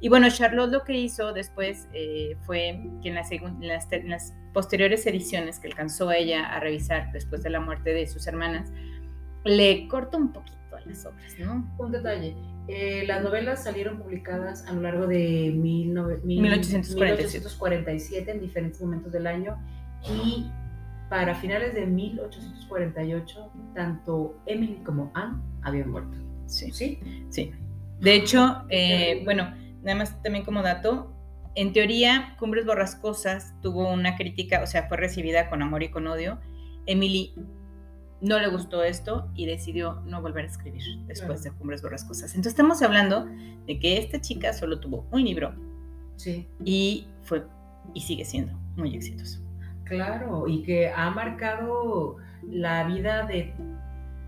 Y 0.00 0.08
bueno, 0.08 0.30
Charlotte 0.30 0.70
lo 0.70 0.84
que 0.84 0.96
hizo 0.96 1.32
después 1.32 1.88
eh, 1.92 2.36
fue 2.46 2.80
que 3.02 3.08
en, 3.08 3.16
las, 3.16 4.34
posteriores 4.52 5.04
ediciones 5.06 5.58
que 5.58 5.66
alcanzó 5.66 6.12
ella 6.12 6.46
a 6.46 6.60
revisar 6.60 7.10
después 7.10 7.42
de 7.42 7.50
la 7.50 7.58
muerte 7.58 7.92
de 7.92 8.06
sus 8.06 8.28
hermanas, 8.28 8.70
le 9.44 9.88
cortó 9.88 10.18
un 10.18 10.32
poquito 10.32 10.76
a 10.76 10.80
las 10.86 11.04
obras, 11.06 11.36
¿no? 11.40 11.74
Un 11.78 11.90
detalle. 11.90 12.36
Eh, 12.66 13.04
las 13.06 13.22
novelas 13.22 13.62
salieron 13.62 13.98
publicadas 13.98 14.66
a 14.66 14.72
lo 14.72 14.80
largo 14.80 15.06
de 15.06 15.52
1847 15.54 18.30
en 18.30 18.40
diferentes 18.40 18.80
momentos 18.80 19.12
del 19.12 19.26
año 19.26 19.58
y 20.02 20.46
para 21.10 21.34
finales 21.34 21.74
de 21.74 21.84
1848, 21.86 23.52
tanto 23.74 24.40
Emily 24.46 24.80
como 24.84 25.10
Anne 25.14 25.42
habían 25.62 25.90
muerto. 25.90 26.16
Sí. 26.46 26.70
¿Sí? 26.72 26.98
Sí. 27.28 27.52
De 28.00 28.14
hecho, 28.14 28.64
eh, 28.70 29.20
bueno, 29.24 29.54
nada 29.82 29.98
más 29.98 30.22
también 30.22 30.44
como 30.44 30.62
dato, 30.62 31.10
en 31.54 31.72
teoría, 31.72 32.34
Cumbres 32.38 32.66
Borrascosas 32.66 33.54
tuvo 33.62 33.92
una 33.92 34.16
crítica, 34.16 34.62
o 34.62 34.66
sea, 34.66 34.88
fue 34.88 34.96
recibida 34.96 35.48
con 35.48 35.62
amor 35.62 35.82
y 35.82 35.90
con 35.90 36.06
odio. 36.06 36.38
Emily 36.86 37.34
no 38.24 38.38
le 38.38 38.48
gustó 38.48 38.82
esto 38.82 39.28
y 39.34 39.44
decidió 39.44 40.00
no 40.06 40.22
volver 40.22 40.46
a 40.46 40.48
escribir 40.48 40.82
después 41.06 41.42
de 41.42 41.52
Cumbres 41.52 41.82
Borrascosas. 41.82 42.30
Entonces 42.30 42.52
estamos 42.52 42.80
hablando 42.80 43.26
de 43.66 43.78
que 43.78 43.98
esta 43.98 44.18
chica 44.18 44.54
solo 44.54 44.80
tuvo 44.80 45.06
un 45.10 45.24
libro. 45.24 45.54
Sí. 46.16 46.48
Y 46.64 47.06
fue 47.22 47.44
y 47.92 48.00
sigue 48.00 48.24
siendo 48.24 48.54
muy 48.76 48.94
exitoso. 48.94 49.40
Claro, 49.84 50.48
y 50.48 50.62
que 50.62 50.88
ha 50.88 51.10
marcado 51.10 52.16
la 52.42 52.84
vida 52.84 53.26
de 53.26 53.52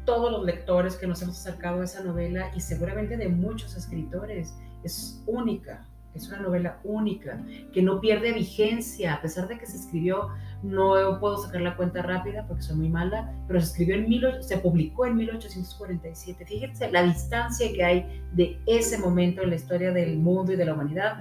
todos 0.04 0.30
los 0.30 0.44
lectores 0.44 0.96
que 0.96 1.06
nos 1.06 1.22
hemos 1.22 1.38
acercado 1.38 1.80
a 1.80 1.84
esa 1.84 2.04
novela 2.04 2.50
y 2.54 2.60
seguramente 2.60 3.16
de 3.16 3.28
muchos 3.28 3.74
escritores. 3.76 4.54
Es 4.84 5.22
única, 5.26 5.86
es 6.14 6.28
una 6.28 6.40
novela 6.40 6.80
única, 6.84 7.42
que 7.72 7.80
no 7.80 7.98
pierde 7.98 8.32
vigencia, 8.32 9.14
a 9.14 9.22
pesar 9.22 9.48
de 9.48 9.58
que 9.58 9.64
se 9.64 9.78
escribió, 9.78 10.28
no 10.66 11.18
puedo 11.20 11.38
sacar 11.38 11.60
la 11.60 11.76
cuenta 11.76 12.02
rápida 12.02 12.44
porque 12.46 12.62
soy 12.62 12.76
muy 12.76 12.88
mala, 12.88 13.32
pero 13.46 13.60
se 13.60 13.66
escribió 13.66 13.94
en 13.94 14.08
mil, 14.08 14.24
se 14.40 14.58
publicó 14.58 15.06
en 15.06 15.16
1847. 15.16 16.44
Fíjense 16.44 16.90
la 16.90 17.02
distancia 17.02 17.72
que 17.72 17.84
hay 17.84 18.22
de 18.32 18.58
ese 18.66 18.98
momento 18.98 19.42
en 19.42 19.50
la 19.50 19.56
historia 19.56 19.92
del 19.92 20.18
mundo 20.18 20.52
y 20.52 20.56
de 20.56 20.64
la 20.64 20.74
humanidad, 20.74 21.18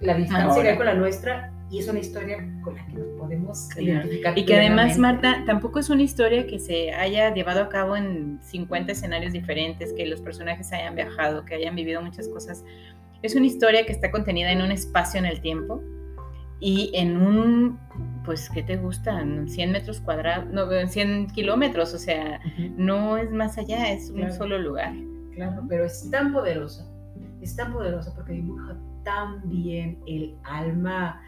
la 0.00 0.14
distancia 0.14 0.62
que 0.62 0.68
hay 0.70 0.76
con 0.76 0.86
la 0.86 0.94
nuestra 0.94 1.52
y 1.70 1.78
es 1.78 1.88
una 1.88 1.98
historia 1.98 2.36
con 2.62 2.76
la 2.76 2.86
que 2.86 2.92
nos 2.92 3.06
podemos 3.18 3.68
identificar. 3.76 4.38
Y 4.38 4.44
que 4.44 4.54
además, 4.54 4.98
Marta, 4.98 5.42
tampoco 5.46 5.80
es 5.80 5.90
una 5.90 6.02
historia 6.02 6.46
que 6.46 6.58
se 6.58 6.92
haya 6.92 7.32
llevado 7.34 7.62
a 7.62 7.68
cabo 7.68 7.96
en 7.96 8.38
50 8.42 8.92
escenarios 8.92 9.32
diferentes, 9.32 9.92
que 9.92 10.06
los 10.06 10.20
personajes 10.20 10.72
hayan 10.72 10.94
viajado, 10.94 11.44
que 11.44 11.54
hayan 11.54 11.74
vivido 11.74 12.00
muchas 12.02 12.28
cosas. 12.28 12.64
Es 13.22 13.34
una 13.34 13.46
historia 13.46 13.86
que 13.86 13.92
está 13.92 14.10
contenida 14.10 14.52
en 14.52 14.62
un 14.62 14.70
espacio 14.70 15.18
en 15.18 15.26
el 15.26 15.40
tiempo 15.40 15.82
y 16.60 16.92
en 16.94 17.16
un, 17.16 17.78
pues, 18.24 18.50
¿qué 18.50 18.62
te 18.62 18.76
gustan? 18.76 19.48
100 19.48 19.72
metros 19.72 20.00
cuadrados, 20.00 20.46
no, 20.50 20.66
100 20.86 21.28
kilómetros, 21.28 21.94
o 21.94 21.98
sea, 21.98 22.40
no 22.76 23.16
es 23.16 23.30
más 23.30 23.58
allá, 23.58 23.92
es 23.92 24.10
un 24.10 24.32
solo 24.32 24.58
lugar. 24.58 24.94
Claro, 25.34 25.62
pero 25.68 25.84
es 25.84 26.10
tan 26.10 26.32
poderosa, 26.32 26.86
es 27.40 27.54
tan 27.56 27.72
poderosa 27.72 28.14
porque 28.14 28.32
dibuja 28.32 28.76
tan 29.04 29.48
bien 29.48 30.00
el 30.06 30.36
alma 30.44 31.20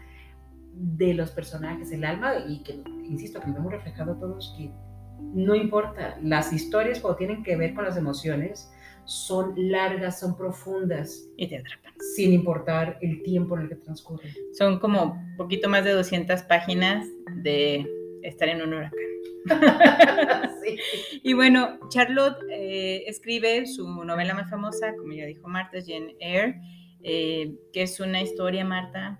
de 0.73 1.13
los 1.13 1.31
personajes, 1.31 1.91
el 1.91 2.03
alma, 2.03 2.33
y 2.47 2.63
que, 2.63 2.81
insisto, 3.03 3.39
que 3.39 3.47
nos 3.47 3.57
hemos 3.57 3.71
reflejado 3.71 4.15
todos, 4.15 4.53
que 4.57 4.71
no 5.19 5.55
importa, 5.55 6.17
las 6.21 6.53
historias 6.53 6.99
cuando 6.99 7.17
tienen 7.17 7.43
que 7.43 7.55
ver 7.55 7.73
con 7.73 7.85
las 7.85 7.97
emociones 7.97 8.71
son 9.07 9.53
largas, 9.55 10.19
son 10.19 10.37
profundas. 10.37 11.27
Y 11.37 11.47
te 11.47 11.57
atrapan. 11.57 11.93
Sin 12.15 12.33
importar 12.33 12.99
el 13.01 13.23
tiempo 13.23 13.55
en 13.57 13.63
el 13.63 13.69
que 13.69 13.75
transcurren. 13.75 14.31
Son 14.53 14.79
como 14.79 15.19
poquito 15.37 15.67
más 15.69 15.83
de 15.83 15.91
200 15.91 16.43
páginas 16.43 17.07
de 17.37 17.87
estar 18.21 18.47
en 18.49 18.61
un 18.61 18.73
huracán. 18.73 18.99
sí. 20.63 20.77
Y 21.23 21.33
bueno, 21.33 21.79
Charlotte 21.89 22.37
eh, 22.51 23.03
escribe 23.07 23.65
su 23.65 23.87
novela 24.03 24.33
más 24.33 24.49
famosa, 24.49 24.93
como 24.95 25.13
ya 25.13 25.25
dijo 25.25 25.47
Marta, 25.47 25.77
Jane 25.79 26.15
Eyre, 26.19 26.59
eh, 27.03 27.55
que 27.71 27.83
es 27.83 27.99
una 27.99 28.21
historia, 28.21 28.65
Marta, 28.65 29.19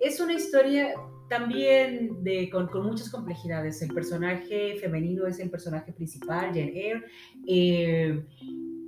es 0.00 0.20
una 0.20 0.34
historia 0.34 0.94
también 1.28 2.22
de, 2.22 2.48
con, 2.50 2.68
muchas 2.84 3.10
complejidades. 3.10 3.82
El 3.82 3.92
personaje 3.92 4.76
femenino 4.80 5.26
es 5.26 5.38
el 5.40 5.50
personaje 5.50 5.92
principal, 5.92 6.48
Jane 6.48 6.72
Eyre, 6.74 7.04
eh, 7.46 8.24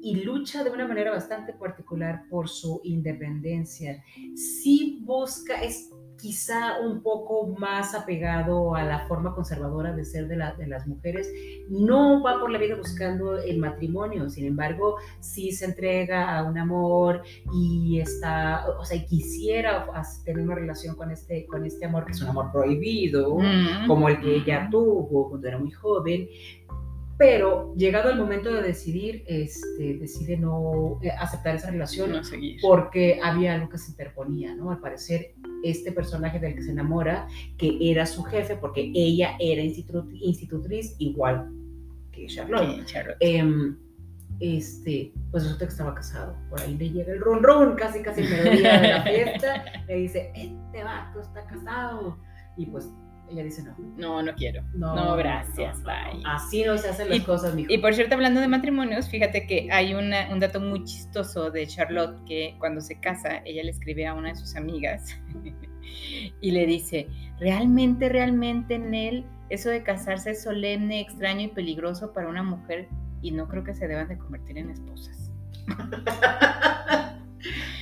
y 0.03 0.23
lucha 0.25 0.65
de 0.65 0.71
una 0.71 0.87
manera 0.87 1.11
bastante 1.11 1.53
particular 1.53 2.25
por 2.31 2.49
su 2.49 2.81
independencia. 2.85 4.03
Sí 4.35 5.01
busca, 5.05 5.63
es 5.63 5.91
quizá 6.19 6.81
un 6.81 7.03
poco 7.03 7.47
más 7.59 7.95
apegado 7.95 8.75
a 8.75 8.83
la 8.83 9.07
forma 9.07 9.35
conservadora 9.35 9.95
de 9.95 10.05
ser 10.05 10.29
de, 10.29 10.37
de, 10.59 10.67
las 10.67 10.87
mujeres, 10.87 11.33
no 11.71 12.23
va 12.23 12.41
por 12.41 12.51
la 12.51 12.59
vida 12.59 12.77
buscando 12.77 13.39
el 13.39 13.59
matrimonio, 13.59 14.29
sin 14.29 14.47
embargo, 14.47 14.97
sí 15.21 15.53
se 15.53 15.67
entrega 15.67 16.37
a 16.37 16.45
un 16.45 16.59
amor 16.59 17.23
y 17.53 18.01
está, 18.01 18.67
o 18.79 18.85
sea, 18.85 19.05
quisiera 19.05 19.87
tener 20.25 20.43
una 20.43 20.57
relación 20.57 20.97
con 20.97 21.11
este, 21.11 21.47
con 21.47 21.65
este 21.65 21.87
amor, 21.87 22.05
que 22.05 22.13
es 22.13 22.21
un 22.21 22.29
amor 22.29 22.51
prohibido, 22.53 23.39
como 23.87 24.09
el 24.09 24.21
que 24.21 24.37
ella 24.37 24.69
tuvo 24.71 25.29
cuando 25.31 25.47
era 25.47 25.59
muy 25.59 25.71
joven, 25.71 26.29
pero 27.19 27.75
llegado 27.75 28.11
el 28.11 28.16
momento 28.16 28.53
de 28.53 28.62
decidir, 28.62 29.25
este, 29.27 29.99
decide 29.99 30.37
no 30.37 31.01
eh, 31.03 31.11
aceptar 31.11 31.57
esa 31.57 31.71
relación 31.71 32.12
porque 32.62 33.19
había 33.23 33.55
algo 33.55 33.69
que 33.69 33.77
se 33.77 33.91
interponía, 33.91 34.55
¿no? 34.55 34.71
Al 34.71 34.79
parecer, 34.79 35.35
este 35.64 35.91
personaje 35.91 36.39
del 36.39 36.55
que 36.55 36.62
se 36.62 36.71
enamora, 36.71 37.27
que 37.57 37.77
era 37.81 38.07
su 38.07 38.23
jefe, 38.23 38.55
porque 38.55 38.93
ella 38.95 39.37
era 39.41 39.62
institutriz 39.62 40.95
igual 40.99 41.51
que 42.12 42.27
Charlotte. 42.29 42.85
Em, 43.19 43.77
este, 44.39 45.12
pues 45.33 45.43
resulta 45.43 45.66
que 45.66 45.73
estaba 45.73 45.95
casado. 45.95 46.37
Por 46.49 46.61
ahí 46.61 46.77
le 46.77 46.91
llega 46.91 47.12
el 47.12 47.21
ron 47.21 47.43
ron, 47.43 47.75
casi 47.75 48.01
casi 48.01 48.23
el 48.23 48.31
mediodía 48.31 48.81
de 48.81 48.89
la 48.89 49.03
fiesta, 49.03 49.64
le 49.89 49.95
dice, 49.97 50.33
este 50.37 50.85
vato 50.85 51.21
está 51.21 51.45
casado. 51.47 52.16
Y 52.57 52.66
pues 52.66 52.89
ella 53.31 53.43
dice 53.45 53.62
no. 53.62 53.76
No, 53.97 54.22
no 54.22 54.35
quiero. 54.35 54.62
No, 54.74 55.16
gracias, 55.16 55.79
no, 55.79 55.85
bye. 55.85 56.22
Así 56.24 56.64
no 56.64 56.76
se 56.79 56.89
hacen 56.89 57.09
las 57.09 57.18
Y- 57.18 57.22
cosas, 57.22 57.55
mijo. 57.55 57.72
Y 57.72 57.79
por 57.79 57.95
cierto, 57.95 58.14
hablando 58.14 58.41
de 58.41 58.49
matrimonios, 58.49 59.09
fíjate 59.09 59.47
que 59.47 59.68
hay 59.70 59.95
una- 59.95 60.29
un 60.33 60.41
dato 60.41 60.61
muy 60.61 60.85
chistoso 60.85 61.51
de 61.51 61.66
Charlotte 61.66 62.24
que 62.26 62.57
cuando 62.59 62.81
se 62.81 62.99
casa, 63.01 63.43
ella 63.45 63.62
le 63.62 63.70
escribe 63.70 64.07
a 64.07 64.14
una 64.14 64.31
de 64.31 64.37
sus 64.37 64.57
amigas 64.57 65.16
y 66.41 66.51
le 66.51 66.66
dice, 66.66 67.09
realmente, 67.39 68.09
realmente, 68.09 68.79
Nel, 68.79 69.24
eso 69.51 69.68
de 69.70 69.83
casarse 69.83 70.31
es 70.33 70.43
solemne, 70.43 71.01
extraño 71.01 71.43
y 71.43 71.49
peligroso 71.49 72.12
para 72.12 72.29
una 72.29 72.43
mujer 72.43 72.89
y 73.22 73.31
no 73.33 73.49
creo 73.49 73.64
que 73.64 73.74
se 73.74 73.89
deban 73.89 74.09
de 74.09 74.18
convertir 74.18 74.59
en 74.59 74.70
esposas. 74.70 75.33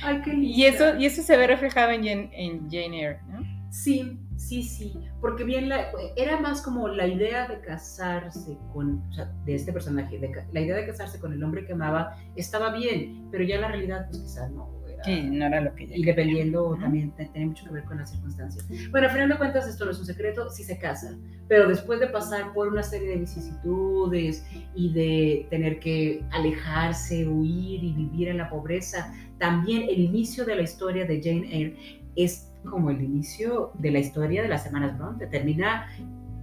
Ay, 0.03 0.21
qué 0.23 0.33
Y 0.35 0.65
eso, 0.65 0.95
y 0.97 1.05
eso 1.05 1.21
se 1.23 1.35
ve 1.35 1.47
reflejado 1.47 1.91
en 1.91 2.03
Jane, 2.03 2.29
en 2.33 2.69
Jane 2.69 2.99
Eyre, 3.01 3.19
¿no? 3.27 3.39
Sí, 3.71 4.17
sí, 4.37 4.63
sí. 4.63 4.93
Porque 5.19 5.43
bien, 5.43 5.67
la- 5.69 5.87
era 6.15 6.39
más 6.39 6.61
como 6.61 6.87
la 6.87 7.07
idea 7.07 7.47
de 7.47 7.59
casarse 7.61 8.57
con, 8.73 8.99
o 9.09 9.13
sea, 9.13 9.25
de 9.45 9.55
este 9.55 9.73
personaje, 9.73 10.17
de 10.19 10.31
la 10.53 10.61
idea 10.61 10.75
de 10.75 10.85
casarse 10.87 11.19
con 11.19 11.33
el 11.33 11.43
hombre 11.43 11.65
que 11.65 11.73
amaba 11.73 12.15
estaba 12.35 12.71
bien, 12.75 13.27
pero 13.31 13.43
ya 13.43 13.59
la 13.59 13.67
realidad, 13.69 14.07
pues 14.09 14.21
quizás 14.21 14.49
no 14.51 14.69
era. 14.87 15.03
Sí, 15.03 15.21
no 15.23 15.45
era 15.45 15.61
lo 15.61 15.75
que 15.75 15.83
ella 15.83 15.95
Y 15.97 16.03
dependiendo 16.03 16.75
también 16.79 17.11
te- 17.11 17.25
tiene 17.27 17.47
mucho 17.47 17.65
que 17.65 17.71
ver 17.71 17.83
con 17.83 17.97
las 17.97 18.09
circunstancias. 18.11 18.67
Bueno, 18.89 19.07
al 19.07 19.13
final 19.13 19.29
de 19.29 19.37
cuentas 19.37 19.67
esto 19.67 19.85
no 19.85 19.91
es 19.91 19.99
un 19.99 20.05
secreto, 20.05 20.49
sí 20.49 20.63
se 20.63 20.77
casan, 20.79 21.21
pero 21.47 21.67
después 21.67 21.99
de 21.99 22.07
pasar 22.07 22.51
por 22.53 22.67
una 22.67 22.81
serie 22.83 23.09
de 23.09 23.17
vicisitudes 23.17 24.45
y 24.75 24.91
de 24.93 25.47
tener 25.49 25.79
que 25.79 26.23
alejarse, 26.31 27.27
huir 27.27 27.83
y 27.83 27.93
vivir 27.93 28.27
en 28.29 28.37
la 28.37 28.49
pobreza, 28.49 29.13
también 29.39 29.83
el 29.83 29.99
inicio 29.99 30.45
de 30.45 30.55
la 30.55 30.61
historia 30.63 31.05
de 31.05 31.21
Jane 31.21 31.47
Eyre 31.55 31.77
es 32.15 32.51
como 32.69 32.89
el 32.89 33.01
inicio 33.01 33.71
de 33.75 33.91
la 33.91 33.99
historia 33.99 34.41
de 34.41 34.47
las 34.47 34.65
hermanas 34.65 34.97
Bronte. 34.97 35.27
Termina 35.27 35.87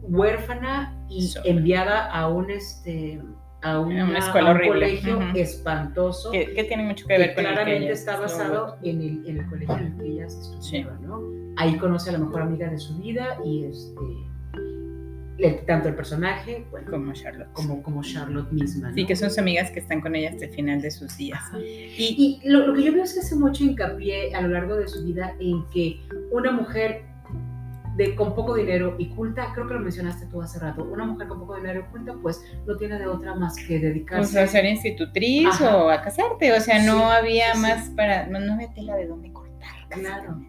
huérfana 0.02 0.94
y 1.08 1.32
enviada 1.44 2.10
a 2.10 2.28
un 2.28 2.50
este 2.50 3.20
a 3.62 3.80
una, 3.80 4.04
una 4.04 4.18
escuela 4.18 4.48
a 4.48 4.50
un 4.52 4.56
horrible. 4.58 4.80
colegio 4.80 5.16
Ujú. 5.18 5.38
espantoso 5.38 6.30
Que, 6.32 6.52
que 6.52 6.64
tiene 6.64 6.82
mucho 6.82 7.06
que 7.06 7.14
que 7.14 7.18
ver 7.20 7.34
con 7.34 7.44
el 7.44 7.48
que 7.50 7.54
claramente 7.54 7.84
ella 7.86 7.92
está 7.94 8.20
basado 8.20 8.76
en 8.82 9.00
el, 9.00 9.26
en 9.26 9.38
el 9.38 9.46
colegio 9.46 9.74
en 9.78 9.84
el 9.86 9.96
que 9.96 10.06
ellas 10.06 10.34
estudiaban, 10.60 11.02
¿no? 11.06 11.20
Ahí 11.56 11.76
conoce 11.78 12.10
a 12.10 12.12
la 12.12 12.18
mejor 12.18 12.42
amiga 12.42 12.68
de 12.68 12.78
su 12.78 12.98
vida 12.98 13.38
y 13.42 13.64
este, 13.64 14.02
el- 15.38 15.64
tanto 15.66 15.88
el 15.88 15.94
personaje 15.94 16.64
bueno, 16.70 16.90
como 16.90 17.12
Charlotte. 17.12 17.48
como, 17.52 17.82
como 17.82 18.02
Charlotte 18.02 18.50
misma, 18.52 18.88
¿no? 18.90 18.94
Sí, 18.94 19.04
que 19.06 19.16
son 19.16 19.30
sus 19.30 19.38
amigas 19.38 19.70
que 19.70 19.80
están 19.80 20.00
con 20.00 20.14
ella 20.14 20.30
hasta 20.30 20.44
el 20.44 20.50
final 20.52 20.80
de 20.80 20.90
sus 20.90 21.16
días. 21.16 21.40
Ajá. 21.42 21.58
Y, 21.58 22.40
Y 22.44 22.48
lo, 22.48 22.66
lo 22.66 22.74
que 22.74 22.82
yo 22.84 22.92
veo 22.92 23.02
es 23.04 23.14
que 23.14 23.20
hace 23.20 23.34
mucho 23.34 23.64
hincapié 23.64 24.34
a 24.34 24.40
lo 24.42 24.48
largo 24.48 24.76
de 24.76 24.86
su 24.88 25.04
vida 25.04 25.34
en 25.40 25.64
que 25.72 26.00
una 26.30 26.52
mujer 26.52 27.02
de, 27.96 28.16
con 28.16 28.34
poco 28.34 28.56
dinero 28.56 28.96
y 28.98 29.06
culta, 29.10 29.52
creo 29.54 29.68
que 29.68 29.74
lo 29.74 29.80
mencionaste 29.80 30.26
tú 30.26 30.42
hace 30.42 30.58
rato, 30.58 30.82
una 30.82 31.04
mujer 31.04 31.28
con 31.28 31.38
poco 31.38 31.54
dinero 31.56 31.84
y 31.86 31.92
culta, 31.92 32.12
pues 32.20 32.42
no 32.66 32.76
tiene 32.76 32.98
de 32.98 33.06
otra 33.06 33.34
más 33.36 33.54
que 33.56 33.76
o 33.76 33.80
dedicarse 33.80 34.32
sea, 34.32 34.46
ser 34.48 34.64
institutriz 34.64 35.46
Ajá. 35.46 35.76
o 35.76 35.90
a 35.90 36.02
casarte, 36.02 36.52
o 36.52 36.60
sea, 36.60 36.82
no 36.84 36.98
Sí, 36.98 37.04
había 37.16 37.54
sí, 37.54 37.60
más 37.60 37.90
para, 37.90 38.26
no, 38.26 38.40
no 38.40 38.54
había 38.54 38.72
tela 38.74 38.96
de 38.96 39.06
dónde 39.06 39.32
cortar. 39.32 39.68
Claro. 39.90 40.44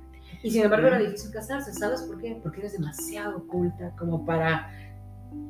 Y 0.46 0.52
sin 0.52 0.62
embargo 0.62 0.86
era 0.86 1.00
difícil 1.00 1.32
casarse, 1.32 1.74
¿sabes 1.74 2.04
por 2.04 2.22
qué? 2.22 2.38
Porque 2.44 2.60
eres 2.60 2.74
demasiado 2.74 3.48
culta 3.48 3.96
como 3.98 4.24
para 4.24 4.70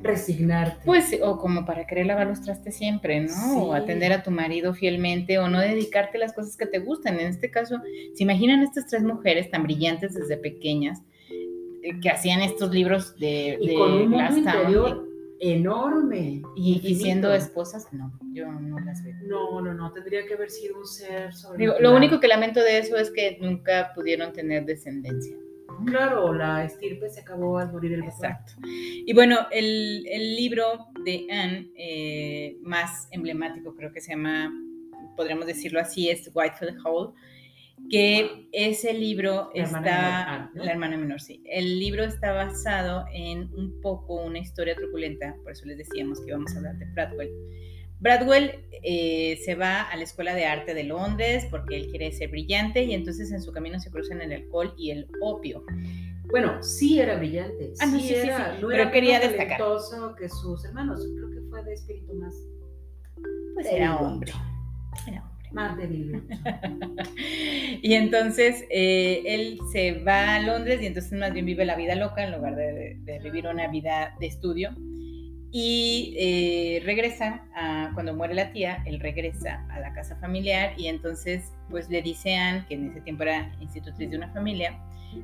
resignarte. 0.02 0.86
Pues, 0.86 1.20
o 1.22 1.38
como 1.38 1.66
para 1.66 1.86
querer 1.86 2.06
lavar 2.06 2.28
los 2.28 2.40
trastes 2.40 2.78
siempre, 2.78 3.20
¿no? 3.20 3.58
O 3.58 3.74
atender 3.74 4.14
a 4.14 4.24
tu 4.24 4.32
marido 4.32 4.74
fielmente, 4.74 5.38
o 5.38 5.50
no 5.50 5.60
dedicarte 5.60 6.16
a 6.16 6.22
las 6.22 6.32
cosas 6.32 6.56
que 6.56 6.66
te 6.66 6.80
gustan. 6.80 7.20
En 7.20 7.28
este 7.28 7.52
caso, 7.52 7.82
¿se 8.14 8.24
imaginan 8.24 8.64
estas 8.64 8.88
tres 8.88 9.04
mujeres 9.04 9.52
tan 9.52 9.64
brillantes 9.64 10.14
desde 10.14 10.38
pequeñas 10.38 11.02
eh, 11.84 12.00
que 12.02 12.10
hacían 12.10 12.42
estos 12.42 12.72
libros 12.72 13.18
de, 13.18 13.58
y 13.60 13.68
de 13.68 13.76
con 13.76 13.92
un 13.92 14.10
mundo 14.12 14.38
interior 14.38 15.15
enorme. 15.40 16.42
y, 16.56 16.82
y 16.84 16.96
siendo 16.96 17.34
esposas? 17.34 17.92
No, 17.92 18.12
yo 18.34 18.52
no 18.52 18.80
las 18.80 19.04
veo. 19.04 19.16
No, 19.24 19.62
no, 19.62 19.74
no, 19.74 19.92
tendría 19.92 20.26
que 20.26 20.34
haber 20.36 20.50
sido 20.50 20.78
un 20.80 20.86
ser 20.86 21.30
Digo, 21.30 21.32
sobrenatural. 21.34 21.84
lo 21.84 21.96
único 21.98 22.20
que 22.20 22.28
lamento 22.28 22.60
de 22.62 22.78
eso 22.80 22.98
es 22.98 23.12
que 23.12 23.38
nunca 23.42 23.92
pudieron 23.94 24.34
tener 24.34 24.66
descendencia. 24.66 25.36
Claro, 25.88 26.34
la 26.34 26.64
estirpe 26.64 27.10
se 27.10 27.20
acabó 27.22 27.58
al 27.58 27.72
morir 27.72 27.94
el 27.94 28.00
papá. 28.02 28.14
Exacto. 28.14 28.54
Y 28.64 29.14
bueno, 29.14 29.40
el, 29.52 30.06
el 30.08 30.36
libro 30.36 30.88
de 31.04 31.28
Anne 31.30 31.70
eh, 31.76 32.58
más 32.62 33.10
emblemático, 33.12 33.76
creo 33.76 33.92
que 33.92 34.00
se 34.00 34.12
llama, 34.12 34.54
podríamos 35.18 35.48
decirlo 35.48 35.82
así, 35.82 36.10
es 36.10 36.32
Whitefield 36.34 36.78
Hall, 36.86 37.14
que 37.90 38.48
ese 38.52 38.94
libro 38.94 39.52
La 39.54 39.64
hermana 39.64 39.88
está, 39.88 40.00
menor, 40.00 40.28
ah, 40.28 40.52
¿no? 40.56 40.64
la 40.64 40.72
hermana 40.72 40.98
menor, 40.98 41.22
sí. 41.22 41.44
El 41.46 41.80
libro 41.80 42.04
está 42.04 42.32
basado 42.34 43.06
en 43.14 43.54
un 43.54 43.80
poco 43.82 44.16
una 44.16 44.40
historia 44.40 44.76
truculenta, 44.76 45.36
por 45.44 45.52
eso 45.52 45.66
les 45.66 45.78
decíamos 45.78 46.20
que 46.22 46.28
íbamos 46.28 46.54
a 46.54 46.58
hablar 46.58 46.78
de 46.78 46.86
Bradwell. 46.86 47.32
Bradwell 48.00 48.66
eh, 48.84 49.40
se 49.44 49.56
va 49.56 49.84
a 49.84 49.96
la 49.96 50.04
Escuela 50.04 50.36
de 50.36 50.46
Arte 50.46 50.74
de 50.74 50.84
Londres 50.84 51.48
porque 51.50 51.78
él 51.78 51.88
quiere 51.90 52.12
ser 52.12 52.30
brillante 52.30 52.84
y 52.84 52.94
entonces 52.94 53.32
en 53.32 53.42
su 53.42 53.52
camino 53.52 53.80
se 53.80 53.90
cruzan 53.90 54.22
el 54.22 54.34
alcohol 54.34 54.74
y 54.78 54.92
el 54.92 55.08
opio. 55.22 55.64
Bueno, 56.30 56.62
sí 56.62 57.00
era 57.00 57.16
brillante. 57.18 57.74
Ah, 57.80 57.86
no, 57.86 58.00
sí, 58.00 58.02
sí, 58.02 58.08
sí, 58.08 58.16
era, 58.16 58.56
sí, 58.56 58.62
no 58.62 58.68
pero 58.68 58.82
era 58.84 58.92
quería 58.92 59.20
destacar. 59.20 59.60
que 60.18 60.30
sus 60.30 60.66
hermanos. 60.66 61.06
Creo 61.16 61.30
que 61.30 61.50
fue 61.50 61.64
de 61.64 61.74
espíritu 61.74 62.14
más, 62.16 62.36
Pues 63.54 63.68
era 63.68 63.96
hombre. 63.98 64.32
Era 65.08 65.22
hombre. 65.22 65.35
Más 65.56 65.76
débil. 65.78 66.22
y 67.82 67.94
entonces 67.94 68.66
eh, 68.70 69.24
él 69.26 69.58
se 69.72 69.94
va 70.04 70.36
a 70.36 70.40
Londres 70.40 70.82
y 70.82 70.86
entonces 70.86 71.12
más 71.18 71.34
bien 71.34 71.46
vive 71.46 71.66
la 71.66 71.76
vida 71.76 71.96
loca 71.96 72.24
en 72.24 72.34
lugar 72.34 72.56
de, 72.56 72.98
de 73.00 73.20
vivir 73.20 73.48
una 73.48 73.68
vida 73.68 74.14
de 74.20 74.28
estudio. 74.28 74.76
Y 75.58 76.14
eh, 76.18 76.82
regresa, 76.84 77.46
a, 77.56 77.92
cuando 77.94 78.14
muere 78.14 78.34
la 78.34 78.52
tía, 78.52 78.84
él 78.86 79.00
regresa 79.00 79.66
a 79.70 79.80
la 79.80 79.94
casa 79.94 80.18
familiar 80.18 80.74
y 80.78 80.88
entonces 80.88 81.54
pues 81.70 81.90
le 81.90 82.02
dice 82.02 82.36
a 82.36 82.50
Anne, 82.50 82.66
que 82.68 82.76
en 82.76 82.90
ese 82.92 83.00
tiempo 83.02 83.24
era 83.24 83.56
institutriz 83.62 84.10
de 84.10 84.18
una 84.18 84.28
familia, 84.34 84.78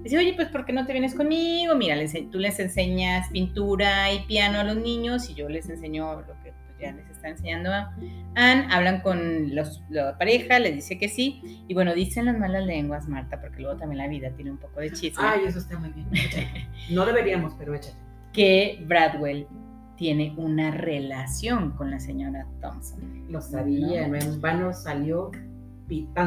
dice, 0.03 0.17
oye, 0.17 0.33
pues 0.33 0.47
¿por 0.47 0.63
qué 0.65 0.71
no 0.71 0.85
te 0.85 0.93
vienes 0.93 1.15
conmigo? 1.15 1.75
Mira, 1.75 1.97
les- 1.97 2.13
tú 2.31 2.39
les 2.39 2.57
enseñas 2.61 3.27
pintura 3.29 4.13
y 4.13 4.19
piano 4.19 4.59
a 4.59 4.63
los 4.63 4.77
niños 4.77 5.29
y 5.29 5.33
yo 5.33 5.49
les 5.49 5.69
enseño 5.69 6.21
lo 6.21 6.33
ya 6.81 6.91
les 6.91 7.09
está 7.09 7.29
enseñando 7.29 7.71
a 7.71 7.95
Anne, 8.35 8.67
hablan 8.71 9.01
con 9.01 9.55
los, 9.55 9.83
la 9.89 10.17
pareja, 10.17 10.59
les 10.59 10.75
dice 10.75 10.97
que 10.97 11.09
sí, 11.09 11.63
y 11.67 11.73
bueno, 11.73 11.93
dicen 11.93 12.25
las 12.25 12.37
malas 12.37 12.65
lenguas, 12.65 13.07
Marta, 13.07 13.39
porque 13.39 13.61
luego 13.61 13.77
también 13.77 13.99
la 13.99 14.07
vida 14.07 14.31
tiene 14.31 14.51
un 14.51 14.57
poco 14.57 14.79
de 14.79 14.91
chisme, 14.91 15.23
Ay, 15.23 15.41
eso 15.45 15.59
está 15.59 15.77
muy 15.79 15.89
bien. 15.91 16.07
No 16.89 17.05
deberíamos, 17.05 17.53
pero 17.57 17.73
échale. 17.75 17.95
que 18.33 18.83
Bradwell 18.87 19.47
tiene 19.95 20.33
una 20.35 20.71
relación 20.71 21.71
con 21.71 21.91
la 21.91 21.99
señora 21.99 22.47
Thompson. 22.59 23.25
Lo 23.29 23.39
sabía, 23.39 24.07
no, 24.07 24.15
en 24.15 24.41
vano 24.41 24.73
salió 24.73 25.31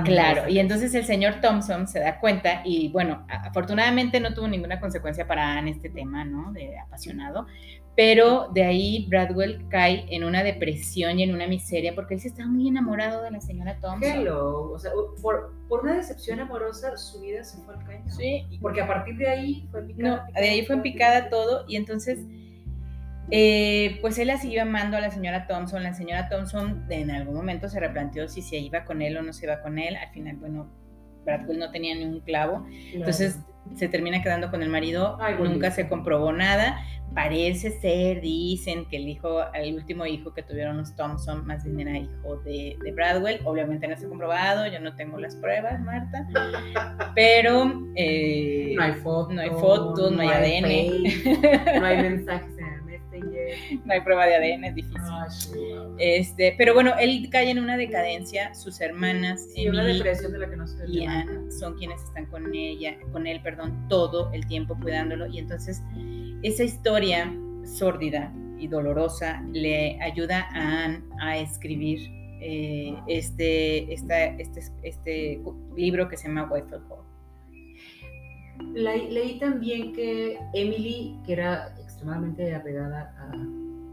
Claro, 0.05 0.49
y 0.49 0.59
entonces 0.59 0.95
el 0.95 1.05
señor 1.05 1.41
Thompson 1.41 1.89
se 1.89 2.01
da 2.01 2.19
cuenta 2.21 2.63
y 2.65 2.89
bueno, 2.89 3.27
afortunadamente 3.29 4.21
no 4.21 4.35
tuvo 4.35 4.49
ninguna 4.49 4.81
consecuencia 4.81 5.27
para 5.27 5.57
Anne 5.59 5.71
este 5.73 5.91
tema, 5.91 6.25
¿no? 6.25 6.53
De 6.53 6.79
apasionado, 6.79 7.47
pero 7.97 8.49
de 8.53 8.65
ahí 8.65 9.07
Bradwell 9.09 9.69
cae 9.69 10.05
en 10.11 10.25
una 10.25 10.43
depresión 10.43 11.19
y 11.19 11.23
en 11.23 11.33
una 11.33 11.47
miseria 11.47 11.95
porque 11.95 12.15
él 12.15 12.21
se 12.21 12.29
estaba 12.29 12.49
muy 12.49 12.69
enamorado 12.69 13.23
de 13.23 13.31
la 13.31 13.41
señora 13.41 13.79
Thompson. 13.81 14.03
Hello. 14.11 14.73
O 14.73 14.79
sea, 14.79 14.91
por, 15.23 15.55
por 15.69 15.83
una 15.85 15.95
decepción 15.95 16.41
amorosa, 16.41 16.97
su 16.97 17.21
vida 17.21 17.45
se 17.45 17.63
fue 17.63 17.75
al 17.75 17.85
caño. 17.85 18.11
Sí, 18.11 18.47
Porque 18.61 18.81
a 18.83 18.87
partir 18.89 19.17
de 19.17 19.29
ahí 19.29 19.69
fue 19.71 19.83
no, 19.83 19.87
picada. 19.87 20.27
de 20.35 20.49
ahí 20.49 20.67
fue 20.67 20.75
en 20.77 20.83
picada 20.83 21.29
todo 21.29 21.65
y 21.69 21.77
entonces 21.77 22.19
eh, 23.31 23.99
pues 24.01 24.19
él 24.19 24.29
la 24.29 24.39
siguió 24.39 24.63
amando 24.63 24.97
a 24.97 25.01
la 25.01 25.11
señora 25.11 25.47
Thompson. 25.47 25.83
La 25.83 25.95
señora 25.95 26.29
Thompson 26.29 26.87
en 26.91 27.11
algún 27.11 27.35
momento 27.35 27.69
se 27.69 27.81
replanteó 27.81 28.29
si 28.29 28.43
se 28.43 28.57
iba 28.57 28.85
con 28.85 29.03
él 29.03 29.17
o 29.17 29.23
no 29.23 29.33
se 29.33 29.47
iba 29.47 29.61
con 29.61 29.79
él. 29.79 29.97
Al 29.97 30.11
final, 30.11 30.37
bueno, 30.37 30.71
Bradwell 31.25 31.59
no 31.59 31.71
tenía 31.71 31.95
ni 31.95 32.05
un 32.05 32.21
clavo. 32.21 32.67
Entonces 32.93 33.39
se 33.75 33.89
termina 33.89 34.23
quedando 34.23 34.51
con 34.51 34.63
el 34.63 34.69
marido, 34.69 35.17
Ay, 35.21 35.37
nunca 35.39 35.71
se 35.71 35.89
comprobó 35.89 36.33
nada. 36.33 36.79
Parece 37.15 37.71
ser, 37.71 38.21
dicen 38.21 38.87
que 38.89 38.97
el 38.97 39.09
hijo, 39.09 39.41
el 39.53 39.75
último 39.75 40.05
hijo 40.05 40.35
que 40.35 40.43
tuvieron 40.43 40.79
los 40.79 40.97
Thompson, 40.97 41.47
más 41.47 41.65
bien 41.65 41.81
era 41.81 41.97
hijo 41.97 42.37
de, 42.45 42.77
de 42.83 42.93
Bradwell. 42.93 43.41
Obviamente 43.45 43.87
no 43.87 43.95
está 43.95 44.09
comprobado, 44.09 44.67
yo 44.67 44.81
no 44.81 44.97
tengo 44.97 45.19
las 45.19 45.37
pruebas, 45.37 45.81
Marta. 45.81 46.27
Pero 47.15 47.73
eh, 47.95 48.75
no 48.77 48.83
hay 48.83 48.93
fotos, 48.95 49.35
no 49.35 49.41
hay 49.43 49.51
fotos, 49.51 50.13
no 50.13 50.23
hay 50.23 50.29
ADN. 50.29 51.81
no 51.81 51.87
hay 51.87 52.03
mensajes. 52.03 52.54
no 53.85 53.93
hay 53.93 54.01
prueba 54.01 54.27
de 54.27 54.35
ADN, 54.37 54.65
es 54.65 54.75
difícil. 54.75 55.01
Ay, 55.01 55.29
chihuahua. 55.39 55.97
Este, 55.99 56.55
pero 56.59 56.75
bueno, 56.75 56.93
él 56.99 57.29
cae 57.31 57.51
en 57.51 57.59
una 57.59 57.77
decadencia, 57.77 58.55
sus 58.55 58.81
hermanas, 58.81 59.47
Sí, 59.55 59.69
una 59.69 59.83
Emily 59.83 59.99
depresión 59.99 60.33
de 60.33 60.39
la 60.39 60.51
que 60.51 60.57
no 60.57 60.67
se 60.67 60.77
y. 60.89 61.05
Anne 61.07 61.51
son 61.53 61.75
quienes 61.79 62.03
están 62.03 62.27
con 62.27 62.55
ella, 62.55 62.97
con 63.13 63.27
él, 63.27 63.41
perdón, 63.43 63.87
todo 63.89 64.31
el 64.33 64.47
tiempo 64.47 64.77
cuidándolo. 64.81 65.27
Y 65.27 65.39
entonces 65.39 65.83
esa 66.43 66.65
historia 66.65 67.33
sórdida 67.65 68.33
y 68.59 68.69
dolorosa 68.69 69.43
le 69.53 70.01
ayuda 70.03 70.49
a 70.53 70.85
Anne 70.85 71.03
a 71.21 71.39
escribir 71.39 72.01
eh, 72.41 72.95
este, 73.09 73.93
esta- 73.93 74.25
este, 74.27 74.61
este 74.83 75.41
libro 75.77 76.09
que 76.09 76.17
se 76.17 76.29
llama 76.29 76.49
Whitefield 76.51 76.83
Hall. 76.91 77.05
leí 78.75 79.39
también 79.39 79.93
que 79.93 80.39
Emily, 80.53 81.17
que 81.25 81.33
era 81.33 81.75
extremadamente 82.05 82.55
apegada 82.55 83.15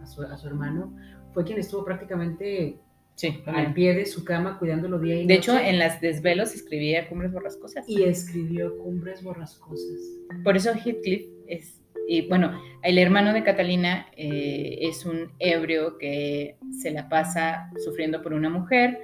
a, 0.02 0.06
su, 0.06 0.22
a 0.22 0.38
su 0.38 0.48
hermano, 0.48 0.94
fue 1.34 1.44
quien 1.44 1.60
estuvo 1.60 1.86
prácticamente 1.86 2.80
Sí, 3.14 3.44
al 3.46 3.74
pie 3.74 3.94
de 3.94 4.06
su 4.06 4.24
cama 4.24 4.58
cuidándolo 4.58 4.98
día 4.98 5.16
y 5.16 5.24
noche. 5.24 5.28
De 5.28 5.34
hecho, 5.36 5.60
en 5.60 5.78
las 5.78 6.02
desvelos 6.02 6.56
escribía 6.56 7.08
Cumbres 7.08 7.32
Borrascosas. 7.32 7.88
Y 7.88 8.04
escribió 8.04 8.78
Cumbres 8.80 9.22
Borrascosas. 9.22 10.00
Por 10.44 10.56
eso 10.56 10.74
Heathcliff 10.74 11.28
es, 11.46 11.82
y 12.08 12.28
bueno, 12.28 12.60
el 12.82 12.98
hermano 12.98 13.34
de 13.34 13.44
Catalina 13.44 14.08
eh, 14.16 14.80
es 14.82 15.06
un 15.06 15.34
ebrio 15.40 15.98
que 15.98 16.56
se 16.82 16.90
la 16.92 17.10
pasa 17.10 17.70
sufriendo 17.84 18.24
por 18.24 18.34
una 18.34 18.50
mujer, 18.50 18.98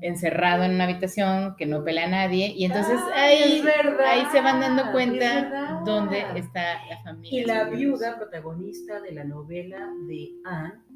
encerrado 0.00 0.64
en 0.64 0.74
una 0.74 0.84
habitación 0.84 1.54
que 1.56 1.66
no 1.66 1.84
pela 1.84 2.04
a 2.04 2.08
nadie, 2.08 2.52
y 2.56 2.64
entonces 2.64 2.98
ahí, 3.14 3.62
ahí 4.06 4.26
se 4.32 4.40
van 4.40 4.60
dando 4.60 4.90
cuenta 4.92 5.82
dónde 5.84 6.24
está 6.36 6.84
la 6.88 7.02
familia. 7.02 7.40
Y 7.40 7.44
la 7.44 7.64
viuda 7.64 8.16
protagonista 8.16 9.00
de 9.00 9.12
la 9.12 9.24
novela 9.24 9.88
de 10.08 10.30
Anne 10.44 10.92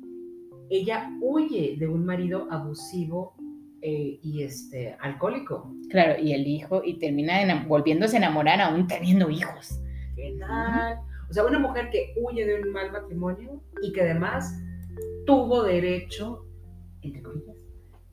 ella 0.70 1.10
huye 1.20 1.76
de 1.78 1.86
un 1.86 2.04
marido 2.04 2.48
abusivo 2.50 3.34
eh, 3.82 4.18
y 4.22 4.42
este, 4.42 4.96
alcohólico. 5.00 5.72
Claro, 5.90 6.20
y 6.20 6.32
el 6.32 6.46
hijo, 6.46 6.82
y 6.84 6.98
termina 6.98 7.64
volviéndose 7.68 8.16
a 8.16 8.18
enamorar 8.18 8.60
aún 8.60 8.86
teniendo 8.86 9.30
hijos. 9.30 9.80
¿Qué 10.16 10.36
tal? 10.40 10.98
O 11.28 11.32
sea, 11.32 11.44
una 11.44 11.58
mujer 11.58 11.90
que 11.90 12.14
huye 12.16 12.44
de 12.46 12.60
un 12.60 12.72
mal 12.72 12.90
matrimonio 12.90 13.62
y 13.82 13.92
que 13.92 14.02
además 14.02 14.58
tuvo 15.26 15.62
derecho, 15.62 16.46
entre 17.02 17.22
comillas, 17.22 17.55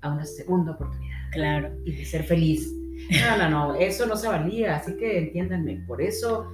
a 0.04 0.14
una 0.14 0.26
segunda 0.26 0.74
oportunidad. 0.74 1.18
Claro. 1.32 1.72
Y 1.86 1.94
de 1.94 2.06
ser 2.06 2.24
feliz. 2.24 2.72
No, 3.10 3.38
no, 3.38 3.50
no, 3.50 3.76
eso 3.80 4.06
no 4.06 4.16
se 4.16 4.28
valía, 4.28 4.76
así 4.76 4.96
que 4.98 5.18
entiéndanme, 5.18 5.84
por 5.88 6.02
eso 6.02 6.48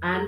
han 0.00 0.26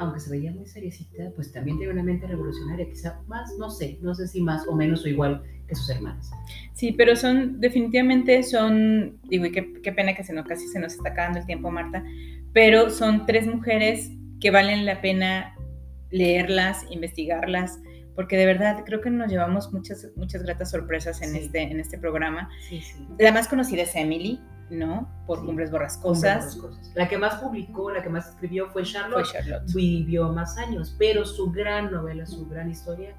aunque 0.00 0.18
se 0.18 0.30
veía 0.30 0.50
muy 0.50 0.66
seriecita, 0.66 1.30
pues 1.36 1.52
también 1.52 1.76
tiene 1.76 1.92
una 1.92 2.02
mente 2.02 2.26
revolucionaria, 2.26 2.88
quizá 2.88 3.20
más, 3.26 3.52
no 3.58 3.70
sé, 3.70 3.98
no 4.00 4.14
sé 4.14 4.26
si 4.26 4.40
más 4.40 4.66
o 4.66 4.74
menos 4.74 5.04
o 5.04 5.08
igual 5.08 5.42
que 5.68 5.74
sus 5.74 5.90
hermanas. 5.90 6.30
Sí, 6.72 6.92
pero 6.92 7.14
son, 7.16 7.60
definitivamente 7.60 8.42
son, 8.42 9.20
digo, 9.28 9.44
y 9.44 9.52
qué, 9.52 9.74
qué 9.82 9.92
pena 9.92 10.14
que 10.14 10.24
se 10.24 10.32
nos, 10.32 10.46
casi 10.46 10.66
se 10.68 10.80
nos 10.80 10.94
está 10.94 11.10
acabando 11.10 11.40
el 11.40 11.46
tiempo, 11.46 11.70
Marta, 11.70 12.02
pero 12.54 12.88
son 12.88 13.26
tres 13.26 13.46
mujeres 13.46 14.10
que 14.40 14.50
valen 14.50 14.86
la 14.86 15.02
pena 15.02 15.54
leerlas, 16.10 16.86
investigarlas, 16.90 17.78
porque 18.14 18.36
de 18.36 18.46
verdad 18.46 18.82
creo 18.84 19.00
que 19.00 19.10
nos 19.10 19.30
llevamos 19.30 19.72
muchas, 19.72 20.06
muchas 20.16 20.42
gratas 20.42 20.70
sorpresas 20.70 21.22
en, 21.22 21.36
este, 21.36 21.62
en 21.62 21.80
este 21.80 21.98
programa. 21.98 22.48
Sí, 22.68 22.80
sí. 22.80 23.06
La 23.18 23.32
más 23.32 23.48
conocida 23.48 23.82
es 23.82 23.94
Emily, 23.94 24.40
¿no? 24.70 25.08
Por 25.26 25.44
Cumbres 25.44 25.70
Borrascosas. 25.70 26.58
La 26.94 27.08
que 27.08 27.18
más 27.18 27.36
publicó, 27.36 27.90
la 27.90 28.02
que 28.02 28.08
más 28.08 28.28
escribió 28.28 28.68
fue 28.70 28.82
Charlotte. 28.82 29.26
Vivió 29.74 30.32
más 30.32 30.56
años, 30.58 30.94
pero 30.98 31.24
su 31.24 31.50
gran 31.50 31.90
novela, 31.90 32.26
su 32.26 32.46
gran 32.48 32.70
historia 32.70 33.14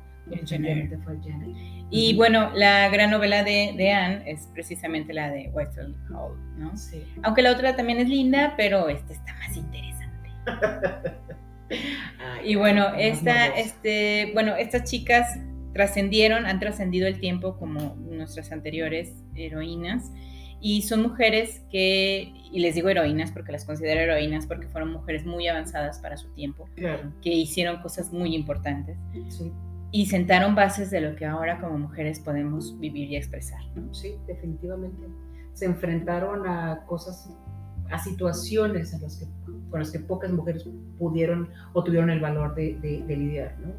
fue 1.04 1.20
Janet. 1.24 1.56
Y 1.90 2.16
bueno, 2.16 2.52
la 2.54 2.90
gran 2.90 3.12
novela 3.12 3.44
de, 3.44 3.74
de, 3.76 3.92
Anne 3.92 4.24
es 4.26 4.48
precisamente 4.54 5.14
la 5.14 5.30
de 5.30 5.50
Western 5.50 5.96
Hall, 6.10 6.38
¿no? 6.58 6.76
Sí. 6.78 7.04
Aunque 7.24 7.42
la 7.42 7.52
otra 7.52 7.76
también 7.76 8.00
es 8.00 8.08
linda, 8.08 8.54
pero 8.56 8.88
esta 8.88 9.14
está 9.14 9.34
más 9.36 9.58
interesante. 9.58 10.30
y 12.44 12.56
bueno, 12.56 12.88
esta, 12.98 13.48
este, 13.48 14.32
bueno, 14.34 14.56
estas 14.56 14.90
chicas 14.90 15.40
trascendieron, 15.74 16.46
han 16.46 16.60
trascendido 16.60 17.08
el 17.08 17.20
tiempo 17.20 17.58
como 17.58 17.96
nuestras 17.96 18.52
anteriores 18.52 19.14
heroínas 19.36 20.12
y 20.60 20.84
son 20.84 21.02
mujeres 21.02 21.62
que, 21.72 22.34
y 22.52 22.60
les 22.60 22.76
digo 22.76 22.90
heroínas 22.90 23.32
porque 23.32 23.52
las 23.52 23.66
considero 23.66 24.02
heroínas 24.02 24.46
porque 24.46 24.68
fueron 24.68 24.92
mujeres 24.92 25.26
muy 25.26 25.48
avanzadas 25.48 26.00
para 26.00 26.18
su 26.18 26.30
tiempo, 26.34 26.70
que 27.22 27.30
hicieron 27.30 27.82
cosas 27.82 28.12
muy 28.12 28.36
importantes 28.36 28.98
y 29.92 30.06
sentaron 30.06 30.56
bases 30.56 30.90
de 30.90 31.02
lo 31.02 31.16
que 31.16 31.26
ahora 31.26 31.60
como 31.60 31.78
mujeres 31.78 32.20
podemos 32.20 32.80
vivir 32.80 33.12
y 33.12 33.18
expresar. 33.18 33.60
Sí, 33.92 34.16
definitivamente. 34.26 35.08
Se 35.54 35.66
enfrentaron 35.66 36.48
a 36.48 36.86
cosas, 36.86 37.30
a 37.92 38.00
situaciones 38.00 38.94
en 38.94 39.02
las 39.02 39.18
que, 39.18 39.26
con 39.70 39.80
las 39.80 39.92
que 39.92 40.00
pocas 40.00 40.32
mujeres 40.32 40.66
pudieron 40.98 41.50
o 41.74 41.84
tuvieron 41.84 42.10
el 42.10 42.20
valor 42.20 42.56
de, 42.56 42.76
de 42.76 43.16
lidiar. 43.16 43.56
¿no? 43.60 43.74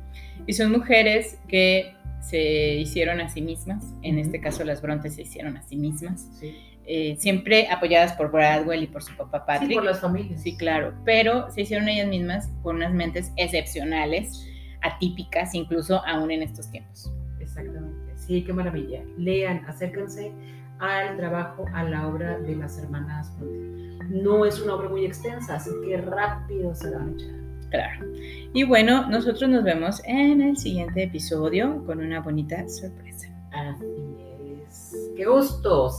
Y 0.47 0.53
son 0.53 0.71
mujeres 0.73 1.39
que 1.49 1.95
se 2.21 2.77
hicieron 2.77 3.21
a 3.21 3.29
sí 3.29 3.43
mismas, 3.43 3.85
en 4.03 4.19
este 4.19 4.41
caso 4.41 4.63
las 4.65 4.81
Brontes 4.81 5.17
se 5.17 5.23
hicieron 5.23 5.57
a 5.57 5.63
sí 5.63 5.77
mismas. 5.77 6.29
Sí 6.39 6.55
eh, 6.85 7.17
siempre 7.19 7.69
apoyadas 7.69 8.13
por 8.15 8.33
Bradwell 8.33 8.83
y 8.83 8.87
por 8.89 9.03
su 9.03 9.17
papá 9.17 9.47
Patrick. 9.47 9.71
Sí, 9.71 9.75
por 9.77 9.85
las 9.85 10.01
familias. 10.01 10.43
Sí, 10.43 10.57
claro, 10.57 10.93
pero 11.05 11.49
se 11.51 11.63
hicieron 11.63 11.89
ellas 11.89 12.09
mismas 12.09 12.51
con 12.63 12.77
unas 12.77 12.93
mentes 12.93 13.33
excepcionales, 13.37 14.49
atípicas, 14.81 15.55
incluso 15.55 16.05
aún 16.05 16.33
en 16.33 16.43
estos 16.43 16.71
tiempos. 16.71 17.13
Exactamente, 17.39 18.17
sí, 18.17 18.43
qué 18.43 18.53
maravilla. 18.53 19.03
Lean, 19.17 19.65
acérquense 19.67 20.33
al 20.83 21.17
trabajo, 21.17 21.65
a 21.73 21.85
la 21.85 22.09
obra 22.09 22.39
de 22.41 22.57
las 22.57 22.77
hermanas 22.79 23.33
No 24.09 24.45
es 24.45 24.61
una 24.61 24.75
obra 24.75 24.89
muy 24.89 25.07
extensa, 25.07 25.55
así 25.55 25.71
que 25.85 25.97
rápido 25.97 26.75
se 26.75 26.91
la 26.91 26.99
van 26.99 27.09
a 27.09 27.13
echar. 27.13 27.43
Claro. 27.71 28.07
Y 28.53 28.65
bueno, 28.65 29.09
nosotros 29.09 29.49
nos 29.49 29.63
vemos 29.65 30.03
en 30.05 30.43
el 30.43 30.57
siguiente 30.57 31.05
episodio 31.05 31.85
con 31.87 32.01
una 32.01 32.21
bonita 32.21 32.69
sorpresa. 32.69 33.29
Así 33.53 34.32
Qué 35.23 35.29
gusto. 35.29 35.91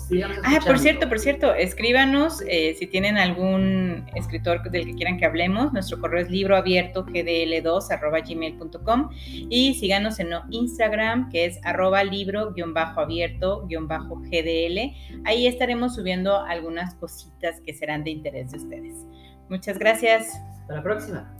Ah, 0.43 0.59
por 0.65 0.77
cierto, 0.77 1.07
por 1.07 1.17
cierto, 1.17 1.53
escríbanos 1.53 2.43
eh, 2.45 2.75
si 2.77 2.87
tienen 2.87 3.17
algún 3.17 4.05
escritor 4.15 4.69
del 4.69 4.85
que 4.85 4.95
quieran 4.95 5.17
que 5.17 5.25
hablemos. 5.25 5.71
Nuestro 5.71 6.01
correo 6.01 6.23
es 6.23 6.29
libroabiertogdl2 6.29 9.09
y 9.49 9.75
síganos 9.75 10.19
en 10.19 10.27
Instagram 10.49 11.29
que 11.29 11.45
es 11.45 11.57
arroba 11.63 12.03
libro-abierto-gdl. 12.03 14.93
Ahí 15.23 15.47
estaremos 15.47 15.95
subiendo 15.95 16.41
algunas 16.41 16.93
cositas 16.95 17.61
que 17.61 17.73
serán 17.73 18.03
de 18.03 18.11
interés 18.11 18.51
de 18.51 18.57
ustedes. 18.57 19.05
Muchas 19.47 19.79
gracias. 19.79 20.33
Hasta 20.59 20.73
la 20.73 20.83
próxima. 20.83 21.33